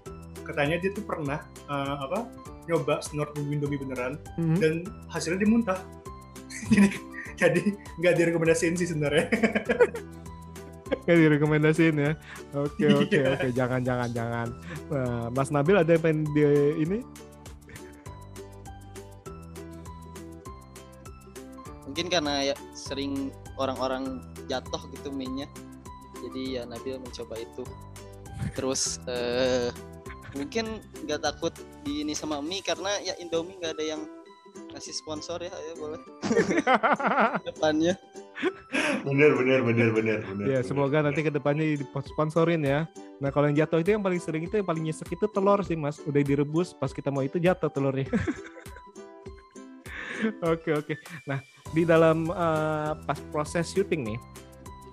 katanya 0.49 0.81
dia 0.81 0.89
tuh 0.89 1.05
pernah 1.05 1.37
uh, 1.69 1.95
apa 2.03 2.25
nyoba 2.65 2.97
snort 2.99 3.29
bumbu 3.33 3.53
Indomie 3.55 3.77
beneran 3.77 4.17
Hmm. 4.33 4.57
dan 4.57 4.73
hasilnya 5.07 5.45
dia 5.45 5.49
muntah 5.49 5.79
jadi 6.73 6.89
jadi 7.37 7.61
nggak 8.01 8.13
direkomendasiin 8.17 8.73
sih 8.75 8.89
sebenarnya 8.89 9.29
Kayak 11.05 11.21
direkomendasiin 11.29 11.95
ya. 11.95 12.11
Oke 12.57 12.89
oke 12.97 13.13
Iya. 13.13 13.37
oke, 13.37 13.47
jangan 13.53 13.85
jangan 13.85 14.09
jangan. 14.09 14.47
Nah, 14.89 15.29
Mas 15.29 15.53
Nabil 15.53 15.77
ada 15.77 15.85
yang 15.85 16.01
pengen 16.01 16.25
di 16.33 16.41
ini? 16.81 16.97
mungkin 21.85 22.05
karena 22.09 22.53
ya 22.53 22.55
sering 22.71 23.33
orang-orang 23.57 24.21
jatuh 24.45 24.81
gitu 24.93 25.09
minyak 25.09 25.49
jadi 26.21 26.61
ya 26.61 26.63
Nabil 26.65 27.01
mencoba 27.01 27.37
itu 27.37 27.65
terus 28.53 29.01
eh, 29.05 29.73
mungkin 30.33 30.65
nggak 31.05 31.21
takut 31.21 31.53
di 31.81 32.03
ini 32.03 32.13
sama 32.13 32.37
mie 32.39 32.61
karena 32.61 32.89
ya 33.01 33.13
Indomie 33.17 33.57
nggak 33.57 33.73
ada 33.77 33.85
yang 33.95 34.01
ngasih 34.73 34.93
sponsor 34.93 35.37
ya 35.39 35.53
ya 35.53 35.73
boleh 35.77 36.01
depannya 37.47 37.93
bener 39.05 39.31
bener 39.37 39.59
bener 39.61 39.89
bener 39.93 40.19
bener 40.25 40.45
Ya 40.49 40.59
bener. 40.59 40.65
semoga 40.65 40.97
nanti 41.01 41.21
ke 41.21 41.29
depannya 41.29 41.77
sponsorin 42.07 42.63
ya. 42.63 42.87
Nah 43.19 43.29
kalau 43.29 43.51
yang 43.51 43.57
jatuh 43.59 43.83
itu 43.83 43.91
yang 43.93 44.01
paling 44.01 44.17
sering 44.17 44.47
itu 44.47 44.55
yang 44.55 44.65
paling 44.65 44.83
nyesek 44.87 45.11
itu 45.11 45.27
telur 45.27 45.59
sih 45.61 45.75
mas. 45.75 45.99
Udah 46.01 46.23
direbus 46.23 46.71
pas 46.71 46.89
kita 46.89 47.11
mau 47.11 47.19
itu 47.21 47.35
jatuh 47.37 47.67
telurnya. 47.67 48.07
Oke 50.43 50.75
oke. 50.75 50.93
Nah 51.23 51.39
di 51.71 51.87
dalam 51.87 52.27
eh, 52.27 52.91
pas 53.07 53.19
proses 53.31 53.71
syuting 53.71 54.03
nih, 54.03 54.17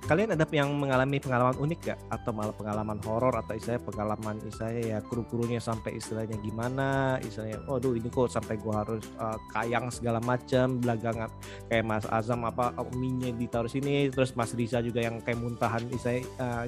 kalian 0.07 0.39
ada 0.39 0.47
yang 0.55 0.71
mengalami 0.79 1.19
pengalaman 1.19 1.59
unik 1.59 1.81
gak? 1.83 1.99
Atau 2.15 2.31
malah 2.31 2.55
pengalaman 2.55 2.99
horor 3.03 3.35
atau 3.35 3.59
istilahnya 3.59 3.83
pengalaman 3.83 4.37
istilahnya 4.47 4.83
ya 4.87 4.99
kru-krunya 5.03 5.59
sampai 5.59 5.99
istilahnya 5.99 6.39
gimana? 6.41 7.19
Istilahnya, 7.21 7.67
oh 7.67 7.83
duh 7.83 7.99
ini 7.99 8.07
kok 8.07 8.31
sampai 8.31 8.55
gua 8.63 8.87
harus 8.87 9.03
eh, 9.05 9.39
kayang 9.51 9.91
segala 9.91 10.23
macam 10.23 10.79
belakangan 10.79 11.31
kayak 11.67 11.85
Mas 11.85 12.07
Azam 12.09 12.47
apa 12.47 12.73
mie 12.95 13.35
ditaruh 13.35 13.69
sini 13.69 14.09
terus 14.09 14.33
Mas 14.39 14.55
Riza 14.55 14.79
juga 14.81 15.03
yang 15.03 15.19
kayak 15.21 15.43
muntahan 15.43 15.83
isai 15.91 16.23
uh, 16.39 16.65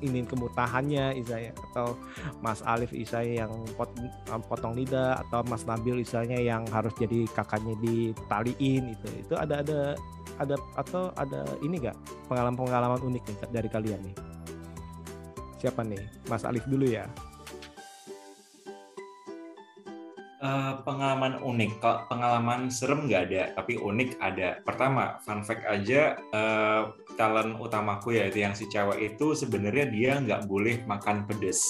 ini 0.00 0.22
kemuntahannya 0.24 1.18
isai 1.18 1.50
atau 1.70 1.98
Mas 2.38 2.62
Alif 2.62 2.94
isai 2.94 3.42
yang 3.42 3.50
pot, 3.74 3.90
uh, 4.30 4.40
potong 4.46 4.78
lidah 4.78 5.18
atau 5.26 5.42
Mas 5.46 5.66
Nabil 5.66 6.06
isanya 6.06 6.38
yang 6.38 6.64
harus 6.70 6.94
jadi 6.96 7.26
kakaknya 7.34 7.74
ditaliin 7.82 8.94
itu 8.94 9.08
itu 9.26 9.34
ada 9.34 9.62
ada 9.66 9.98
ada 10.40 10.56
atau 10.74 11.12
ada 11.20 11.44
ini 11.60 11.76
gak 11.76 11.96
pengalaman-pengalaman 12.32 13.00
unik 13.04 13.22
nih 13.28 13.36
dari 13.52 13.68
kalian 13.68 14.00
nih? 14.00 14.16
Siapa 15.60 15.84
nih? 15.84 16.00
Mas 16.32 16.48
Alif 16.48 16.64
dulu 16.64 16.88
ya. 16.88 17.04
Eh, 20.40 20.74
pengalaman 20.88 21.36
unik, 21.44 21.84
kok 21.84 22.08
pengalaman 22.08 22.72
serem 22.72 23.04
nggak 23.04 23.22
ada, 23.28 23.42
tapi 23.60 23.76
unik 23.76 24.16
ada. 24.24 24.56
Pertama, 24.64 25.20
fun 25.20 25.44
fact 25.44 25.68
aja, 25.68 26.16
eh, 26.16 26.82
talent 27.20 27.60
utamaku 27.60 28.16
yaitu 28.16 28.40
yang 28.40 28.56
si 28.56 28.64
cewek 28.72 29.04
itu 29.04 29.36
sebenarnya 29.36 29.92
dia 29.92 30.12
nggak 30.16 30.48
boleh 30.48 30.80
makan 30.88 31.28
pedes, 31.28 31.60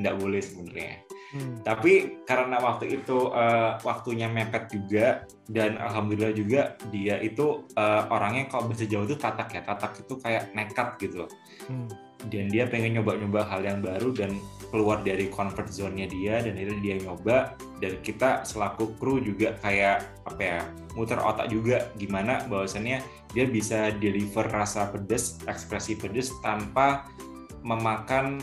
nggak 0.00 0.16
boleh 0.24 0.40
sebenarnya. 0.40 1.04
Hmm. 1.28 1.60
Tapi 1.60 2.24
karena 2.24 2.56
waktu 2.56 3.00
itu 3.00 3.28
eh, 3.36 3.76
waktunya 3.84 4.32
mepet 4.32 4.72
juga 4.72 5.28
dan 5.48 5.76
alhamdulillah 5.76 6.32
juga 6.32 6.76
dia 6.88 7.20
itu 7.20 7.68
eh, 7.76 8.02
orangnya 8.08 8.48
kalau 8.48 8.72
bahasa 8.72 8.88
Jawa 8.88 9.04
itu 9.04 9.16
tatak 9.20 9.48
ya, 9.52 9.60
tatak 9.60 9.92
itu 10.00 10.14
kayak 10.20 10.52
nekat 10.56 10.96
gitu 11.00 11.28
Hmm. 11.68 11.84
dan 12.32 12.48
dia 12.48 12.64
pengen 12.64 12.96
nyoba-nyoba 12.96 13.44
hal 13.44 13.60
yang 13.60 13.84
baru 13.84 14.08
dan 14.16 14.32
keluar 14.72 15.04
dari 15.04 15.28
comfort 15.28 15.68
zone-nya 15.68 16.08
dia 16.08 16.40
dan 16.40 16.56
akhirnya 16.56 16.80
dia 16.80 16.96
nyoba 17.04 17.36
dan 17.80 17.92
kita 18.00 18.42
selaku 18.44 18.96
kru 18.96 19.20
juga 19.20 19.52
kayak 19.60 20.04
apa 20.24 20.40
ya 20.40 20.60
muter 20.96 21.20
otak 21.20 21.52
juga 21.52 21.88
gimana 22.00 22.40
bahwasannya 22.48 23.04
dia 23.36 23.44
bisa 23.44 23.92
deliver 24.00 24.48
rasa 24.48 24.88
pedas 24.88 25.40
ekspresi 25.44 25.96
pedas 26.00 26.32
tanpa 26.40 27.04
memakan 27.64 28.40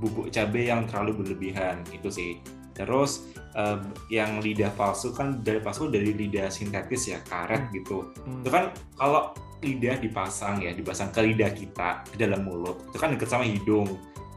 bubuk 0.00 0.30
cabai 0.30 0.68
yang 0.68 0.86
terlalu 0.86 1.22
berlebihan 1.22 1.82
itu 1.90 2.08
sih 2.10 2.32
terus 2.74 3.30
eh, 3.54 3.78
yang 4.10 4.42
lidah 4.42 4.74
palsu 4.74 5.14
kan 5.14 5.38
dari 5.46 5.62
palsu 5.62 5.86
dari 5.86 6.10
lidah 6.10 6.50
sintetis 6.50 7.06
ya 7.06 7.22
karet 7.22 7.70
gitu 7.70 8.10
Hmm. 8.26 8.42
itu 8.42 8.50
kan 8.50 8.64
kalau 8.98 9.30
lidah 9.62 9.96
dipasang 9.96 10.60
ya 10.60 10.74
dipasang 10.74 11.08
ke 11.14 11.22
lidah 11.22 11.54
kita 11.54 12.02
ke 12.04 12.16
dalam 12.18 12.42
mulut 12.44 12.82
itu 12.90 12.98
kan 12.98 13.14
deket 13.14 13.28
sama 13.30 13.46
hidung 13.46 13.86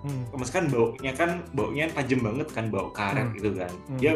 Hmm. 0.06 0.30
Kan 0.54 0.70
baunya 0.70 1.10
kan 1.12 1.42
baunya 1.58 1.90
tajam 1.90 2.22
banget 2.22 2.48
kan 2.54 2.70
bau 2.70 2.94
karet 2.94 3.28
Hmm. 3.28 3.36
gitu 3.36 3.50
kan 3.58 3.72
Hmm. 3.90 3.98
dia 3.98 4.14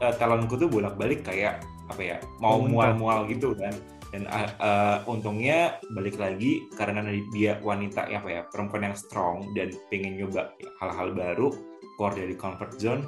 eh, 0.00 0.14
talonku 0.16 0.56
tuh 0.56 0.66
bolak 0.66 0.96
balik 0.96 1.20
kayak 1.22 1.60
apa 1.92 2.00
ya 2.00 2.16
mau 2.40 2.56
mual-mual 2.64 3.28
gitu 3.28 3.52
kan 3.52 3.70
dan 4.10 4.26
eh, 4.30 4.98
untungnya 5.06 5.78
balik 5.94 6.18
lagi 6.18 6.66
karena 6.74 7.06
dia 7.30 7.58
wanita 7.62 8.10
ya 8.10 8.18
apa 8.18 8.28
ya 8.30 8.42
perempuan 8.50 8.90
yang 8.90 8.96
strong 8.98 9.54
dan 9.54 9.70
pengen 9.88 10.18
nyoba 10.18 10.50
hal-hal 10.82 11.14
baru 11.14 11.48
keluar 11.94 12.12
dari 12.18 12.34
comfort 12.34 12.74
zone 12.78 13.02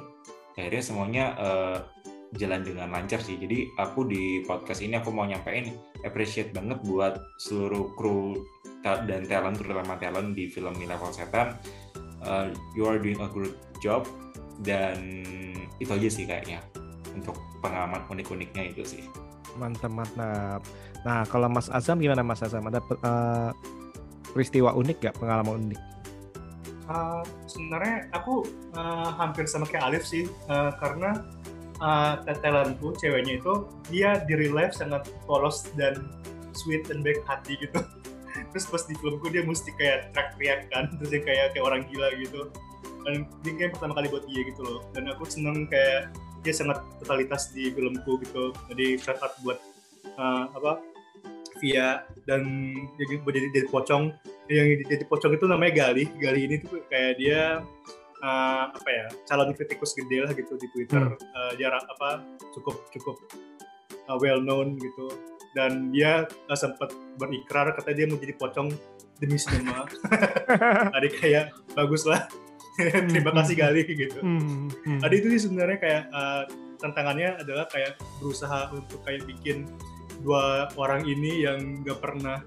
akhirnya 0.55 0.83
semuanya 0.83 1.25
eh, 1.37 1.77
jalan 2.37 2.65
dengan 2.65 2.89
lancar 2.89 3.21
sih. 3.21 3.37
Jadi 3.37 3.69
aku 3.77 4.09
di 4.09 4.41
podcast 4.45 4.81
ini 4.81 4.97
aku 4.97 5.13
mau 5.13 5.25
nyampein 5.25 5.69
appreciate 6.01 6.49
banget 6.53 6.81
buat 6.85 7.21
seluruh 7.37 7.93
kru 7.93 8.41
dan 8.83 9.23
talent 9.29 9.61
terutama 9.61 9.95
talent 10.01 10.35
di 10.35 10.49
film 10.49 10.73
Level 10.75 11.13
Setan. 11.13 11.55
Uh, 12.23 12.51
you 12.71 12.87
are 12.87 12.97
doing 12.97 13.19
a 13.19 13.27
good 13.27 13.51
job 13.83 14.07
dan 14.63 14.95
itu 15.77 15.91
aja 15.91 16.07
sih 16.07 16.23
kayaknya 16.23 16.63
untuk 17.11 17.35
pengalaman 17.59 18.03
unik-uniknya 18.07 18.71
itu 18.71 18.83
sih. 18.83 19.03
Mantap, 19.59 19.91
mantap. 19.91 20.63
Nah, 21.03 21.27
kalau 21.27 21.51
Mas 21.51 21.67
Azam 21.67 21.99
gimana 21.99 22.23
Mas 22.23 22.39
Azam? 22.43 22.63
Ada 22.63 22.79
eh, 22.79 23.51
peristiwa 24.31 24.71
unik 24.73 24.97
gak? 25.03 25.15
Pengalaman 25.19 25.69
unik? 25.69 25.81
Uh, 26.83 27.23
sebenarnya 27.47 28.11
aku 28.11 28.43
uh, 28.75 29.15
hampir 29.15 29.47
sama 29.47 29.63
kayak 29.63 29.87
Alif 29.87 30.03
sih 30.03 30.27
uh, 30.51 30.75
karena 30.83 31.23
uh, 31.79 32.19
talentku 32.43 32.91
ceweknya 32.99 33.39
itu 33.39 33.71
dia 33.87 34.19
di 34.27 34.35
real 34.35 34.51
life 34.51 34.75
sangat 34.75 35.07
polos 35.23 35.63
dan 35.79 36.11
sweet 36.51 36.83
dan 36.91 36.99
baik 36.99 37.23
hati 37.23 37.55
gitu 37.55 37.79
terus 38.51 38.67
pas 38.67 38.83
di 38.83 38.99
filmku 38.99 39.31
dia 39.31 39.47
mesti 39.47 39.71
kayak 39.79 40.11
teriak-teriak 40.11 40.59
kan 40.75 40.91
terus 40.99 41.09
dia 41.15 41.23
kayak 41.23 41.45
kayak 41.55 41.63
orang 41.63 41.81
gila 41.87 42.11
gitu 42.19 42.51
dan 43.07 43.31
ini 43.47 43.51
kayak 43.55 43.71
pertama 43.79 43.93
kali 43.95 44.07
buat 44.11 44.25
dia 44.27 44.41
gitu 44.43 44.61
loh 44.63 44.79
dan 44.91 45.07
aku 45.07 45.23
seneng 45.23 45.63
kayak 45.71 46.11
dia 46.43 46.51
sangat 46.51 46.83
totalitas 46.99 47.51
di 47.55 47.71
filmku 47.71 48.19
gitu 48.27 48.51
jadi 48.67 48.99
out 49.23 49.33
buat 49.39 49.59
uh, 50.19 50.51
apa 50.51 50.92
Via 51.63 52.03
dan 52.27 52.75
jadi 52.99 53.23
jadi, 53.23 53.47
jadi 53.55 53.67
pocong. 53.71 54.11
Yang 54.51 54.83
jadi 54.91 55.03
pocong 55.07 55.31
itu 55.39 55.47
namanya 55.47 55.71
Gali 55.87 56.11
Gali 56.19 56.41
ini 56.51 56.55
tuh 56.59 56.83
kayak 56.91 57.15
dia 57.15 57.63
uh, 58.19 58.63
apa 58.75 58.89
ya 58.91 59.05
calon 59.23 59.55
kritikus 59.55 59.95
gede 59.95 60.27
lah 60.27 60.35
gitu 60.35 60.59
di 60.59 60.67
Twitter. 60.75 61.15
Hmm. 61.15 61.15
uh, 61.15 61.51
dia 61.55 61.71
ra- 61.71 61.87
apa 61.87 62.27
cukup 62.51 62.75
cukup 62.91 63.15
uh, 64.11 64.19
well 64.19 64.43
known 64.43 64.75
gitu. 64.75 65.07
Dan 65.55 65.95
dia 65.95 66.27
uh, 66.51 66.57
sempat 66.59 66.91
berikrar 67.15 67.71
katanya 67.79 67.95
dia 68.03 68.07
mau 68.11 68.19
jadi 68.19 68.35
pocong 68.35 68.67
demi 69.23 69.39
sinema. 69.39 69.87
Ada 70.99 71.07
kayak 71.07 71.45
bagus 71.79 72.03
lah. 72.03 72.27
Terima 72.83 73.31
kasih 73.31 73.55
Gali 73.55 73.87
gitu. 73.87 74.19
Hmm, 74.19 74.67
hmm. 74.67 74.99
Tadi 74.99 75.15
itu 75.15 75.27
sih 75.37 75.47
sebenarnya 75.47 75.77
kayak 75.79 76.03
uh, 76.09 76.43
tantangannya 76.81 77.39
adalah 77.39 77.69
kayak 77.69 77.95
berusaha 78.19 78.73
untuk 78.75 78.99
kayak 79.07 79.23
bikin 79.29 79.69
dua 80.23 80.71
orang 80.79 81.03
ini 81.03 81.43
yang 81.43 81.83
nggak 81.83 81.99
pernah 81.99 82.41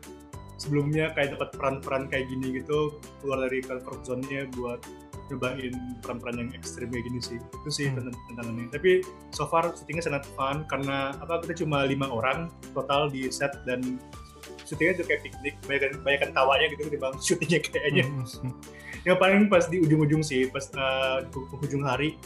sebelumnya 0.57 1.12
kayak 1.12 1.37
dapat 1.37 1.53
peran-peran 1.53 2.09
kayak 2.09 2.27
gini 2.33 2.61
gitu 2.61 2.97
keluar 3.20 3.45
dari 3.45 3.61
comfort 3.61 4.01
zone-nya 4.09 4.49
buat 4.57 4.81
nyobain 5.29 5.74
peran-peran 6.01 6.37
yang 6.39 6.51
ekstrim 6.55 6.89
kayak 6.89 7.05
gini 7.05 7.20
sih 7.20 7.37
itu 7.37 7.70
sih 7.70 7.87
Hmm. 7.91 8.09
tantangannya 8.33 8.70
tapi 8.72 9.03
so 9.35 9.45
far 9.51 9.74
syutingnya 9.74 10.05
sangat 10.07 10.24
fun 10.39 10.64
karena 10.70 11.12
apa 11.18 11.43
kita 11.45 11.66
cuma 11.66 11.85
lima 11.85 12.07
orang 12.09 12.49
total 12.72 13.11
di 13.11 13.27
set 13.29 13.53
dan 13.66 14.01
syutingnya 14.64 15.03
tuh 15.03 15.05
kayak 15.11 15.20
piknik 15.27 15.55
banyak 15.66 15.93
banyak 16.07 16.31
tawanya 16.31 16.66
gitu 16.72 16.89
di 16.89 16.99
bang 16.99 17.14
syutingnya 17.27 17.61
kayaknya 17.61 18.05
Hmm, 18.07 18.22
hmm, 18.22 18.41
hmm. 18.49 18.55
yang 19.05 19.16
paling 19.18 19.51
pas 19.51 19.66
di 19.66 19.83
ujung-ujung 19.83 20.22
sih 20.22 20.47
pas 20.49 20.64
uh, 20.79 21.27
di 21.27 21.39
ujung 21.68 21.83
hari 21.85 22.16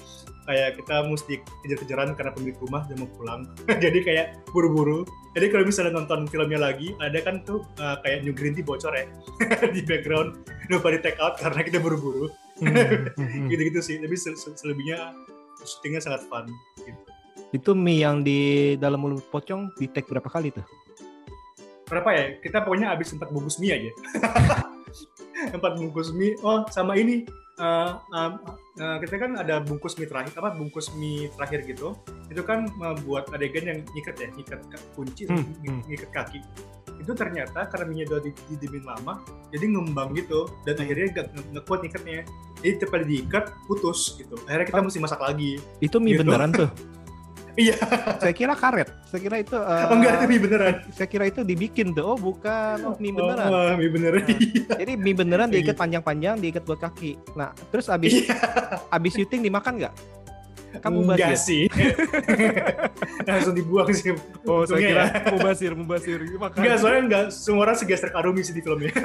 kayak 0.46 0.80
kita 0.80 0.94
mesti 1.06 1.34
kejar-kejaran 1.64 2.16
karena 2.16 2.32
pemilik 2.32 2.58
rumah 2.60 2.84
udah 2.88 2.96
mau 3.00 3.10
pulang. 3.16 3.40
Jadi 3.84 3.98
kayak 4.04 4.26
buru-buru. 4.50 5.04
Jadi 5.36 5.46
kalau 5.52 5.64
misalnya 5.66 5.92
nonton 5.94 6.26
filmnya 6.26 6.58
lagi 6.58 6.92
ada 6.98 7.18
kan 7.22 7.42
tuh 7.46 7.62
uh, 7.78 8.00
kayak 8.02 8.26
New 8.26 8.34
Green 8.34 8.56
Tea 8.56 8.66
bocor 8.66 8.92
ya. 8.94 9.06
Di 9.74 9.80
background 9.84 10.42
lupa 10.70 10.94
di 10.94 11.02
take 11.02 11.18
out 11.18 11.34
karena 11.38 11.66
kita 11.66 11.78
buru-buru. 11.82 12.30
Hmm, 12.62 12.70
hmm, 12.70 13.10
hmm. 13.18 13.46
gitu-gitu 13.50 13.80
sih. 13.82 13.96
Tapi 13.98 14.14
se- 14.14 14.38
se- 14.38 14.54
selebihnya 14.54 15.14
syutingnya 15.62 16.00
sangat 16.00 16.24
fun 16.30 16.48
gitu. 16.82 17.00
Itu 17.50 17.74
mie 17.74 18.06
yang 18.06 18.22
di 18.22 18.74
dalam 18.78 19.02
mulut 19.02 19.26
pocong 19.28 19.74
di 19.74 19.90
take 19.90 20.06
berapa 20.06 20.30
kali 20.30 20.54
tuh? 20.54 20.64
berapa 21.90 22.06
ya? 22.14 22.24
Kita 22.38 22.62
pokoknya 22.62 22.94
habis 22.94 23.10
empat 23.10 23.34
bungkus 23.34 23.58
mie 23.58 23.74
aja 23.74 23.90
empat 25.50 25.76
bungkus 25.76 26.10
mie. 26.10 26.36
Oh 26.40 26.66
sama 26.68 26.94
ini. 26.94 27.24
Uh, 27.60 28.00
um, 28.10 28.32
uh, 28.80 28.96
kita 28.98 29.20
kan 29.20 29.36
ada 29.36 29.60
bungkus 29.60 29.92
mie 29.94 30.08
terakhir 30.08 30.32
apa 30.34 30.56
bungkus 30.56 30.88
mie 30.94 31.28
terakhir 31.34 31.60
gitu. 31.66 31.92
Itu 32.26 32.40
kan 32.40 32.64
uh, 32.78 32.96
buat 33.00 33.28
adegan 33.30 33.64
yang 33.66 33.78
ngikat 33.90 34.16
ya 34.16 34.28
ngikat 34.30 34.60
ka- 34.66 34.84
kunci 34.94 35.28
Hmm, 35.28 35.44
ng- 35.44 35.48
hmm. 35.60 35.80
ngikat 35.86 36.10
kaki. 36.10 36.40
Itu 36.96 37.12
ternyata 37.12 37.64
karena 37.66 37.84
minyak 37.86 38.08
udah 38.08 38.22
di- 38.22 38.36
didimin 38.50 38.84
lama 38.84 39.20
jadi 39.48 39.66
ngembang 39.66 40.12
gitu 40.14 40.48
dan 40.62 40.76
akhirnya 40.76 41.06
gak 41.14 41.26
nge- 41.32 41.48
ngekuat 41.54 41.78
ngikatnya. 41.82 42.20
Jadi 42.60 42.74
tepat 42.78 43.00
diikat 43.04 43.44
putus 43.64 44.16
gitu. 44.16 44.36
Akhirnya 44.44 44.66
kita 44.66 44.80
mesti 44.80 44.98
masak 44.98 45.20
lagi. 45.20 45.60
Itu 45.78 45.96
mie 45.96 46.16
Gitu. 46.16 46.24
beneran 46.24 46.52
tuh. 46.54 46.68
iya 47.56 47.74
Saya 48.18 48.30
kira 48.30 48.54
karet. 48.54 48.88
Saya 49.06 49.20
kira 49.20 49.36
itu 49.38 49.54
eh, 49.54 49.84
oh 49.86 49.94
enggak 49.94 50.14
tapi 50.20 50.34
beneran 50.36 50.74
saya 50.90 51.06
kira 51.06 51.24
itu 51.26 51.40
dibikin 51.40 51.90
tuh. 51.90 52.04
Oh, 52.04 52.18
bukan. 52.18 52.76
Oh, 52.84 52.94
mie 52.96 53.10
beneran. 53.10 53.46
oh, 53.46 53.56
oh, 53.56 53.74
mie 53.74 53.90
beneran 53.90 54.22
Nah. 54.22 54.36
iya 54.36 54.74
Jadi 54.76 54.92
mie 54.94 55.14
beneran 55.14 55.48
diikat 55.48 55.74
panjang-panjang, 55.74 56.36
diikat 56.36 56.62
buat 56.62 56.78
kaki. 56.78 57.18
Nah, 57.34 57.50
terus 57.68 57.86
abis 57.86 58.22
Iya. 58.22 58.36
abis 58.90 59.12
syuting 59.14 59.40
dimakan 59.40 59.80
nggak? 59.80 59.94
Kamu 60.70 61.02
Enggak 61.02 61.34
basir. 61.34 61.42
sih. 61.42 61.62
Langsung 63.28 63.54
dibuang 63.54 63.90
sih. 63.90 64.14
Oh, 64.46 64.62
saya 64.62 64.78
kira 64.78 65.02
ya. 65.02 65.06
mubasir, 65.34 65.72
mubasir. 65.74 66.18
Makan. 66.22 66.56
Enggak, 66.56 66.76
soalnya 66.78 67.02
enggak 67.02 67.24
semua 67.34 67.62
orang 67.64 67.74
segeser 67.74 68.14
Arumi 68.14 68.40
sih 68.40 68.54
di 68.54 68.62
filmnya. 68.62 68.94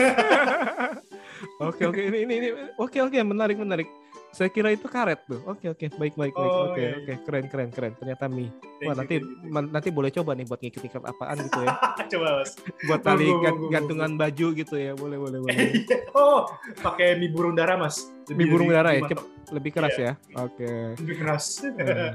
Oke, 1.58 1.86
oke. 1.86 2.00
Ini, 2.00 2.26
ini, 2.26 2.34
ini. 2.38 2.48
Oke, 2.76 3.00
oke. 3.00 3.16
Menarik, 3.18 3.56
menarik. 3.56 3.88
Saya 4.36 4.52
kira 4.52 4.68
itu 4.70 4.84
karet 4.86 5.24
tuh. 5.24 5.40
Oke, 5.46 5.72
oke. 5.72 5.88
Baik, 5.96 6.12
baik, 6.14 6.36
baik. 6.36 6.52
Oh, 6.52 6.68
Oke, 6.68 6.84
iya, 6.84 7.00
oke. 7.00 7.14
Keren, 7.24 7.46
keren, 7.48 7.70
keren. 7.70 7.92
Ternyata 7.96 8.28
mie. 8.28 8.52
Wah, 8.84 8.92
nanti 8.94 9.24
nanti 9.48 9.90
boleh 9.90 10.12
coba 10.12 10.36
nih 10.36 10.44
buat 10.44 10.60
ngikut-ngikut 10.60 11.04
apaan 11.06 11.40
gitu 11.40 11.60
ya. 11.62 11.72
Coba 12.12 12.28
mas. 12.36 12.52
Buat 12.84 13.00
tali 13.02 13.32
gantungan 13.72 14.12
baju 14.14 14.48
gitu 14.54 14.76
ya. 14.76 14.92
Boleh, 14.94 15.16
boleh, 15.16 15.40
boleh. 15.48 15.88
oh, 16.12 16.52
pakai 16.78 17.16
mie 17.16 17.32
burung 17.32 17.56
dara 17.56 17.80
mas. 17.80 18.12
Lebih- 18.28 18.36
Mie 18.36 18.48
burung 18.50 18.70
darah 18.70 18.92
ya. 18.92 19.00
lebih 19.00 19.16
Cep- 19.16 19.30
lebih 19.48 19.72
keras 19.72 19.96
Iya. 19.96 20.04
ya. 20.04 20.14
Oke. 20.38 20.72
Lebih 21.00 21.16
keras. 21.16 21.46
Nah, 21.64 22.12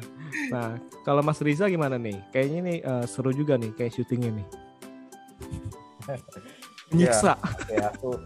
Nah, 0.50 0.70
kalau 1.00 1.22
Mas 1.22 1.40
Riza 1.40 1.66
gimana 1.66 1.96
nih? 1.96 2.20
Kayaknya 2.28 2.60
nih 2.60 2.78
eh, 2.82 3.04
seru 3.06 3.32
juga 3.32 3.56
nih 3.56 3.72
kayak 3.72 3.92
syutingnya 3.92 4.30
nih. 4.30 4.46
Nyiksa. 6.90 7.38
ya 7.70 7.88
aku 7.88 8.18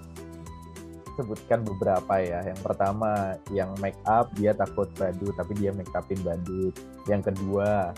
sebutkan 1.14 1.62
beberapa 1.62 2.14
ya. 2.16 2.42
Yang 2.44 2.60
pertama, 2.60 3.10
yang 3.50 3.70
make 3.78 3.98
up 4.04 4.30
dia 4.34 4.52
takut 4.52 4.90
badut 4.94 5.34
tapi 5.34 5.54
dia 5.54 5.70
make 5.70 5.90
upin 5.90 6.18
badut. 6.20 6.74
Yang 7.04 7.32
kedua, 7.32 7.94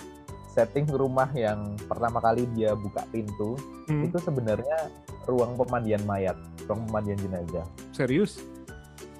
setting 0.48 0.88
rumah 0.88 1.28
yang 1.30 1.76
pertama 1.84 2.16
kali 2.18 2.48
dia 2.52 2.72
buka 2.72 3.04
pintu 3.10 3.56
Hmm, 3.86 4.02
itu 4.02 4.18
sebenarnya 4.18 4.90
ruang 5.30 5.54
pemandian 5.54 6.02
mayat, 6.02 6.34
ruang 6.66 6.90
pemandian 6.90 7.14
jenazah. 7.16 7.62
serius? 7.92 8.42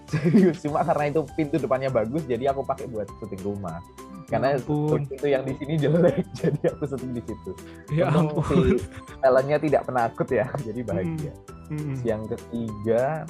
Serius, 0.07 0.63
cuma 0.63 0.83
karena 0.83 1.11
itu 1.11 1.23
pintu 1.35 1.59
depannya 1.59 1.87
bagus 1.87 2.23
jadi 2.27 2.51
aku 2.51 2.63
pakai 2.63 2.87
buat 2.87 3.07
syuting 3.19 3.43
rumah. 3.43 3.79
Karena 4.27 4.55
Ya 4.55 4.59
ampun. 4.59 5.07
pintu 5.07 5.27
yang 5.27 5.43
di 5.43 5.55
sini 5.55 5.75
jelek 5.79 6.27
jadi 6.43 6.61
aku 6.75 6.83
syuting 6.83 7.13
di 7.15 7.23
situ. 7.23 7.51
Ya 7.95 8.11
Untung 8.11 8.43
ampun. 8.43 8.79
si 8.79 9.71
tidak 9.71 9.83
penakut 9.87 10.29
ya, 10.31 10.47
jadi 10.67 10.81
bahagia. 10.83 11.33
Hmm. 11.71 11.95
Yang 12.03 12.23
ketiga, 12.35 13.23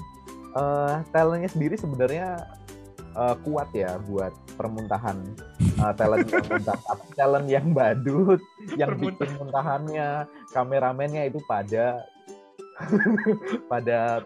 eh 0.56 0.96
talentnya 1.12 1.50
sendiri 1.52 1.76
sebenarnya 1.76 2.40
eh, 3.12 3.36
kuat 3.44 3.68
ya 3.76 4.00
buat 4.08 4.32
permuntahan 4.56 5.20
Eh, 5.76 5.92
talent 5.92 6.24
yang 6.24 6.46
muntah, 6.48 6.78
talent 7.12 7.46
yang 7.52 7.66
badut, 7.76 8.40
yang 8.80 8.96
bikin 8.96 9.28
muntahannya, 9.36 10.24
kameramennya 10.56 11.28
itu 11.28 11.36
pada 11.44 12.00
pada 13.72 14.24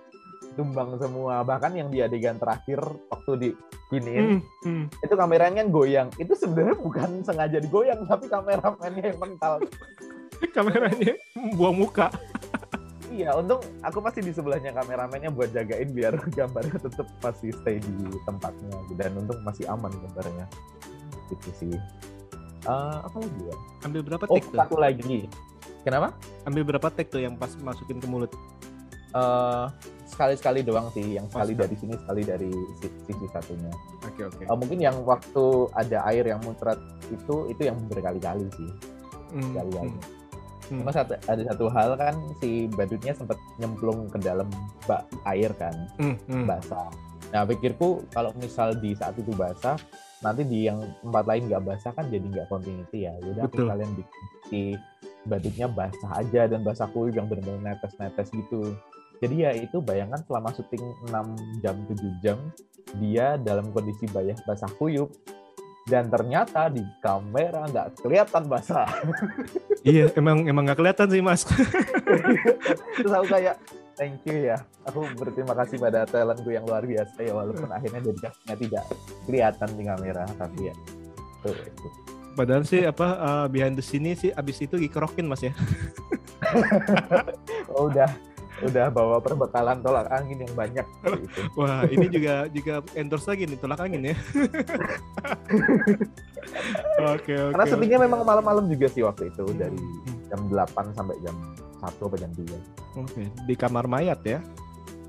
tumbang 0.55 0.95
semua. 1.03 1.43
Bahkan 1.43 1.75
yang 1.75 1.91
di 1.91 2.07
adegan 2.07 2.39
terakhir 2.39 2.79
waktu 3.11 3.33
di 3.35 3.49
giniin, 3.91 4.39
Hmm, 4.39 4.41
hmm. 4.63 4.85
itu 5.03 5.15
kameranya 5.19 5.67
goyang. 5.67 6.07
Itu 6.23 6.39
sebenarnya 6.39 6.79
bukan 6.79 7.27
sengaja 7.27 7.59
digoyang, 7.59 8.07
tapi 8.07 8.31
kameramennya 8.31 9.05
yang 9.11 9.19
mental. 9.19 9.59
Kameranya 10.55 11.19
buang 11.59 11.83
muka. 11.83 12.15
Iya, 13.11 13.35
untung 13.35 13.59
aku 13.83 13.99
pasti 13.99 14.23
di 14.23 14.31
sebelahnya 14.31 14.71
kameramennya 14.71 15.29
buat 15.29 15.51
jagain 15.51 15.91
biar 15.91 16.15
gambarnya 16.39 16.79
tetap 16.79 17.11
pasti 17.19 17.51
stay 17.53 17.77
di 17.77 17.93
tempatnya 18.23 18.71
dan 18.95 19.11
untung 19.17 19.43
masih 19.43 19.67
aman 19.67 19.91
gambarnya. 19.91 20.47
Gitu 21.29 21.51
sih. 21.53 21.75
Eh, 22.63 22.97
apa 23.01 23.17
lagi 23.17 23.43
ya? 23.43 23.57
Ambil 23.83 24.01
berapa 24.05 24.25
Oh, 24.25 24.37
take 24.37 24.47
tuh? 24.47 24.57
satu 24.57 24.77
lagi. 24.77 25.27
Kenapa? 25.81 26.15
Ambil 26.45 26.63
berapa 26.65 26.87
take 26.89 27.11
tuh 27.11 27.19
yang 27.19 27.35
pas 27.35 27.51
masukin 27.57 27.99
ke 27.99 28.07
mulut? 28.07 28.31
Eh, 29.11 29.67
sekali-sekali 30.07 30.63
doang 30.63 30.87
sih, 30.91 31.19
yang 31.19 31.27
sekali 31.27 31.51
sekali. 31.51 31.63
dari 31.67 31.75
sini, 31.77 31.95
sekali 31.97 32.23
dari 32.23 32.51
si- 32.79 32.95
sisi 33.05 33.27
satunya. 33.27 33.73
Oke, 34.05 34.23
oke. 34.25 34.43
Eh, 34.45 34.57
mungkin 34.57 34.79
yang 34.79 35.03
waktu 35.03 35.45
ada 35.73 36.07
air 36.07 36.23
yang 36.25 36.39
muncrat 36.41 36.79
itu 37.11 37.49
itu 37.49 37.63
yang 37.65 37.75
berkali-kali 37.87 38.47
sih, 38.53 38.71
Hmm, 39.31 39.51
berkali-kali. 39.51 39.91
hmm, 39.91 40.03
hmm. 40.71 40.81
Cuma 40.81 40.91
satu, 40.95 41.19
ada 41.19 41.43
satu 41.51 41.67
hal 41.69 41.99
kan 41.99 42.15
si 42.39 42.71
badutnya 42.71 43.13
sempat 43.13 43.37
nyemplung 43.59 44.07
ke 44.09 44.19
dalam 44.23 44.47
bak 44.87 45.05
air 45.27 45.51
kan, 45.59 45.75
Hmm, 45.99 46.17
hmm. 46.31 46.47
basah. 46.47 46.89
Nah, 47.31 47.47
pikirku 47.47 48.07
kalau 48.11 48.35
misal 48.39 48.75
di 48.79 48.95
saat 48.95 49.15
itu 49.19 49.31
basah, 49.35 49.79
nanti 50.23 50.43
di 50.47 50.67
yang 50.67 50.83
tempat 51.01 51.25
lain 51.27 51.43
nggak 51.49 51.63
basah 51.65 51.93
kan 51.95 52.07
jadi 52.09 52.27
nggak 52.27 52.47
continuity 52.51 53.07
ya. 53.07 53.15
Jadi 53.23 53.39
aku 53.39 53.57
kalian 53.67 53.91
bikin 53.95 54.25
si 54.49 54.61
batiknya 55.29 55.69
basah 55.69 56.11
aja 56.17 56.49
dan 56.49 56.65
basah 56.65 56.89
kuyup 56.91 57.15
yang 57.17 57.27
benar-benar 57.29 57.77
netes-netes 57.77 58.33
gitu. 58.33 58.75
Jadi 59.21 59.35
ya 59.45 59.53
itu 59.53 59.85
bayangkan 59.85 60.25
selama 60.25 60.49
syuting 60.57 60.81
6 61.13 61.61
jam 61.61 61.77
7 61.93 62.25
jam 62.25 62.39
dia 62.97 63.37
dalam 63.37 63.69
kondisi 63.71 64.09
bayah 64.11 64.35
basah 64.49 64.71
kuyup 64.81 65.13
dan 65.89 66.13
ternyata 66.13 66.69
di 66.69 66.85
kamera 67.01 67.65
nggak 67.65 68.05
kelihatan 68.05 68.45
basah. 68.51 68.89
iya, 69.87 70.13
emang 70.19 70.45
emang 70.45 70.69
nggak 70.69 70.79
kelihatan 70.79 71.09
sih 71.09 71.23
mas. 71.25 71.47
Terus 73.01 73.13
aku 73.13 73.27
kayak 73.33 73.57
thank 73.97 74.21
you 74.29 74.53
ya. 74.53 74.61
Aku 74.85 75.05
berterima 75.17 75.57
kasih 75.57 75.81
pada 75.81 76.05
talentku 76.05 76.53
yang 76.53 76.65
luar 76.69 76.85
biasa 76.85 77.17
ya 77.21 77.33
walaupun 77.33 77.69
akhirnya 77.73 78.01
dedikasinya 78.05 78.57
tidak 78.57 78.85
kelihatan 79.25 79.69
di 79.77 79.85
kamera 79.89 80.25
tapi 80.37 80.59
ya 80.69 80.75
itu, 81.45 81.51
itu. 81.57 81.89
Padahal 82.31 82.63
sih 82.63 82.87
apa 82.87 83.09
uh, 83.19 83.47
behind 83.51 83.75
the 83.75 83.85
scene 83.85 84.13
sih 84.15 84.31
abis 84.33 84.63
itu 84.65 84.77
dikerokin 84.77 85.27
mas 85.29 85.45
ya. 85.45 85.53
Oh, 87.71 87.87
udah 87.87 88.11
udah 88.63 88.87
bawa 88.89 89.17
perbekalan 89.19 89.81
tolak 89.81 90.07
angin 90.09 90.39
yang 90.41 90.53
banyak 90.53 90.85
gitu. 90.85 91.41
Wah 91.59 91.83
ini 91.85 92.07
juga 92.07 92.35
juga 92.47 92.75
endorse 92.93 93.27
lagi 93.27 93.45
nih 93.45 93.57
tolak 93.57 93.81
angin 93.81 94.03
ya. 94.05 94.17
Oke 97.01 97.33
oke. 97.33 97.53
Karena 97.53 97.65
syutingnya 97.65 97.99
memang 98.01 98.21
malam-malam 98.23 98.65
juga 98.67 98.87
sih 98.87 99.01
waktu 99.01 99.29
itu 99.29 99.45
Hmm. 99.47 99.59
dari 99.59 99.81
jam 100.27 100.41
8 100.47 100.93
sampai 100.93 101.17
jam 101.21 101.37
1 101.79 101.87
apa 102.03 102.17
jam 102.17 102.31
2. 102.33 102.45
Oke 102.99 103.23
di 103.45 103.55
kamar 103.55 103.85
mayat 103.87 104.21
ya. 104.23 104.39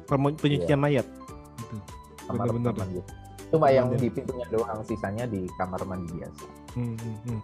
Permu- 0.06 0.36
Penyucian 0.36 0.78
mayat. 0.78 1.08
Gitu. 1.58 1.76
Kamar 2.26 2.48
Bener-bener. 2.50 2.74
mandi. 2.76 3.02
Cuma 3.48 3.68
yang 3.68 3.92
di 3.92 4.08
pintunya 4.08 4.48
doang, 4.48 4.80
sisanya 4.82 5.26
di 5.26 5.44
kamar 5.58 5.84
mandi 5.84 6.08
biasa. 6.14 6.46
Hmm, 6.72 6.96
hmm, 6.96 7.18
hmm. 7.26 7.40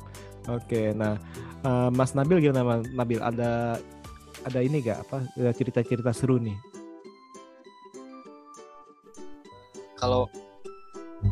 Oke, 0.47 0.81
nah 0.93 1.19
eh, 1.61 1.89
Mas 1.91 2.11
Nabil 2.13 2.39
gimana 2.41 2.63
Mas 2.63 2.87
Nabil? 2.89 3.19
Ada 3.19 3.75
ada 4.47 4.63
ini 4.63 4.79
gak 4.79 5.07
apa 5.07 5.17
eh, 5.37 5.53
cerita-cerita 5.53 6.15
seru 6.15 6.39
nih? 6.39 6.57
kalau 9.97 10.29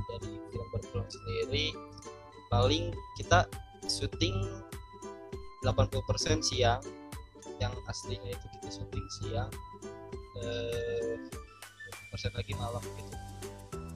dari 0.09 0.33
film 0.49 0.67
berfilm 0.73 1.05
sendiri 1.05 1.69
paling 2.49 2.89
kita 3.21 3.45
syuting 3.85 4.35
80% 5.61 6.41
siang. 6.41 6.81
Yang 7.61 7.73
aslinya 7.87 8.35
itu 8.35 8.45
kita 8.59 8.67
syuting 8.67 9.07
siang 9.21 9.51
eh 10.43 11.15
20% 12.11 12.35
lagi 12.35 12.53
malam 12.59 12.83
gitu. 12.83 13.15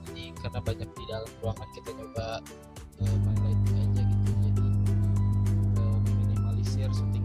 Jadi 0.08 0.24
karena 0.40 0.60
banyak 0.64 0.90
di 0.96 1.04
dalam 1.12 1.32
ruangan 1.44 1.70
kita 1.76 1.92
coba 1.92 2.28
eh, 3.04 3.16
main 3.26 3.40
lighting 3.44 3.78
aja 3.84 4.02
gitu. 4.06 4.32
Jadi 4.48 4.68
eh, 5.76 5.98
meminimalisir 6.08 6.90
syuting 6.94 7.19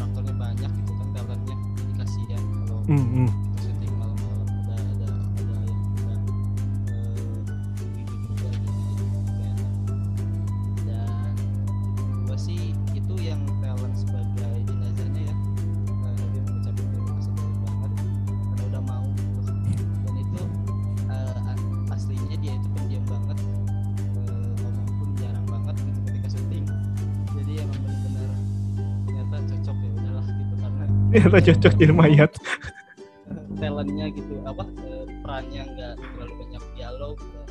aktor-aktornya 0.00 0.34
banyak 0.40 0.70
gitu 0.80 0.92
kan 0.96 1.38
jadi 1.44 1.92
kasihan 2.00 2.42
kalau 2.64 2.80
Hmm, 2.88 3.06
hmm. 3.12 3.28
Ternyata 31.10 31.38
cocok 31.42 31.72
jadi 31.74 31.94
mayat. 31.94 32.32
talentnya 33.60 34.10
gitu 34.10 34.42
apa 34.42 34.66
eh, 34.82 35.06
perannya 35.22 35.62
nggak 35.62 35.94
terlalu 36.02 36.34
banyak 36.34 36.62
dialog 36.74 37.16
ya 37.22 37.42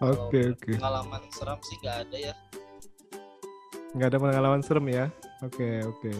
Kalau 0.00 0.16
Oke 0.28 0.40
oke. 0.56 0.72
pengalaman 0.80 1.22
seram 1.28 1.60
sih 1.60 1.76
nggak 1.84 1.96
ada 2.08 2.16
ya 2.16 2.34
Nggak 3.90 4.08
ada 4.14 4.18
pengalaman 4.22 4.62
serem 4.62 4.86
ya? 4.86 5.06
Oke 5.42 5.82
oke. 5.82 6.12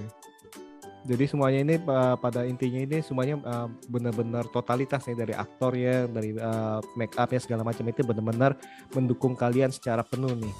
Jadi 1.00 1.24
semuanya 1.24 1.58
ini 1.64 1.74
uh, 1.88 2.12
pada 2.20 2.44
intinya 2.44 2.76
ini 2.76 3.00
semuanya 3.00 3.40
uh, 3.46 3.68
benar-benar 3.88 4.44
totalitas 4.52 5.08
nih 5.08 5.16
dari 5.16 5.32
aktor 5.32 5.72
ya, 5.72 6.04
dari 6.04 6.36
uh, 6.36 6.82
make 6.92 7.16
up 7.16 7.32
ya 7.32 7.40
segala 7.40 7.64
macam 7.64 7.88
itu 7.88 8.04
benar-benar 8.04 8.52
mendukung 8.92 9.32
kalian 9.32 9.72
secara 9.72 10.04
penuh 10.04 10.36
nih. 10.36 10.54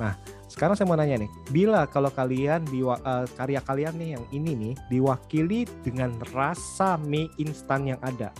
Nah 0.00 0.18
sekarang 0.50 0.78
saya 0.78 0.86
mau 0.86 0.98
nanya 0.98 1.22
nih, 1.22 1.30
bila 1.50 1.86
kalau 1.90 2.10
kalian 2.14 2.62
di 2.70 2.86
karya 3.34 3.58
kalian 3.62 3.94
nih 3.98 4.10
yang 4.18 4.24
ini 4.30 4.52
nih 4.54 4.74
diwakili 4.90 5.66
dengan 5.82 6.14
rasa 6.30 6.94
mie 6.98 7.26
instan 7.42 7.90
yang 7.90 8.00
ada, 8.06 8.30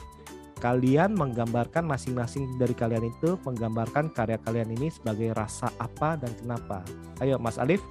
kalian 0.63 1.15
menggambarkan 1.15 1.83
masing-masing 1.83 2.47
dari 2.57 2.73
kalian 2.73 3.11
itu 3.11 3.35
menggambarkan 3.43 4.15
karya 4.15 4.39
kalian 4.43 4.71
ini 4.79 4.95
sebagai 4.95 5.35
rasa 5.35 5.71
apa 5.83 6.15
dan 6.15 6.31
kenapa. 6.39 6.87
Ayo 7.19 7.39
Mas 7.43 7.59
Alif. 7.59 7.83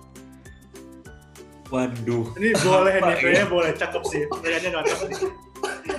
Waduh. 1.74 2.30
Ini 2.38 2.54
boleh 2.62 2.96
nih, 3.02 3.12
ya? 3.12 3.18
kayaknya 3.18 3.48
boleh 3.50 3.72
cakep 3.74 4.04
sih. 4.06 4.24
Kayaknya 4.30 4.70
cakep 4.78 4.98
nih. 5.10 5.20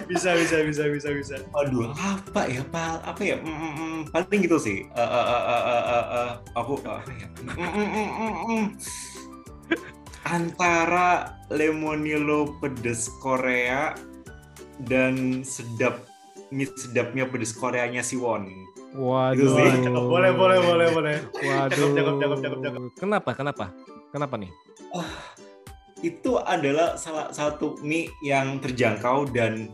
Bisa, 0.05 0.31
bisa, 0.37 0.57
bisa, 0.65 0.85
bisa, 0.91 1.09
bisa. 1.15 1.35
Waduh, 1.53 1.93
apa 1.97 2.47
ya, 2.49 2.63
Pal? 2.69 3.01
Apa 3.05 3.23
ya? 3.25 3.37
Mm, 3.41 3.57
mm, 3.57 3.73
mm, 3.75 3.99
paling 4.13 4.41
gitu 4.45 4.59
sih. 4.61 4.85
Eh, 4.85 5.01
eh, 5.01 5.27
eh, 5.27 5.43
eh, 5.49 5.63
eh, 5.65 5.85
eh, 5.85 6.07
eh, 6.13 6.31
aku 6.57 6.73
apa 6.85 7.11
ya? 7.15 7.29
Mm, 7.41 7.71
mm, 7.71 7.89
mm, 7.89 8.11
mm, 8.11 8.35
mm. 8.45 8.65
Antara 10.25 11.37
lemonilo 11.53 12.57
pedes 12.61 13.13
Korea 13.21 13.93
dan 14.89 15.45
sedap 15.45 16.01
mie 16.55 16.71
sedapnya 16.79 17.29
pedes 17.29 17.53
Koreanya 17.53 18.01
Siwon. 18.01 18.49
Waduh. 18.95 19.37
Itu 19.37 19.47
sih. 19.59 19.71
Cakep, 19.85 20.05
boleh, 20.07 20.31
boleh, 20.33 20.59
boleh, 20.63 20.87
boleh. 20.95 21.17
Waduh. 21.45 21.93
Cakep, 21.93 22.15
cakep, 22.21 22.39
cakep, 22.41 22.59
cakep. 22.63 22.83
Kenapa? 22.97 23.31
Kenapa? 23.35 23.65
Kenapa 24.15 24.35
nih? 24.39 24.51
Itu 26.05 26.39
adalah 26.41 26.95
salah 27.01 27.33
satu 27.35 27.81
mie 27.83 28.13
yang 28.23 28.63
terjangkau 28.63 29.29
dan 29.35 29.73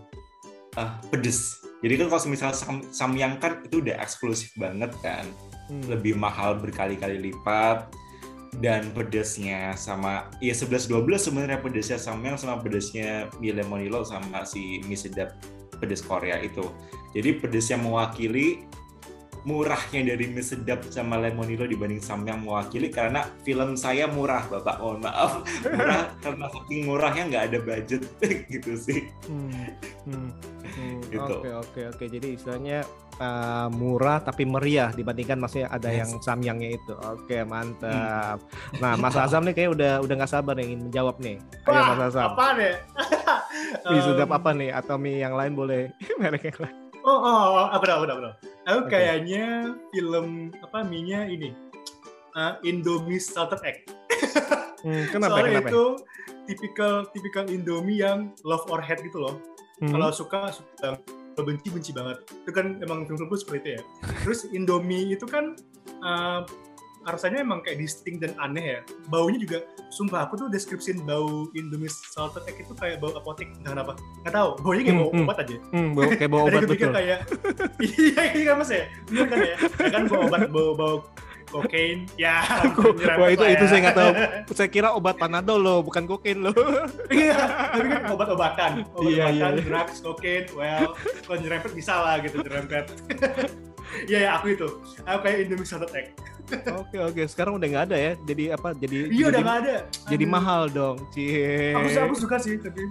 ah, 0.76 1.00
pedes. 1.08 1.62
Jadi 1.80 1.96
kan 1.96 2.06
kalau 2.12 2.28
misalnya 2.28 2.56
sam 2.56 2.76
samyang 2.92 3.40
kan 3.40 3.64
itu 3.64 3.80
udah 3.80 3.96
eksklusif 4.04 4.52
banget 4.60 4.92
kan. 5.00 5.24
Hmm. 5.70 5.86
lebih 5.86 6.18
mahal 6.18 6.58
berkali-kali 6.58 7.30
lipat 7.30 7.94
dan 8.58 8.90
pedesnya 8.90 9.78
sama 9.78 10.26
ya 10.42 10.50
11 10.50 10.90
12 10.90 11.30
sebenarnya 11.30 11.62
pedesnya 11.62 11.94
samyang 11.94 12.34
sama 12.34 12.58
pedesnya 12.58 13.30
mie 13.38 13.54
lemonilo 13.54 14.02
sama 14.02 14.42
si 14.42 14.82
mie 14.90 14.98
sedap 14.98 15.38
pedes 15.78 16.02
Korea 16.02 16.42
itu. 16.42 16.66
Jadi 17.14 17.38
pedesnya 17.38 17.78
mewakili 17.78 18.66
murahnya 19.46 20.02
dari 20.12 20.26
mie 20.26 20.42
sedap 20.42 20.82
sama 20.90 21.22
lemonilo 21.22 21.64
dibanding 21.70 22.02
samyang 22.02 22.42
mewakili 22.42 22.90
karena 22.90 23.24
film 23.46 23.78
saya 23.78 24.10
murah 24.10 24.44
Bapak 24.50 24.82
mohon 24.82 25.06
maaf 25.06 25.46
murah 25.64 26.12
karena 26.18 26.46
saking 26.50 26.80
murahnya 26.84 27.22
nggak 27.30 27.44
ada 27.54 27.58
budget 27.62 28.02
gitu 28.52 28.74
sih 28.74 29.06
Hmm. 29.30 29.70
Hmm. 30.10 30.30
Hmm. 30.70 31.00
Gitu. 31.02 31.34
Oke 31.40 31.50
oke 31.50 31.80
oke. 31.90 32.04
Jadi 32.06 32.28
istilahnya 32.34 32.86
uh, 33.18 33.66
murah 33.68 34.20
tapi 34.20 34.44
meriah 34.44 34.90
dibandingkan 34.90 35.38
maksudnya 35.38 35.68
ada 35.68 35.88
Yes. 35.90 35.98
yang 36.02 36.10
samyangnya 36.20 36.70
itu. 36.78 36.94
Oke 36.94 37.42
mantap. 37.42 38.38
Nah 38.78 38.94
Mas 38.94 39.16
Azam 39.22 39.42
nih 39.44 39.54
kayak 39.54 39.70
udah 39.74 39.92
udah 40.00 40.14
nggak 40.14 40.30
sabar 40.30 40.54
nih 40.54 40.72
ingin 40.72 40.80
menjawab 40.86 41.16
nih. 41.18 41.36
Ayo 41.66 41.72
Wah, 41.74 41.86
Mas 41.92 42.02
Azam. 42.14 42.24
apa 42.32 42.46
deh? 42.54 42.74
Mie 43.90 44.02
sedap 44.02 44.30
apa 44.30 44.50
nih? 44.54 44.70
Atau 44.70 44.94
mie 44.96 45.18
yang 45.18 45.34
lain 45.34 45.52
boleh 45.54 45.90
merek 46.20 46.50
yang 46.54 46.58
lain. 46.62 46.76
Oh, 47.00 47.16
oh, 47.16 47.40
oh, 47.56 47.66
apa 47.72 47.84
dah, 47.88 47.94
apa 47.96 48.04
dah, 48.04 48.14
apa 48.14 48.22
dah. 48.22 48.34
Aku 48.68 48.80
Oke. 48.84 48.92
kayaknya 48.92 49.72
film 49.88 50.52
apa 50.60 50.84
mie-nya 50.84 51.24
ini. 51.26 51.48
Uh, 52.36 52.60
Indomie 52.60 53.16
Salted 53.16 53.58
Egg. 53.64 53.88
Hmm, 54.84 55.08
kenapa? 55.08 55.40
Soalnya 55.40 55.64
kenapa? 55.64 55.70
itu 55.72 55.84
tipikal 56.44 56.94
tipikal 57.10 57.44
Indomie 57.48 58.00
yang 58.00 58.32
love 58.44 58.68
or 58.68 58.80
hate 58.80 59.00
gitu 59.00 59.16
loh. 59.16 59.40
Hmm. 59.80 59.92
Kalau 59.96 60.08
suka 60.12 60.52
suka 60.52 61.00
kalau 61.34 61.44
benci 61.48 61.68
benci 61.72 61.90
banget. 61.96 62.20
Itu 62.44 62.52
kan 62.52 62.76
emang 62.84 63.08
film-film 63.08 63.32
seperti 63.32 63.58
itu 63.64 63.70
ya. 63.76 63.82
Terus 64.28 64.40
Indomie 64.52 65.16
itu 65.16 65.24
kan 65.24 65.56
uh, 66.04 66.44
rasanya 67.08 67.40
emang 67.40 67.64
kayak 67.64 67.80
distinct 67.80 68.20
dan 68.20 68.36
aneh 68.36 68.76
ya. 68.76 68.80
Baunya 69.08 69.40
juga 69.40 69.64
sumpah 69.88 70.28
aku 70.28 70.36
tuh 70.36 70.48
deskripsiin 70.52 71.00
bau 71.08 71.48
Indomie 71.56 71.88
salted 71.88 72.44
egg 72.44 72.60
itu 72.60 72.76
kayak 72.76 73.00
bau 73.00 73.16
apotek 73.16 73.48
entah 73.56 73.72
kenapa. 73.72 73.92
Nggak 74.20 74.34
tahu, 74.36 74.50
baunya 74.60 74.82
kayak 74.84 74.92
Hmm, 74.92 75.00
bau 75.00 75.10
hmm. 75.16 75.24
obat 75.24 75.38
aja. 75.40 75.56
Hmm, 75.72 75.88
bau 75.96 76.10
kayak 76.12 76.30
bau 76.30 76.42
obat 76.48 76.60
betul. 76.68 76.92
kayak 76.92 77.18
iya 77.88 78.22
iya 78.36 78.44
kan 78.52 78.56
mas 78.60 78.70
ya 78.70 78.84
bener 79.08 79.26
kan 79.32 79.38
ya 79.40 79.56
kan 79.88 80.02
bau 80.12 80.20
obat 80.28 80.42
bau 80.52 80.70
bau 80.76 80.96
kokain, 81.50 82.06
ya. 82.14 82.40
Wah 83.20 83.28
itu 83.28 83.44
itu 83.44 83.64
lah 83.64 83.68
saya 83.68 83.76
ya. 83.76 83.82
nggak 83.84 83.96
tahu. 83.98 84.10
Saya 84.58 84.68
kira 84.70 84.88
obat 84.94 85.18
panadol 85.18 85.58
loh, 85.58 85.78
bukan 85.82 86.06
kokain 86.06 86.38
loh. 86.40 86.54
Iya, 87.10 87.36
tapi 87.74 87.86
kan 87.90 88.02
obat-obatan, 88.08 88.70
Iya, 89.02 89.26
obat-obatan, 89.34 89.52
iya. 89.58 89.64
drugs, 89.66 89.98
kokain, 90.00 90.44
well, 90.54 90.94
kalau 91.26 91.38
nyerempet 91.38 91.72
bisa 91.74 91.94
lah 91.98 92.16
gitu 92.22 92.38
nyerempet. 92.40 92.84
Iya 94.06 94.18
ya 94.22 94.30
aku 94.38 94.54
itu, 94.54 94.68
aku 95.02 95.18
kayak 95.26 95.36
Indomie 95.44 95.66
Salted 95.66 95.90
Egg. 95.92 96.06
Oke 96.74 96.98
oke, 96.98 97.22
sekarang 97.26 97.58
udah 97.58 97.66
nggak 97.66 97.84
ada 97.90 97.96
ya. 97.98 98.12
Jadi 98.22 98.44
apa? 98.50 98.74
Jadi 98.74 99.06
Iya 99.10 99.24
udah 99.30 99.40
nggak 99.42 99.58
ada. 99.62 99.76
jadi 100.06 100.24
Aduh. 100.26 100.34
mahal 100.34 100.62
dong. 100.66 100.96
Cie. 101.14 101.74
Aku 101.74 101.86
aku 101.86 102.14
suka 102.18 102.36
sih 102.42 102.58
tapi 102.58 102.86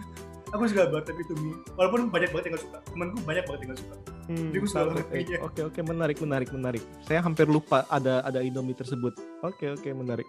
aku 0.50 0.64
suka 0.66 0.84
banget 0.88 1.06
tapi 1.08 1.22
itu 1.22 1.34
mie. 1.38 1.56
Walaupun 1.74 2.00
banyak 2.10 2.30
banget 2.30 2.45
yang 2.45 2.54
nggak 2.54 2.66
suka. 2.66 2.78
Temanku 2.84 3.18
banyak 3.22 3.43
banget 3.45 3.60
yang 3.60 3.70
nggak 3.70 3.82
suka. 3.82 3.95
Hmm, 4.26 4.38
Jadi 4.45 4.58
aku 4.58 4.68
suka 4.68 4.82
banget 4.86 5.06
mie-nya. 5.10 5.38
Oke 5.41 5.62
oke 5.64 5.80
menarik 5.82 6.18
menarik 6.20 6.50
menarik. 6.50 6.84
Saya 7.02 7.20
hampir 7.20 7.45
lupa 7.45 7.86
ada 7.88 8.22
ada 8.22 8.39
Indomie 8.39 8.74
tersebut. 8.74 9.14
Oke 9.41 9.72
oke 9.72 9.89
menarik. 9.91 10.28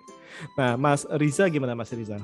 Nah 0.55 0.75
Mas 0.75 1.05
Riza 1.11 1.47
gimana 1.47 1.73
Mas 1.73 1.91
Riza? 1.91 2.21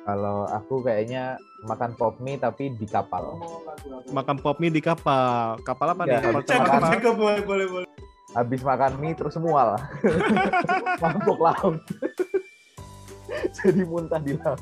Kalau 0.00 0.48
aku 0.48 0.80
kayaknya 0.80 1.36
makan 1.62 1.92
pop 1.94 2.16
mie 2.18 2.34
tapi 2.34 2.72
di 2.72 2.88
kapal. 2.88 3.36
Makan 4.10 4.36
pop 4.40 4.56
mie 4.58 4.72
di 4.72 4.80
kapal. 4.80 5.60
Kapal 5.60 5.92
apa 5.92 6.02
nih? 6.02 6.16
Ya, 6.16 6.20
Kapal 6.20 6.42
cek- 6.42 6.66
cakep, 6.90 7.14
boleh, 7.14 7.42
boleh, 7.44 7.66
boleh. 7.68 7.88
Habis 8.30 8.60
makan 8.62 8.92
mie 8.98 9.12
terus 9.12 9.36
mual. 9.36 9.76
Mabuk 11.02 11.38
laut. 11.38 11.78
Jadi 13.56 13.82
muntah 13.84 14.18
di 14.18 14.34
laut. 14.34 14.60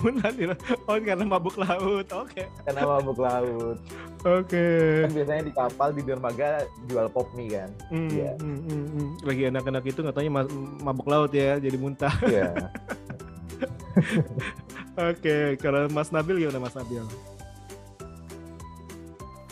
Muntah 0.00 0.30
di 0.30 0.44
laut. 0.46 0.60
Oh 0.84 0.96
karena 0.96 1.24
mabuk 1.24 1.56
laut. 1.56 2.06
Oke 2.12 2.44
Karena 2.64 2.82
mabuk 2.84 3.18
laut. 3.18 3.78
oke. 4.22 4.66
Kan 5.02 5.12
biasanya 5.16 5.42
di 5.42 5.52
kapal 5.52 5.88
di 5.90 6.02
dermaga 6.04 6.62
jual 6.86 7.08
pop 7.08 7.26
mie 7.32 7.50
kan. 7.50 7.70
Hmm, 7.88 8.08
Iya. 8.12 8.32
hmm, 8.38 8.58
hmm, 8.68 8.84
hmm. 8.86 9.08
Lagi 9.24 9.42
enak-enak 9.48 9.84
itu 9.84 10.00
ma- 10.28 10.52
mabuk 10.82 11.08
laut 11.08 11.32
ya, 11.32 11.56
jadi 11.58 11.74
muntah. 11.74 12.12
Iya. 12.22 12.52
Oke, 14.92 15.56
kalau 15.56 15.88
Mas 15.88 16.12
Nabil 16.12 16.44
gimana 16.44 16.60
Mas 16.60 16.76
Nabil? 16.76 17.00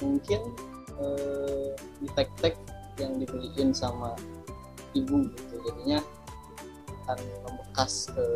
mungkin 0.01 0.41
eh, 0.97 1.71
di 2.01 2.09
tek-tek 2.17 2.57
yang 2.97 3.21
dibeliin 3.21 3.73
sama 3.73 4.17
ibu 4.97 5.29
gitu 5.29 5.55
jadinya 5.61 6.01
akan 7.05 7.19
membekas 7.71 8.11
ke 8.11 8.27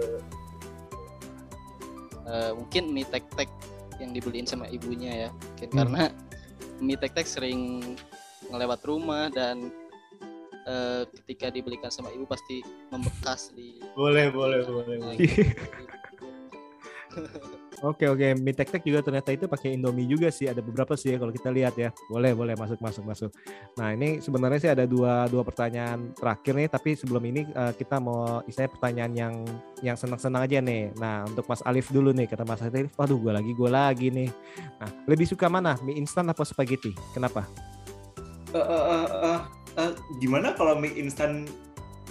eh, 2.30 2.54
mungkin 2.54 2.94
mie 2.94 3.02
tek-tek 3.10 3.50
yang 3.98 4.14
dibeliin 4.14 4.46
sama 4.46 4.70
ibunya 4.70 5.26
ya 5.26 5.28
mungkin 5.34 5.68
Hmm. 5.74 5.78
karena 5.82 6.02
mie 6.78 6.94
tek-tek 6.94 7.26
sering 7.26 7.82
ngelewat 8.46 8.78
rumah 8.86 9.26
dan 9.34 9.74
eh, 10.70 11.02
ketika 11.18 11.50
dibelikan 11.50 11.90
sama 11.90 12.14
ibu 12.14 12.30
pasti 12.30 12.62
membekas 12.94 13.50
di 13.58 13.82
Boleh, 13.98 14.30
boleh, 14.30 14.62
boleh. 14.62 14.94
Nah, 15.02 15.18
boleh. 15.18 15.18
Oke 17.84 18.08
oke, 18.08 18.32
mie 18.40 18.56
tek 18.56 18.72
tek 18.72 18.80
juga 18.80 19.04
ternyata 19.04 19.28
itu 19.28 19.44
pakai 19.44 19.76
Indomie 19.76 20.08
juga 20.08 20.32
sih. 20.32 20.48
Ada 20.48 20.64
beberapa 20.64 20.96
sih 20.96 21.12
ya 21.12 21.20
kalau 21.20 21.28
kita 21.28 21.52
lihat 21.52 21.76
ya. 21.76 21.92
Boleh 22.08 22.32
boleh 22.32 22.56
masuk 22.56 22.80
masuk 22.80 23.04
masuk. 23.04 23.30
Nah 23.76 23.92
ini 23.92 24.24
sebenarnya 24.24 24.58
sih 24.64 24.70
ada 24.72 24.88
dua 24.88 25.28
dua 25.28 25.44
pertanyaan 25.44 26.16
terakhir 26.16 26.56
nih. 26.56 26.68
Tapi 26.72 26.96
sebelum 26.96 27.20
ini 27.28 27.44
eh, 27.44 27.72
kita 27.76 28.00
mau 28.00 28.40
istilahnya 28.48 28.72
pertanyaan 28.72 29.12
yang 29.12 29.34
yang 29.84 29.96
senang 30.00 30.16
senang 30.16 30.48
aja 30.48 30.64
nih. 30.64 30.96
Nah 30.96 31.28
untuk 31.28 31.44
Mas 31.44 31.60
Alif 31.68 31.92
dulu 31.92 32.16
nih 32.16 32.24
kata 32.24 32.48
Mas 32.48 32.64
Alif, 32.64 32.88
waduh 32.96 33.20
gue 33.20 33.32
lagi 33.36 33.52
gue 33.52 33.68
lagi 33.68 34.08
nih. 34.08 34.32
Nah 34.80 34.88
lebih 35.04 35.28
suka 35.28 35.52
mana 35.52 35.76
mie 35.84 36.00
instan 36.00 36.24
apa 36.32 36.40
spaghetti? 36.40 36.96
Kenapa? 37.12 37.44
Eh, 38.48 38.56
eh, 38.56 38.84
eh, 38.96 39.08
eh, 39.28 39.40
eh, 39.84 39.92
gimana 40.24 40.56
kalau 40.56 40.80
mie 40.80 40.96
instan 40.96 41.44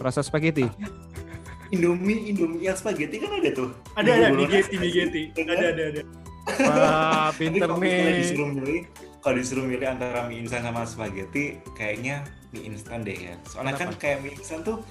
Rasa 0.02 0.26
spaghetti? 0.26 0.66
Indomie 1.72 2.34
Indomie 2.34 2.68
yang 2.68 2.76
spaghetti 2.76 3.22
kan 3.22 3.32
ada 3.40 3.50
tuh. 3.56 3.70
Ada, 3.96 4.10
ada, 4.10 4.28
migeti, 4.36 4.76
migeti. 4.76 5.22
Iya 5.32 5.44
kan? 5.48 5.56
Ada, 5.56 5.68
ada, 5.72 5.84
ada. 5.94 6.02
Wah 6.44 7.32
Tapi 7.32 7.40
pinter 7.40 7.68
kalau 7.72 7.80
misalnya 7.80 8.12
nih. 8.12 8.20
disuruh 8.20 8.50
milih, 8.52 8.82
kalau 9.24 9.36
disuruh 9.40 9.64
milih 9.64 9.88
antara 9.88 10.20
mie 10.28 10.44
instan 10.44 10.62
sama 10.68 10.84
spaghetti, 10.84 11.64
kayaknya 11.72 12.28
mie 12.52 12.68
instan 12.68 13.08
deh 13.08 13.16
ya. 13.16 13.40
Soalnya 13.48 13.80
kan 13.80 13.96
Kenapa? 13.96 14.02
kayak 14.04 14.18
mie 14.28 14.36
instan 14.36 14.60
tuh 14.60 14.84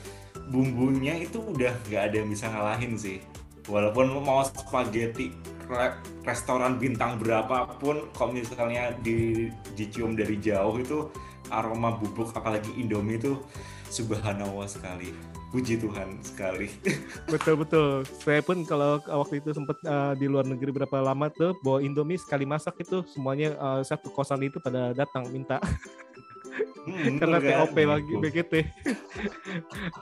bumbunya 0.49 1.15
itu 1.21 1.45
udah 1.45 1.77
nggak 1.93 2.03
ada 2.09 2.15
yang 2.25 2.29
bisa 2.33 2.49
ngalahin 2.49 2.97
sih. 2.97 3.21
Walaupun 3.69 4.17
lu 4.17 4.25
mau 4.25 4.43
spaghetti 4.43 5.31
re- 5.69 6.01
restoran 6.25 6.81
bintang 6.81 7.21
berapapun, 7.21 8.11
kalau 8.17 8.33
misalnya 8.35 8.97
di, 9.05 9.53
dicium 9.77 10.17
dari 10.17 10.41
jauh 10.41 10.81
itu 10.81 11.13
aroma 11.53 11.95
bubuk 12.01 12.33
apalagi 12.33 12.73
Indomie 12.81 13.21
itu 13.21 13.39
subhanallah 13.93 14.67
sekali. 14.67 15.13
Puji 15.53 15.77
Tuhan 15.77 16.17
sekali. 16.25 16.73
Betul 17.33 17.61
betul. 17.61 18.09
Saya 18.25 18.41
pun 18.41 18.65
kalau 18.65 18.97
waktu 19.05 19.45
itu 19.45 19.53
sempat 19.53 19.77
eh, 19.85 20.13
di 20.17 20.25
luar 20.25 20.49
negeri 20.49 20.73
berapa 20.73 21.05
lama 21.05 21.29
tuh 21.29 21.53
bawa 21.61 21.85
Indomie 21.85 22.17
sekali 22.17 22.49
masak 22.49 22.81
itu 22.81 23.05
semuanya 23.05 23.53
eh, 23.53 23.83
satu 23.85 24.09
kosan 24.09 24.41
itu 24.41 24.57
pada 24.59 24.97
datang 24.97 25.29
minta 25.29 25.61
Hmm, 26.83 27.15
karena 27.17 27.39
bener 27.39 27.55
kan? 27.55 27.59
TOP 27.65 27.79
lagi 27.87 28.13
BGT. 28.19 28.53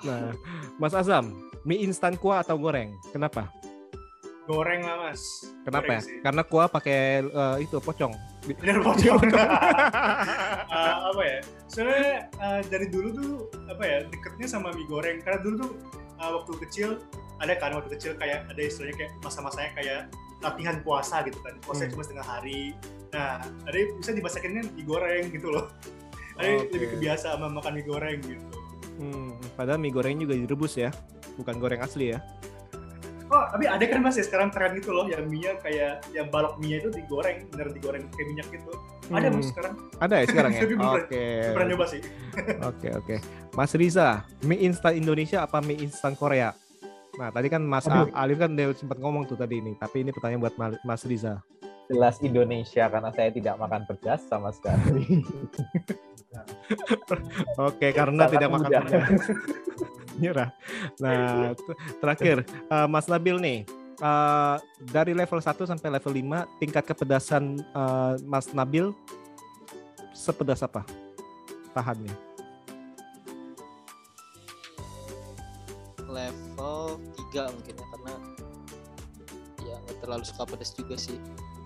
nah, 0.01 0.33
Mas 0.81 0.97
Azam, 0.97 1.29
mie 1.61 1.85
instan 1.85 2.17
kuah 2.17 2.41
atau 2.41 2.57
goreng? 2.57 2.97
Kenapa? 3.13 3.53
Goreng 4.51 4.83
lah, 4.83 4.97
Mas. 5.07 5.47
Kenapa 5.63 5.87
ya? 5.87 5.91
Goreng 5.95 6.01
sih. 6.03 6.19
Karena 6.21 6.43
kuah 6.43 6.67
pakai 6.67 6.99
eh, 7.23 7.57
itu 7.63 7.79
pocong. 7.79 8.11
Bener 8.59 8.83
pocong. 8.87 9.23
Eh, 10.71 10.95
apa 11.11 11.23
ya? 11.23 11.39
Soalnya 11.67 12.31
eh, 12.31 12.61
dari 12.67 12.87
dulu 12.91 13.09
tuh 13.11 13.33
apa 13.67 13.83
ya 13.83 13.99
deketnya 14.07 14.47
sama 14.47 14.71
mie 14.71 14.87
goreng. 14.87 15.19
Karena 15.23 15.39
dulu 15.43 15.55
tuh 15.67 15.71
eh, 16.19 16.31
waktu 16.31 16.53
kecil 16.67 16.91
ada 17.39 17.55
kan 17.57 17.75
waktu 17.75 17.95
kecil 17.99 18.15
kayak 18.19 18.47
ada 18.51 18.61
istilahnya 18.61 18.97
kayak 19.07 19.13
masa-masanya 19.23 19.71
kayak 19.75 20.01
latihan 20.41 20.79
puasa 20.83 21.23
gitu 21.23 21.39
kan. 21.43 21.55
Puasa 21.63 21.87
Hmm. 21.87 21.93
cuma 21.95 22.03
setengah 22.07 22.27
hari. 22.27 22.75
Nah, 23.11 23.43
ada 23.43 23.77
bisa 23.99 24.11
dimasakinnya 24.15 24.63
mie 24.75 24.87
goreng 24.87 25.31
gitu 25.31 25.51
loh. 25.51 25.67
Ada 26.41 26.73
lebih 26.73 26.97
kebiasa 26.97 27.37
sama 27.37 27.53
makan 27.53 27.77
mie 27.77 27.85
goreng 27.85 28.19
gitu. 28.25 28.47
Hmm, 28.97 29.37
padahal 29.61 29.77
mie 29.77 29.93
goreng 29.93 30.17
juga 30.17 30.33
direbus 30.33 30.73
ya, 30.79 30.89
bukan 31.37 31.61
goreng 31.61 31.85
asli 31.85 32.17
ya. 32.17 32.25
Oh, 33.31 33.47
tapi 33.47 33.63
ada 33.65 33.79
kan 33.81 34.03
mas 34.03 34.19
ya 34.19 34.27
sekarang 34.27 34.51
tren 34.51 34.75
itu 34.75 34.91
loh 34.91 35.07
yang 35.07 35.23
mie 35.25 35.55
kayak 35.57 36.03
yang 36.11 36.27
balok 36.29 36.59
mie 36.59 36.77
itu 36.77 36.91
digoreng, 36.91 37.47
bener 37.47 37.71
digoreng 37.71 38.11
pakai 38.11 38.27
minyak 38.27 38.51
gitu. 38.51 38.75
Ada 39.07 39.27
Hmm. 39.27 39.37
mas 39.37 39.47
sekarang. 39.49 39.75
Ada 39.97 40.15
ya 40.17 40.25
sekarang 40.27 40.51
ya? 40.51 40.63
Oke. 40.99 41.25
Pernah 41.49 41.67
nyoba 41.69 41.87
sih. 41.87 42.01
Oke 42.71 42.89
oke. 42.93 43.17
Mas 43.53 43.73
Riza, 43.73 44.09
mie 44.41 44.59
instan 44.61 44.95
Indonesia 44.95 45.41
apa 45.41 45.59
mie 45.59 45.79
instan 45.79 46.13
Korea? 46.13 46.51
Nah 47.13 47.29
tadi 47.29 47.47
kan 47.47 47.61
Mas 47.61 47.87
Aduh. 47.87 48.11
Alif 48.13 48.37
kan 48.37 48.51
dia 48.53 48.71
sempat 48.73 48.99
ngomong 48.99 49.25
tuh 49.25 49.35
tadi 49.35 49.59
ini, 49.59 49.75
tapi 49.75 50.03
ini 50.03 50.11
pertanyaan 50.11 50.41
buat 50.41 50.55
Ma- 50.57 50.83
Mas 50.85 51.03
Riza. 51.03 51.39
Jelas 51.87 52.19
Indonesia 52.21 52.87
karena 52.87 53.11
saya 53.11 53.31
tidak 53.31 53.55
makan 53.57 53.83
pedas 53.85 54.23
sama 54.25 54.51
sekali. 54.51 55.23
Oke, 57.61 57.91
karena 57.91 58.25
Sangat 58.25 58.33
tidak 58.33 58.49
makan 58.49 58.63
mudah. 58.65 58.83
pedas. 58.85 59.23
Nyerah. 60.21 60.51
Nah, 61.01 61.57
terakhir 61.99 62.45
eh, 62.47 62.87
Mas 62.87 63.07
Nabil 63.09 63.37
nih. 63.41 63.59
eh, 64.01 64.57
dari 64.89 65.13
level 65.13 65.41
1 65.45 65.69
sampai 65.69 65.89
level 65.93 66.13
5 66.13 66.61
tingkat 66.61 66.85
kepedasan 66.89 67.61
eh, 67.61 68.15
Mas 68.25 68.49
Nabil 68.53 68.93
sepedas 70.13 70.61
apa? 70.65 70.85
Tahannya. 71.73 72.31
level 76.11 76.99
3 77.31 77.55
mungkin 77.55 77.75
ya 77.79 77.87
karena 77.95 78.13
ya 79.63 79.75
nggak 79.79 79.97
terlalu 80.03 80.25
suka 80.27 80.43
pedas 80.43 80.75
juga 80.75 80.99
sih 80.99 81.15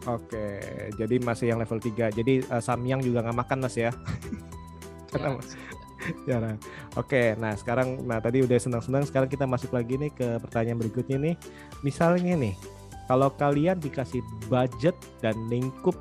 Oke, 0.05 0.61
jadi 1.01 1.17
masih 1.17 1.49
yang 1.49 1.57
level 1.57 1.81
3. 1.81 2.13
Jadi 2.13 2.45
eh, 2.45 2.61
Samyang 2.61 3.01
juga 3.01 3.25
nggak 3.25 3.41
makan 3.41 3.65
Mas 3.65 3.73
ya? 3.73 3.89
Karena 5.09 5.41
ya. 5.41 5.45
Jarang. 6.29 6.59
Oke, 6.97 7.35
nah 7.41 7.53
sekarang, 7.57 8.05
nah 8.05 8.21
tadi 8.21 8.45
udah 8.45 8.59
senang-senang, 8.61 9.05
sekarang 9.09 9.29
kita 9.29 9.49
masuk 9.49 9.73
lagi 9.73 9.97
nih 9.97 10.13
ke 10.13 10.39
pertanyaan 10.41 10.79
berikutnya 10.81 11.19
nih. 11.21 11.35
Misalnya 11.81 12.35
nih, 12.37 12.55
kalau 13.09 13.33
kalian 13.35 13.81
dikasih 13.81 14.21
budget 14.49 14.97
dan 15.21 15.37
lingkup 15.49 15.97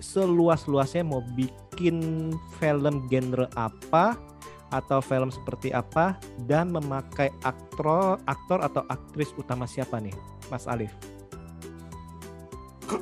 seluas-luasnya 0.00 1.02
mau 1.02 1.24
bikin 1.34 2.30
film 2.60 3.08
genre 3.08 3.48
apa 3.56 4.14
atau 4.74 4.98
film 4.98 5.30
seperti 5.30 5.70
apa 5.70 6.18
dan 6.50 6.74
memakai 6.74 7.30
aktor 7.46 8.18
aktor 8.26 8.58
atau 8.60 8.82
aktris 8.90 9.30
utama 9.38 9.64
siapa 9.64 10.02
nih, 10.02 10.14
Mas 10.50 10.66
Alif? 10.68 10.92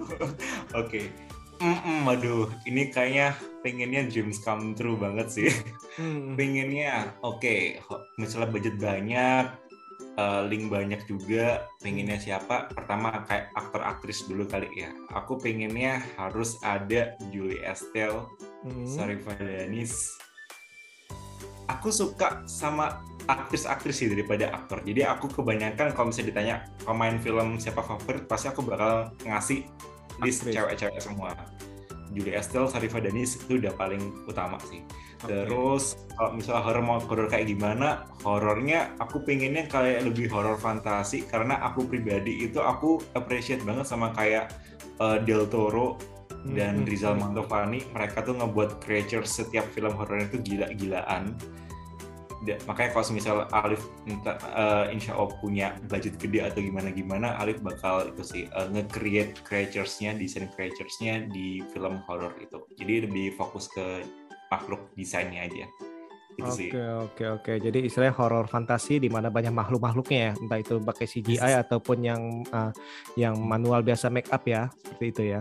Oke. 0.81 1.32
Mm-mm, 1.63 2.11
aduh, 2.11 2.51
ini 2.67 2.91
kayaknya 2.91 3.39
pengennya 3.63 4.11
dreams 4.11 4.43
come 4.43 4.75
true 4.75 4.99
banget 4.99 5.31
sih. 5.31 5.51
Hmm, 5.95 6.35
pengennya, 6.35 7.15
oke, 7.23 7.79
ho- 7.87 8.03
misalnya 8.19 8.51
budget 8.51 8.77
banyak, 8.83 9.47
eh, 10.19 10.43
link 10.51 10.67
banyak 10.75 11.07
juga, 11.07 11.71
pengennya 11.79 12.19
siapa? 12.19 12.67
Pertama 12.75 13.23
kayak 13.31 13.55
aktor 13.55 13.79
aktris 13.87 14.27
dulu 14.27 14.43
kali 14.51 14.67
ya. 14.75 14.91
Aku 15.15 15.39
pengennya 15.39 16.03
harus 16.19 16.59
ada 16.67 17.15
Julie 17.31 17.63
Estelle, 17.63 18.27
hmm. 18.67 18.83
Sarifah 18.83 19.39
Danis, 19.39 20.19
aku 21.71 21.95
suka 21.95 22.43
sama 22.51 23.07
aktris-aktris 23.31 24.03
sih 24.03 24.11
daripada 24.11 24.51
aktor. 24.51 24.83
Jadi 24.83 25.07
aku 25.07 25.31
kebanyakan 25.31 25.95
kalau 25.95 26.11
misalnya 26.11 26.29
ditanya 26.35 26.57
pemain 26.83 27.23
film 27.23 27.55
siapa 27.63 27.87
favorit, 27.87 28.27
pasti 28.27 28.51
aku 28.51 28.67
bakal 28.67 29.15
ngasih 29.23 29.63
list 30.23 30.47
cewek-cewek 30.47 31.01
semua. 31.03 31.35
Julia 32.13 32.45
Estelle, 32.45 32.69
Sarifa 32.69 33.01
Danis 33.01 33.41
itu 33.41 33.57
udah 33.57 33.73
paling 33.73 34.29
utama 34.29 34.61
sih. 34.69 34.85
Oke. 35.25 35.33
Terus 35.33 35.97
kalau 36.13 36.37
misalnya 36.37 36.61
horor 36.61 36.85
mau 36.85 37.01
horor 37.01 37.27
kayak 37.33 37.49
gimana, 37.49 38.05
horornya 38.21 38.93
aku 39.01 39.25
pengennya 39.25 39.65
kayak 39.65 40.05
lebih 40.05 40.29
horor 40.29 40.61
fantasi 40.61 41.25
karena 41.25 41.57
aku 41.65 41.89
pribadi 41.89 42.45
itu 42.45 42.61
aku 42.61 43.01
appreciate 43.17 43.65
banget 43.65 43.89
sama 43.89 44.13
kayak 44.13 44.53
uh, 45.01 45.17
Del 45.25 45.49
Toro 45.49 45.97
dan 46.53 46.83
Hmm, 46.83 46.89
Rizal 46.91 47.15
hmm. 47.15 47.23
Mantovani. 47.23 47.81
Mereka 47.95 48.27
tuh 48.27 48.35
ngebuat 48.35 48.83
creature 48.83 49.23
setiap 49.23 49.67
film 49.71 49.95
horornya 49.95 50.27
itu 50.27 50.39
gila-gilaan. 50.43 51.39
Makanya 52.43 52.91
kalau 52.91 53.15
misal 53.15 53.37
Alif 53.55 53.87
minta, 54.03 54.35
uh, 54.51 54.91
insya 54.91 55.15
Allah 55.15 55.35
punya 55.39 55.79
budget 55.87 56.19
gede 56.19 56.43
atau 56.43 56.59
gimana-gimana, 56.59 57.39
Alif 57.39 57.63
bakal 57.63 58.11
itu 58.11 58.23
sih 58.27 58.43
uh, 58.53 58.67
nge-create 58.71 59.39
creatures-nya, 59.47 60.19
desain 60.19 60.51
creatures-nya 60.51 61.31
di 61.31 61.63
film 61.71 62.03
horor 62.11 62.35
itu. 62.43 62.59
Jadi 62.75 63.07
lebih 63.07 63.39
fokus 63.39 63.71
ke 63.71 64.03
makhluk 64.51 64.91
desainnya 64.99 65.47
aja. 65.47 65.67
Oke 66.41 66.81
oke 66.81 67.25
oke. 67.29 67.53
Jadi 67.61 67.87
istilahnya 67.87 68.17
horor 68.17 68.49
fantasi 68.49 68.97
di 68.97 69.13
mana 69.13 69.29
banyak 69.29 69.53
makhluk-makhluknya 69.53 70.19
ya, 70.19 70.33
entah 70.41 70.59
itu 70.59 70.81
pakai 70.81 71.05
CGI 71.05 71.53
ataupun 71.61 71.99
yang 72.01 72.23
uh, 72.51 72.73
yang 73.21 73.37
manual 73.37 73.85
biasa 73.85 74.09
make 74.09 74.33
up 74.33 74.43
ya, 74.49 74.73
seperti 74.81 75.05
itu 75.13 75.23
ya. 75.37 75.41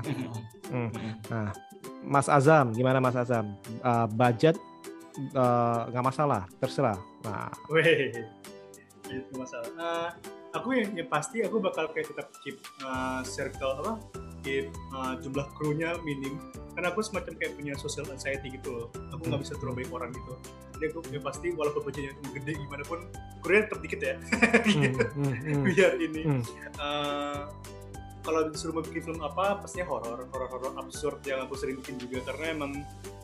Hmm. 0.68 0.92
Nah, 1.32 1.56
Mas 2.04 2.28
Azam, 2.28 2.76
gimana 2.76 3.00
Mas 3.00 3.16
Azam? 3.16 3.56
Uh, 3.80 4.08
budget 4.12 4.60
uh, 5.36 5.88
nggak 5.92 6.06
masalah, 6.06 6.48
terserah. 6.60 7.00
Nah, 7.26 7.52
Weh, 7.70 8.12
itu 9.12 9.32
masalah. 9.36 9.68
Eh, 9.68 10.10
aku 10.56 10.76
yang, 10.76 10.90
yang 10.96 11.10
pasti 11.12 11.44
aku 11.44 11.60
bakal 11.60 11.92
kayak 11.92 12.12
tetap 12.12 12.32
keep 12.44 12.60
eh, 12.84 13.22
circle 13.28 13.74
apa, 13.84 13.94
keep 14.44 14.72
eh, 14.72 15.14
jumlah 15.24 15.48
krunya 15.60 15.96
minim. 16.04 16.40
Karena 16.72 16.88
aku 16.96 17.04
semacam 17.04 17.36
kayak 17.36 17.54
punya 17.60 17.74
social 17.76 18.08
anxiety 18.08 18.56
gitu 18.56 18.72
loh. 18.72 18.88
Aku 19.12 19.28
nggak 19.28 19.44
bisa 19.44 19.54
terlalu 19.60 19.84
banyak 19.84 19.92
orang 19.92 20.10
gitu. 20.16 20.34
Jadi 20.72 20.84
aku 20.88 21.00
yang 21.12 21.24
pasti 21.24 21.48
walaupun 21.54 21.82
budgetnya 21.84 22.14
gede 22.32 22.52
gimana 22.58 22.84
pun, 22.88 23.00
krunya 23.44 23.62
tetap 23.68 23.80
dikit 23.84 24.00
ya. 24.00 24.16
hmm, 24.18 24.82
gitu. 24.82 25.06
hmm, 25.20 25.36
hmm, 25.36 25.64
Biar 25.68 25.92
ini. 26.00 26.22
hmm. 26.26 26.44
eh, 26.80 27.42
kalau 28.22 28.54
disuruh 28.54 28.78
mau 28.78 28.86
bikin 28.86 29.02
film 29.02 29.22
apa, 29.26 29.58
pastinya 29.66 29.90
horor, 29.90 30.30
horor-horor 30.30 30.78
absurd 30.78 31.26
yang 31.26 31.42
aku 31.42 31.58
sering 31.58 31.82
bikin 31.82 31.98
juga 31.98 32.22
karena 32.30 32.54
emang 32.54 32.72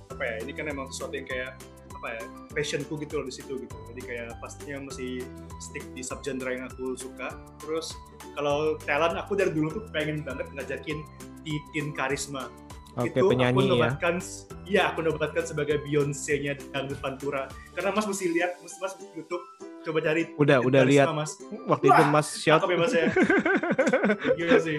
apa 0.09 0.23
ya, 0.25 0.35
ini 0.41 0.51
kan 0.57 0.65
emang 0.73 0.89
sesuatu 0.89 1.13
yang 1.13 1.29
kayak 1.29 1.53
apa 1.97 2.07
ya, 2.13 2.21
passionku 2.53 2.93
gitu 3.01 3.19
loh 3.21 3.25
di 3.25 3.33
situ 3.33 3.57
gitu. 3.57 3.75
Jadi 3.93 4.01
kayak 4.05 4.37
pastinya 4.37 4.85
masih 4.85 5.25
stick 5.57 5.83
di 5.97 6.05
subgenre 6.05 6.53
yang 6.53 6.69
aku 6.69 6.93
suka. 6.93 7.33
Terus 7.59 7.97
kalau 8.37 8.77
talent 8.85 9.17
aku 9.17 9.33
dari 9.33 9.51
dulu 9.51 9.81
tuh 9.81 9.83
pengen 9.89 10.21
banget 10.21 10.45
ngajakin 10.53 11.01
Titin 11.41 11.91
Karisma. 11.97 12.47
Oke, 12.97 13.13
itu 13.13 13.21
aku 13.21 13.29
penyanyi 13.29 13.61
ya. 13.61 13.69
nobatkan, 13.77 14.15
iya 14.65 14.81
aku 14.89 15.05
nobatkan 15.05 15.45
sebagai 15.45 15.77
Beyonce-nya 15.85 16.57
Dangdut 16.73 16.97
Pantura. 16.97 17.45
Karena 17.77 17.93
Mas 17.93 18.09
mesti 18.09 18.25
lihat, 18.33 18.57
mas, 18.57 18.73
mas 18.81 18.97
YouTube, 19.13 19.45
coba 19.85 20.01
cari 20.01 20.33
Udah, 20.33 20.65
udah 20.65 20.81
lihat. 20.81 21.13
Mas. 21.13 21.37
Waktu 21.69 21.93
itu 21.93 22.01
Wah, 22.01 22.09
Mas 22.09 22.27
shot. 22.41 22.65
Cakep 22.65 22.73
ya 22.73 22.77
Mas 22.81 22.93
ya. 22.97 23.05
Gila 24.33 24.57
sih. 24.57 24.77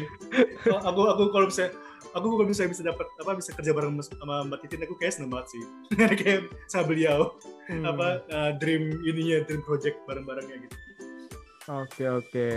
Aku 0.67 1.01
aku 1.07 1.23
kalau 1.31 1.47
bisa 1.47 1.71
aku 2.11 2.27
kalau 2.29 2.45
misalnya 2.45 2.71
bisa 2.71 2.83
dapat 2.83 3.07
apa 3.15 3.31
bisa 3.35 3.51
kerja 3.53 3.71
bareng 3.71 3.95
mas- 3.95 4.11
sama 4.11 4.45
Mbak 4.45 4.59
Titin 4.63 4.85
aku 4.85 4.95
kayak 4.97 5.13
seneng 5.13 5.31
banget 5.31 5.47
sih. 5.53 5.63
kayak 6.21 6.41
sama 6.67 6.85
beliau 6.87 7.35
Hmm. 7.69 7.85
apa 7.85 8.25
uh, 8.27 8.51
dream 8.57 9.05
ininya 9.05 9.45
dream 9.45 9.61
project 9.61 10.01
bareng-barengnya 10.05 10.57
gitu. 10.65 10.77
Oke 11.69 12.09
oke. 12.09 12.49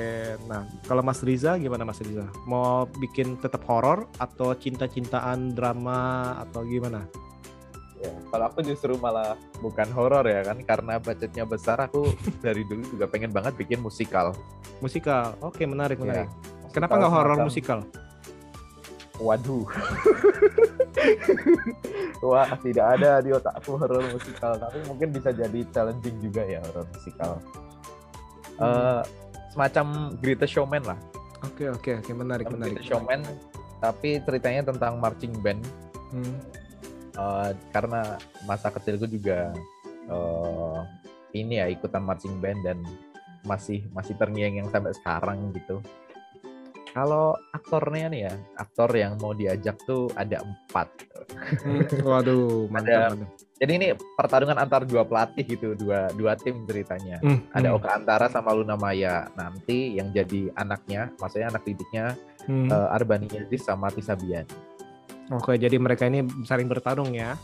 Nah, 0.47 0.63
kalau 0.87 1.03
Mas 1.03 1.19
Riza 1.19 1.59
gimana 1.59 1.83
Mas 1.83 1.99
Riza? 1.99 2.23
Mau 2.47 2.87
bikin 2.95 3.35
tetap 3.35 3.59
horor 3.67 4.07
atau 4.15 4.55
cinta-cintaan 4.55 5.51
drama 5.51 5.99
atau 6.39 6.63
gimana? 6.63 7.03
Ya, 7.99 8.07
kalau 8.31 8.47
aku 8.47 8.63
justru 8.63 8.95
malah 8.95 9.35
bukan 9.59 9.91
horor 9.91 10.23
ya 10.25 10.41
kan 10.41 10.63
karena 10.63 10.95
budgetnya 10.97 11.43
besar 11.43 11.75
aku 11.77 12.07
dari 12.45 12.63
dulu 12.63 12.87
juga 12.87 13.05
pengen 13.05 13.29
banget 13.29 13.59
bikin 13.59 13.83
musikal. 13.83 14.31
Musikal. 14.79 15.35
Oke, 15.43 15.67
menarik 15.67 15.99
Ya, 15.99 16.03
menarik. 16.07 16.29
musikal 16.31 16.71
Kenapa 16.71 16.93
nggak 16.95 17.11
horor 17.11 17.37
musikal? 17.43 17.79
Waduh. 19.21 19.65
Wah, 22.25 22.49
tidak 22.61 22.85
ada 22.97 23.21
di 23.21 23.29
otakku 23.33 23.77
horor 23.77 24.01
musikal, 24.13 24.57
tapi 24.57 24.81
mungkin 24.89 25.13
bisa 25.13 25.33
jadi 25.33 25.65
challenging 25.69 26.17
juga 26.21 26.45
ya 26.45 26.61
horor 26.65 26.85
musikal. 26.89 27.41
Eh, 28.61 29.01
semacam 29.53 30.17
Greatest 30.21 30.53
Showman 30.53 30.83
lah. 30.85 30.97
Oke 31.41 31.65
oke 31.69 31.91
oke 32.01 32.11
menarik 32.13 32.45
Semacam 32.45 32.57
menarik. 32.57 32.73
Greatest 32.77 32.89
Showman, 32.89 33.21
tapi 33.81 34.21
ceritanya 34.21 34.61
tentang 34.73 34.99
marching 35.01 35.33
band. 35.41 35.61
Hmm. 36.13 36.35
Eh, 37.17 37.49
karena 37.73 38.17
masa 38.45 38.69
kecilku 38.73 39.05
juga 39.09 39.53
eh, 40.09 40.79
ini 41.37 41.57
ya 41.61 41.65
ikutan 41.69 42.03
marching 42.05 42.37
band 42.41 42.61
dan 42.65 42.77
masih 43.41 43.81
masih 43.97 44.13
terngiang 44.21 44.53
yang 44.61 44.69
sampai 44.69 44.93
sekarang 44.93 45.49
gitu. 45.57 45.81
Kalau 46.91 47.39
aktornya 47.55 48.11
nih 48.11 48.21
ya, 48.27 48.33
aktor 48.59 48.91
yang 48.91 49.15
mau 49.23 49.31
diajak 49.31 49.79
tuh 49.87 50.11
ada 50.19 50.43
empat. 50.43 50.87
Hmm, 51.63 51.87
Waduh, 52.03 52.67
mantap, 52.67 52.91
Ada- 52.91 53.09
mantap. 53.15 53.29
Jadi 53.61 53.71
ini 53.77 53.87
pertarungan 54.17 54.57
antar 54.57 54.89
dua 54.89 55.05
pelatih 55.05 55.45
gitu, 55.45 55.77
dua 55.77 56.09
dua 56.17 56.33
tim 56.33 56.65
ceritanya. 56.65 57.21
Hmm, 57.21 57.45
Ada 57.53 57.69
hmm, 57.69 57.77
Oka 57.77 57.89
Antara 57.93 58.25
sama 58.25 58.57
Luna 58.57 58.73
Maya. 58.73 59.29
Nanti 59.37 59.93
yang 59.93 60.09
jadi 60.09 60.49
anaknya, 60.57 61.13
maksudnya 61.21 61.53
anak 61.53 61.61
didiknya 61.69 62.17
hmm. 62.49 62.73
eh, 62.73 62.87
Arbani 62.89 63.29
sama 63.61 63.93
Tisa 63.93 64.17
Bian. 64.17 64.49
Oke, 65.29 65.61
jadi 65.61 65.77
mereka 65.77 66.09
ini 66.09 66.25
saling 66.43 66.65
bertarung 66.65 67.13
ya. 67.13 67.37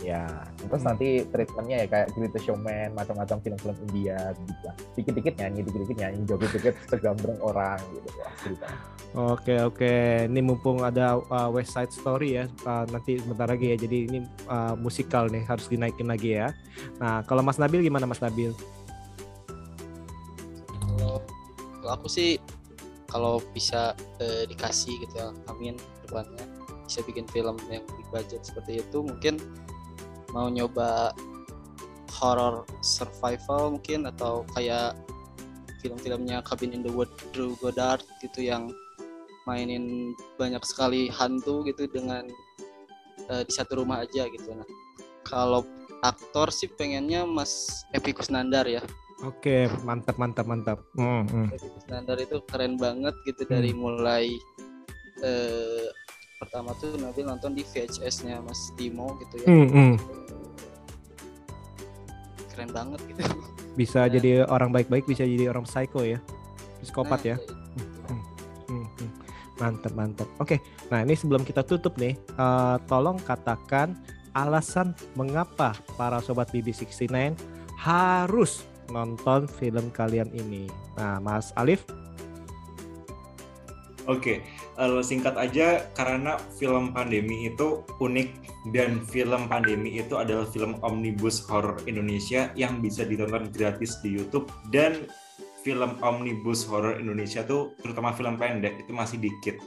Ya, 0.00 0.24
terus 0.56 0.80
Hmm. 0.80 0.96
nanti 0.96 1.28
treatmentnya 1.28 1.84
ya 1.84 1.86
kayak 1.92 2.08
Greatest 2.16 2.48
Showman, 2.48 2.96
macam-macam 2.96 3.36
film-film 3.44 3.76
India 3.84 4.32
gitu 4.32 4.62
lah. 4.64 4.74
Dikit-dikit 4.96 5.34
nyanyi, 5.36 5.60
dikit-dikit 5.60 5.96
nyanyi, 6.00 6.20
joget-joget 6.24 6.74
segambreng 6.88 7.36
orang 7.44 7.76
gitu 7.92 8.08
ya 8.16 8.28
ceritanya. 8.40 8.80
Oke 9.12 9.54
oke, 9.60 9.94
ini 10.30 10.40
mumpung 10.40 10.80
ada 10.80 11.20
uh, 11.20 11.52
West 11.52 11.76
Side 11.76 11.92
Story 11.92 12.40
ya, 12.40 12.48
uh, 12.64 12.88
nanti 12.88 13.20
sebentar 13.20 13.44
lagi 13.44 13.74
ya. 13.74 13.76
Jadi 13.76 13.98
ini 14.08 14.18
uh, 14.48 14.72
musikal 14.78 15.28
nih 15.28 15.44
harus 15.44 15.68
dinaikin 15.68 16.08
lagi 16.08 16.40
ya. 16.40 16.48
Nah 16.96 17.20
kalau 17.28 17.44
Mas 17.44 17.60
Nabil 17.60 17.84
gimana 17.84 18.08
Mas 18.08 18.24
Nabil? 18.24 18.56
kalau 21.00 21.22
kalau 21.80 21.92
aku 21.96 22.08
sih 22.12 22.36
kalau 23.10 23.42
bisa 23.56 23.96
eh, 24.22 24.44
dikasih 24.46 25.00
gitu 25.02 25.14
ya 25.16 25.32
amin 25.50 25.74
depannya 26.06 26.44
bisa 26.86 27.00
bikin 27.06 27.26
film 27.30 27.56
yang 27.70 27.82
big 27.96 28.08
budget 28.10 28.42
seperti 28.42 28.82
itu 28.82 28.98
mungkin 29.02 29.38
mau 30.30 30.46
nyoba 30.50 31.14
horror 32.20 32.68
survival 32.84 33.78
mungkin 33.78 34.06
atau 34.06 34.44
kayak 34.52 34.94
film-filmnya 35.80 36.44
Cabin 36.44 36.76
in 36.76 36.84
the 36.84 36.92
Wood 36.92 37.08
Drew 37.32 37.56
Goddard 37.58 38.04
gitu 38.20 38.44
yang 38.44 38.68
mainin 39.48 40.12
banyak 40.36 40.60
sekali 40.68 41.08
hantu 41.08 41.64
gitu 41.64 41.88
dengan 41.88 42.28
eh, 43.32 43.42
di 43.42 43.52
satu 43.52 43.80
rumah 43.80 44.04
aja 44.04 44.28
gitu 44.28 44.52
nah 44.52 44.68
kalau 45.24 45.64
aktor 46.04 46.52
sih 46.52 46.68
pengennya 46.68 47.24
Mas 47.24 47.84
Epi 47.96 48.12
Kusnandar 48.12 48.68
ya 48.68 48.84
Oke 49.20 49.68
mantap 49.84 50.16
mantap 50.16 50.48
mantap. 50.48 50.80
Hmm, 50.96 51.28
hmm. 51.28 51.52
Itu 52.16 52.40
keren 52.48 52.80
banget 52.80 53.12
gitu 53.28 53.44
dari 53.44 53.76
mulai 53.76 54.32
eh, 55.20 55.86
pertama 56.40 56.72
tuh 56.80 56.96
Nabil 56.96 57.28
nonton 57.28 57.52
di 57.52 57.60
VHS-nya 57.62 58.40
Mas 58.40 58.72
Timo 58.74 59.12
gitu 59.20 59.44
ya 59.44 59.46
Hmm, 59.46 59.68
hmm. 59.68 59.94
keren 62.50 62.70
banget 62.72 63.00
gitu 63.06 63.20
Bisa 63.78 64.08
Ya. 64.08 64.18
jadi 64.18 64.30
orang 64.50 64.74
baik-baik, 64.74 65.06
bisa 65.06 65.22
jadi 65.22 65.46
orang 65.46 65.62
psycho 65.62 66.02
ya, 66.02 66.18
psikopat 66.82 67.22
ya. 67.22 67.36
Nah, 67.38 67.46
itu. 67.46 67.54
Hmm, 68.66 68.86
hmm. 68.98 69.10
Mantap, 69.62 69.92
mantap. 69.94 70.28
Oke, 70.42 70.58
nah 70.90 71.06
ini 71.06 71.14
sebelum 71.14 71.46
kita 71.46 71.62
tutup 71.62 71.94
nih, 71.94 72.18
eh, 72.18 72.76
tolong 72.90 73.14
katakan 73.22 73.94
alasan 74.34 74.90
mengapa 75.14 75.78
para 75.94 76.18
sobat 76.18 76.50
BB69 76.50 77.38
harus 77.78 78.66
nonton 78.90 79.46
film 79.46 79.86
kalian 79.94 80.28
ini. 80.34 80.66
Nah, 80.98 81.22
Mas 81.22 81.54
Alif, 81.54 81.86
Oke, 84.08 84.42
eh, 84.80 85.02
singkat 85.04 85.36
aja 85.36 85.84
karena 85.92 86.40
film 86.56 86.96
pandemi 86.96 87.52
itu 87.52 87.84
unik 88.00 88.28
dan 88.72 89.04
film 89.04 89.46
pandemi 89.46 90.00
itu 90.00 90.16
adalah 90.16 90.48
film 90.48 90.80
omnibus 90.80 91.44
horror 91.46 91.76
Indonesia 91.84 92.48
yang 92.56 92.80
bisa 92.80 93.04
ditonton 93.04 93.52
gratis 93.52 94.00
di 94.00 94.16
YouTube 94.16 94.48
dan 94.72 95.04
film 95.60 96.00
omnibus 96.00 96.64
horror 96.64 96.96
Indonesia 96.96 97.44
tuh 97.44 97.76
terutama 97.84 98.16
film 98.16 98.40
pendek 98.40 98.80
itu 98.80 98.92
masih 98.96 99.20
dikit. 99.20 99.60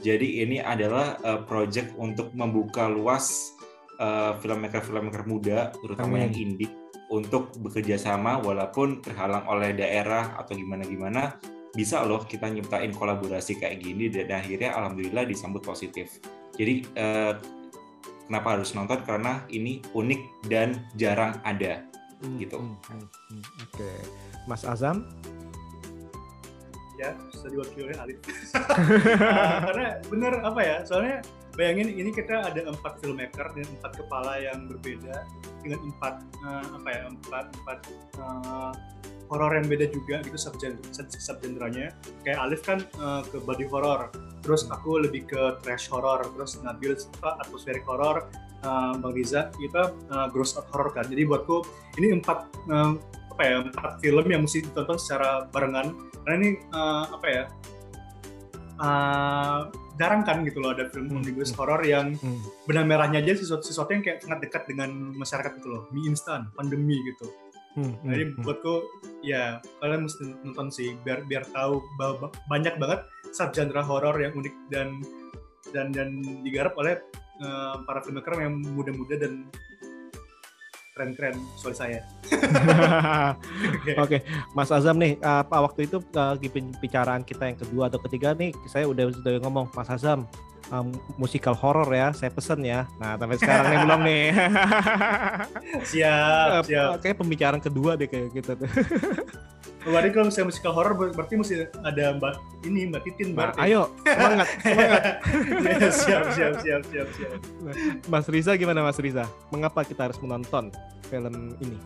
Jadi 0.00 0.44
ini 0.44 0.60
adalah 0.60 1.16
eh, 1.24 1.40
project 1.48 1.96
untuk 1.96 2.32
membuka 2.36 2.86
luas 2.86 3.56
eh, 3.96 4.32
filmmaker-filmmaker 4.38 5.24
muda 5.24 5.72
terutama 5.80 6.20
Amin. 6.20 6.22
yang 6.28 6.34
indie 6.36 6.70
untuk 7.10 7.50
bekerja 7.58 7.98
sama 7.98 8.38
walaupun 8.38 9.02
terhalang 9.02 9.42
oleh 9.50 9.74
daerah 9.74 10.38
atau 10.38 10.54
gimana-gimana 10.54 11.42
bisa 11.72 12.02
loh 12.02 12.26
kita 12.26 12.50
nyiptain 12.50 12.90
kolaborasi 12.90 13.58
kayak 13.58 13.80
gini 13.80 14.10
dan 14.10 14.30
akhirnya 14.30 14.74
alhamdulillah 14.74 15.24
disambut 15.26 15.62
positif. 15.62 16.18
Jadi 16.58 16.82
eh, 16.94 17.34
kenapa 18.26 18.58
harus 18.58 18.74
nonton 18.74 19.00
karena 19.02 19.42
ini 19.50 19.82
unik 19.94 20.50
dan 20.50 20.78
jarang 20.94 21.38
ada 21.42 21.86
Hmm, 22.20 22.36
gitu. 22.36 22.60
hmm, 22.60 22.76
hmm, 22.84 23.06
hmm. 23.32 23.42
Oke, 23.64 23.90
Mas 24.44 24.60
Azam. 24.68 25.08
ya 27.00 27.16
bisa 27.32 27.48
diwakili 27.48 27.88
oleh 27.88 27.96
Alif 27.96 28.20
Ah, 28.52 29.64
karena 29.72 30.04
bener 30.12 30.36
apa 30.44 30.60
ya 30.60 30.76
soalnya 30.84 31.24
bayangin 31.56 31.96
ini 31.96 32.12
kita 32.12 32.44
ada 32.52 32.60
empat 32.68 33.00
filmmaker 33.00 33.56
dengan 33.56 33.72
empat 33.80 33.92
kepala 34.04 34.36
yang 34.36 34.68
berbeda 34.68 35.24
dengan 35.64 35.80
empat 35.88 36.20
eh, 36.44 36.66
apa 36.76 36.88
ya 36.92 37.02
empat 37.08 37.46
empat 37.56 37.78
eh, 38.20 38.72
horor 39.30 39.54
yang 39.54 39.70
beda 39.70 39.86
juga 39.94 40.20
gitu 40.26 40.36
subgenre 40.36 40.76
subgenrenya. 40.90 41.94
Kayak 42.26 42.38
Alif 42.42 42.60
kan 42.66 42.82
eh, 42.82 43.22
ke 43.30 43.38
body 43.40 43.70
horror 43.70 44.10
terus 44.42 44.66
aku 44.66 45.04
lebih 45.06 45.28
ke 45.30 45.60
trash 45.62 45.86
horror 45.92 46.26
terus 46.34 46.58
Nabil 46.60 46.98
apa 47.22 47.38
atmospheric 47.46 47.86
horror 47.86 48.26
eh, 48.66 48.92
Bang 48.98 49.14
Riza 49.14 49.54
kita 49.54 49.94
eh, 49.94 50.26
gross 50.34 50.58
out 50.58 50.66
horror 50.74 50.90
kan. 50.90 51.06
Jadi 51.06 51.22
buatku 51.24 51.62
ini 52.02 52.18
empat 52.18 52.38
eh, 52.68 52.92
apa 53.30 53.42
ya 53.46 53.56
empat 53.62 54.02
film 54.02 54.26
yang 54.26 54.42
mesti 54.44 54.66
ditonton 54.66 54.98
secara 54.98 55.46
barengan. 55.48 55.94
Karena 56.26 56.34
ini 56.42 56.50
eh, 56.58 57.04
apa 57.14 57.26
ya 57.30 57.44
eh, 58.82 59.60
jarang 60.00 60.24
kan 60.24 60.42
gitu 60.42 60.58
loh 60.58 60.74
ada 60.74 60.88
film 60.90 61.12
Hmm, 61.12 61.22
omnibus 61.22 61.52
hmm. 61.54 61.58
horror 61.60 61.82
yang 61.86 62.18
Hmm. 62.18 62.40
benang 62.66 62.88
merahnya 62.88 63.20
aja 63.22 63.38
sesuatu, 63.38 63.62
sesuatu 63.68 63.92
yang 63.94 64.02
kayak 64.02 64.24
sangat 64.24 64.48
dekat 64.48 64.62
dengan 64.66 64.90
masyarakat 65.14 65.60
gitu 65.60 65.68
loh. 65.70 65.82
Mie 65.94 66.10
instan 66.10 66.48
pandemi 66.56 66.98
gitu 67.06 67.30
Hmm, 67.78 67.94
Nah, 68.02 68.18
jadi 68.18 68.24
hmm, 68.26 68.34
hmm. 68.34 68.44
buatku 68.44 68.74
ya 69.22 69.62
kalian 69.78 70.10
mesti 70.10 70.22
nonton 70.42 70.68
sih 70.74 70.98
biar 71.06 71.22
biar 71.30 71.46
tahu 71.54 71.78
ba- 71.94 72.18
ba- 72.18 72.34
banyak 72.50 72.74
banget 72.82 73.06
subgenre 73.30 73.78
horor 73.86 74.18
yang 74.18 74.34
unik 74.34 74.54
dan 74.74 74.98
dan 75.70 75.94
dan 75.94 76.18
digarap 76.42 76.74
oleh 76.74 76.98
eh, 77.38 77.74
para 77.86 78.02
filmmaker 78.02 78.34
yang 78.42 78.58
muda-muda 78.74 79.14
dan 79.22 79.46
keren-keren 80.98 81.38
soal 81.56 81.72
saya. 81.72 82.02
Oke. 83.80 83.92
Oke, 84.04 84.18
Mas 84.52 84.68
Azam 84.68 85.00
nih, 85.00 85.16
apa 85.24 85.64
waktu 85.64 85.88
itu 85.88 86.02
uh, 86.12 86.36
di 86.36 86.52
pembicaraan 86.52 87.24
kita 87.24 87.48
yang 87.48 87.56
kedua 87.56 87.88
atau 87.88 87.96
ketiga 88.04 88.36
nih, 88.36 88.52
saya 88.68 88.84
udah 88.84 89.08
sudah 89.08 89.40
ngomong 89.40 89.72
Mas 89.72 89.88
Azam 89.88 90.28
um, 90.70 90.88
musikal 91.14 91.52
horor 91.52 91.86
ya, 91.90 92.10
saya 92.10 92.30
pesen 92.30 92.62
ya. 92.62 92.86
Nah, 92.96 93.14
sampai 93.14 93.36
sekarang 93.36 93.66
nih 93.66 93.78
belum 93.82 94.00
nih. 94.02 94.24
Siap, 95.90 96.66
siap. 96.66 96.90
Kayak 97.02 97.16
pembicaraan 97.18 97.62
kedua 97.62 97.94
deh 97.94 98.06
kayak 98.06 98.30
gitu 98.34 98.52
tuh. 98.56 98.70
Berarti 99.80 100.12
kalau 100.12 100.28
misalnya 100.28 100.48
musikal 100.52 100.72
horor 100.76 100.92
ber- 100.92 101.14
berarti 101.16 101.34
mesti 101.40 101.54
ada 101.80 102.12
Mbak 102.12 102.32
ini 102.68 102.92
Mbak 102.92 103.00
Titin 103.00 103.32
Nah, 103.32 103.48
berarti. 103.48 103.58
ayo, 103.64 103.82
semangat, 104.04 104.48
semangat. 104.60 105.02
Ya, 105.80 105.88
siap, 105.90 106.24
siap, 106.36 106.54
siap, 106.60 106.82
siap, 106.84 107.08
siap. 107.16 107.32
Mas 108.04 108.26
Riza 108.28 108.52
gimana 108.60 108.84
Mas 108.84 109.00
Riza? 109.00 109.24
Mengapa 109.48 109.80
kita 109.80 110.12
harus 110.12 110.20
menonton 110.20 110.68
film 111.08 111.56
ini? 111.64 111.80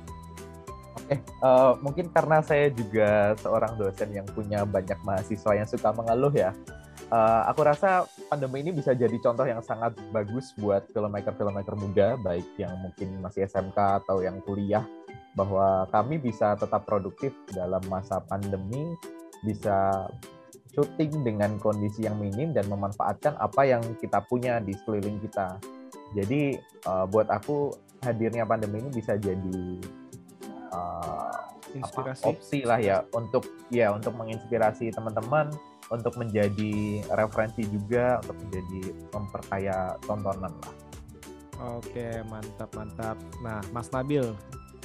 Oke, 0.99 1.15
eh, 1.23 1.73
mungkin 1.87 2.11
karena 2.11 2.43
saya 2.43 2.67
juga 2.75 3.39
seorang 3.39 3.79
dosen 3.79 4.11
yang 4.11 4.27
punya 4.27 4.67
banyak 4.67 4.99
mahasiswa 5.07 5.53
yang 5.55 5.69
suka 5.69 5.95
mengeluh 5.95 6.35
ya. 6.35 6.51
Eh, 7.15 7.43
aku 7.47 7.63
rasa 7.63 8.11
pandemi 8.27 8.67
ini 8.67 8.75
bisa 8.75 8.91
jadi 8.91 9.15
contoh 9.23 9.47
yang 9.47 9.63
sangat 9.63 9.95
bagus 10.11 10.51
buat 10.59 10.83
filmmaker-filmmaker 10.91 11.79
muda, 11.79 12.19
baik 12.19 12.59
yang 12.59 12.75
mungkin 12.83 13.23
masih 13.23 13.47
SMK 13.47 14.03
atau 14.03 14.19
yang 14.19 14.43
kuliah, 14.43 14.83
bahwa 15.39 15.87
kami 15.95 16.19
bisa 16.19 16.59
tetap 16.59 16.83
produktif 16.83 17.31
dalam 17.55 17.87
masa 17.87 18.19
pandemi, 18.19 18.99
bisa 19.47 20.11
syuting 20.75 21.23
dengan 21.23 21.55
kondisi 21.63 22.03
yang 22.03 22.19
minim 22.19 22.51
dan 22.51 22.67
memanfaatkan 22.67 23.39
apa 23.39 23.63
yang 23.63 23.83
kita 24.03 24.19
punya 24.27 24.59
di 24.59 24.75
sekeliling 24.75 25.23
kita. 25.23 25.63
Jadi 26.19 26.59
eh, 26.59 27.05
buat 27.15 27.31
aku 27.31 27.71
hadirnya 28.03 28.43
pandemi 28.43 28.83
ini 28.83 28.91
bisa 28.91 29.15
jadi 29.15 29.79
eh, 31.75 31.83
apa, 31.83 31.87
Inspirasi. 31.91 32.25
opsi 32.25 32.59
lah 32.63 32.79
ya 32.79 33.03
untuk 33.11 33.45
ya 33.69 33.91
untuk 33.91 34.15
menginspirasi 34.15 34.95
teman-teman 34.95 35.51
untuk 35.93 36.17
menjadi 36.17 37.05
referensi 37.13 37.67
juga 37.69 38.23
untuk 38.25 38.37
menjadi 38.49 38.83
memperkaya 39.13 39.79
tontonan 40.09 40.53
lah. 40.63 40.75
Oke, 41.79 42.25
mantap, 42.27 42.71
mantap. 42.75 43.17
Nah, 43.45 43.63
Mas 43.71 43.93
Nabil, 43.95 44.27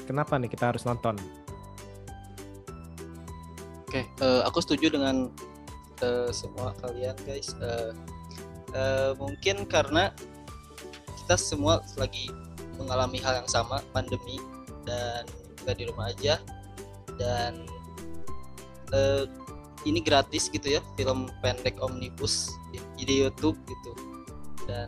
kenapa 0.06 0.38
nih 0.38 0.52
kita 0.52 0.70
harus 0.70 0.86
nonton? 0.86 1.18
Oke, 3.90 4.06
eh, 4.06 4.42
aku 4.46 4.62
setuju 4.62 4.94
dengan 4.94 5.34
eh, 6.06 6.30
semua 6.30 6.78
kalian 6.78 7.18
guys. 7.26 7.58
Eh, 7.58 7.92
eh, 8.78 9.12
mungkin 9.18 9.66
karena 9.66 10.14
kita 11.26 11.36
semua 11.40 11.82
lagi 11.98 12.30
mengalami 12.78 13.18
hal 13.18 13.42
yang 13.44 13.50
sama, 13.50 13.82
pandemi 13.92 14.38
dan 14.86 15.26
kita 15.58 15.74
di 15.74 15.84
rumah 15.90 16.14
aja 16.14 16.38
dan 17.20 17.68
eh, 18.96 19.28
ini 19.86 20.00
gratis 20.04 20.50
gitu 20.50 20.80
ya, 20.80 20.82
film 20.96 21.30
pendek 21.44 21.78
omnibus 21.84 22.52
di, 22.72 22.80
di 23.04 23.28
YouTube 23.28 23.56
gitu 23.68 23.92
dan 24.68 24.88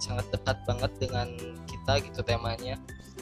sangat 0.00 0.24
dekat 0.32 0.56
banget 0.64 0.92
dengan 0.96 1.28
kita 1.68 2.00
gitu 2.04 2.20
temanya 2.24 2.80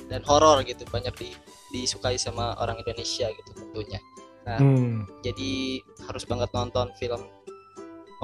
dan 0.09 0.23
horor 0.25 0.63
gitu 0.63 0.87
banyak 0.89 1.13
di, 1.19 1.35
disukai 1.75 2.17
sama 2.17 2.55
orang 2.63 2.79
Indonesia 2.81 3.29
gitu 3.29 3.51
tentunya. 3.53 4.01
Nah, 4.49 4.57
Hmm. 4.57 5.05
jadi 5.21 5.83
harus 6.09 6.25
banget 6.25 6.49
nonton 6.57 6.89
film 6.97 7.21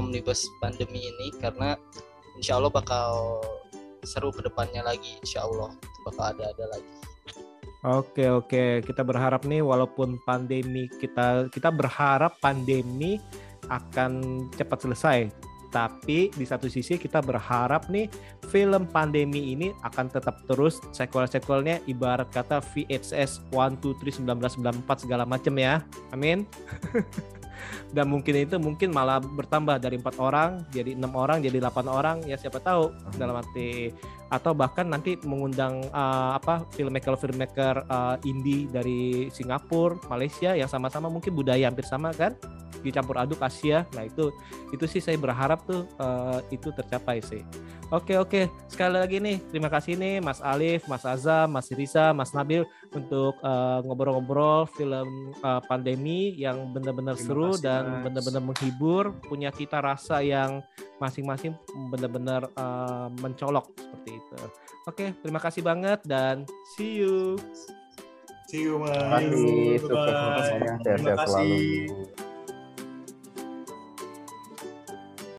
omnibus 0.00 0.48
pandemi 0.58 1.04
ini 1.04 1.28
karena 1.36 1.76
insya 2.40 2.56
Allah 2.58 2.72
bakal 2.72 3.38
seru 4.04 4.32
ke 4.32 4.40
depannya 4.44 4.84
lagi 4.84 5.16
insya 5.20 5.44
Allah 5.44 5.72
bakal 6.04 6.32
ada 6.32 6.48
ada 6.48 6.64
lagi 6.72 6.92
Oke 7.84 8.32
oke 8.32 8.80
kita 8.80 9.04
berharap 9.04 9.44
nih 9.44 9.60
walaupun 9.60 10.16
pandemi 10.24 10.88
kita 10.88 11.52
kita 11.52 11.68
berharap 11.68 12.32
pandemi 12.40 13.20
akan 13.68 14.48
cepat 14.56 14.88
selesai. 14.88 15.28
Tapi 15.68 16.32
di 16.32 16.46
satu 16.48 16.64
sisi 16.70 16.96
kita 16.96 17.20
berharap 17.20 17.92
nih 17.92 18.08
film 18.48 18.88
pandemi 18.88 19.52
ini 19.52 19.74
akan 19.84 20.06
tetap 20.08 20.46
terus 20.48 20.80
sequel-sequelnya 20.96 21.84
ibarat 21.84 22.30
kata 22.32 22.64
VHS 22.72 23.52
1 23.52 23.82
2 23.82 24.00
3 24.00 24.24
1994 24.24 25.04
segala 25.04 25.28
macam 25.28 25.52
ya. 25.60 25.84
Amin. 26.08 26.48
Dan 27.96 28.08
mungkin 28.08 28.48
itu 28.48 28.56
mungkin 28.56 28.96
malah 28.96 29.20
bertambah 29.20 29.76
dari 29.76 30.00
empat 30.00 30.16
orang 30.22 30.64
jadi 30.72 30.96
enam 30.96 31.12
orang 31.12 31.44
jadi 31.44 31.60
delapan 31.60 31.86
orang 31.90 32.16
ya 32.24 32.40
siapa 32.40 32.64
tahu 32.64 32.94
dalam 33.20 33.36
arti 33.38 33.92
atau 34.32 34.56
bahkan 34.56 34.88
nanti 34.88 35.20
mengundang 35.22 35.84
uh, 35.92 36.36
apa 36.36 36.64
filmmaker 36.72 37.14
filmmaker 37.18 37.84
uh, 37.88 38.16
indie 38.24 38.66
dari 38.68 39.28
Singapura, 39.28 40.00
Malaysia 40.08 40.56
yang 40.56 40.70
sama-sama 40.70 41.12
mungkin 41.12 41.36
budaya 41.36 41.68
hampir 41.68 41.84
sama 41.84 42.10
kan 42.16 42.32
dicampur 42.84 43.16
aduk 43.16 43.40
Asia. 43.40 43.88
Nah 43.96 44.04
itu 44.04 44.28
itu 44.68 44.84
sih 44.84 45.00
saya 45.00 45.16
berharap 45.16 45.64
tuh 45.64 45.88
uh, 45.96 46.44
itu 46.52 46.68
tercapai 46.72 47.24
sih. 47.24 47.40
Oke 47.92 48.16
oke 48.16 48.48
sekali 48.66 48.96
lagi 48.96 49.20
nih 49.20 49.38
terima 49.52 49.68
kasih 49.68 49.94
nih 49.94 50.18
Mas 50.18 50.40
Alif, 50.40 50.88
Mas 50.88 51.04
Azam, 51.04 51.52
Mas 51.52 51.68
Risa, 51.70 52.10
Mas 52.16 52.32
Nabil 52.32 52.64
untuk 52.90 53.36
uh, 53.44 53.84
ngobrol-ngobrol 53.84 54.66
film 54.72 55.30
uh, 55.44 55.60
pandemi 55.68 56.34
yang 56.34 56.72
benar-benar 56.74 57.14
seru 57.14 57.54
kasih, 57.54 57.62
dan 57.62 57.82
benar-benar 58.02 58.42
menghibur, 58.42 59.14
punya 59.28 59.52
cita 59.54 59.84
rasa 59.84 60.24
yang 60.24 60.64
masing-masing 60.98 61.54
benar-benar 61.92 62.48
uh, 62.56 63.12
mencolok 63.20 63.68
seperti 63.76 64.13
itu. 64.18 64.38
Oke, 64.84 65.16
terima 65.24 65.40
kasih 65.40 65.62
banget 65.64 66.00
dan 66.04 66.44
see 66.76 67.02
you. 67.02 67.40
See 68.50 68.68
you, 68.68 68.76
Mas. 68.78 69.24
Terima 69.24 69.80
kasih, 69.80 69.80
sukses 69.80 70.46
Terima 70.84 71.14
kasih. 71.16 71.88
selalu. 71.88 72.33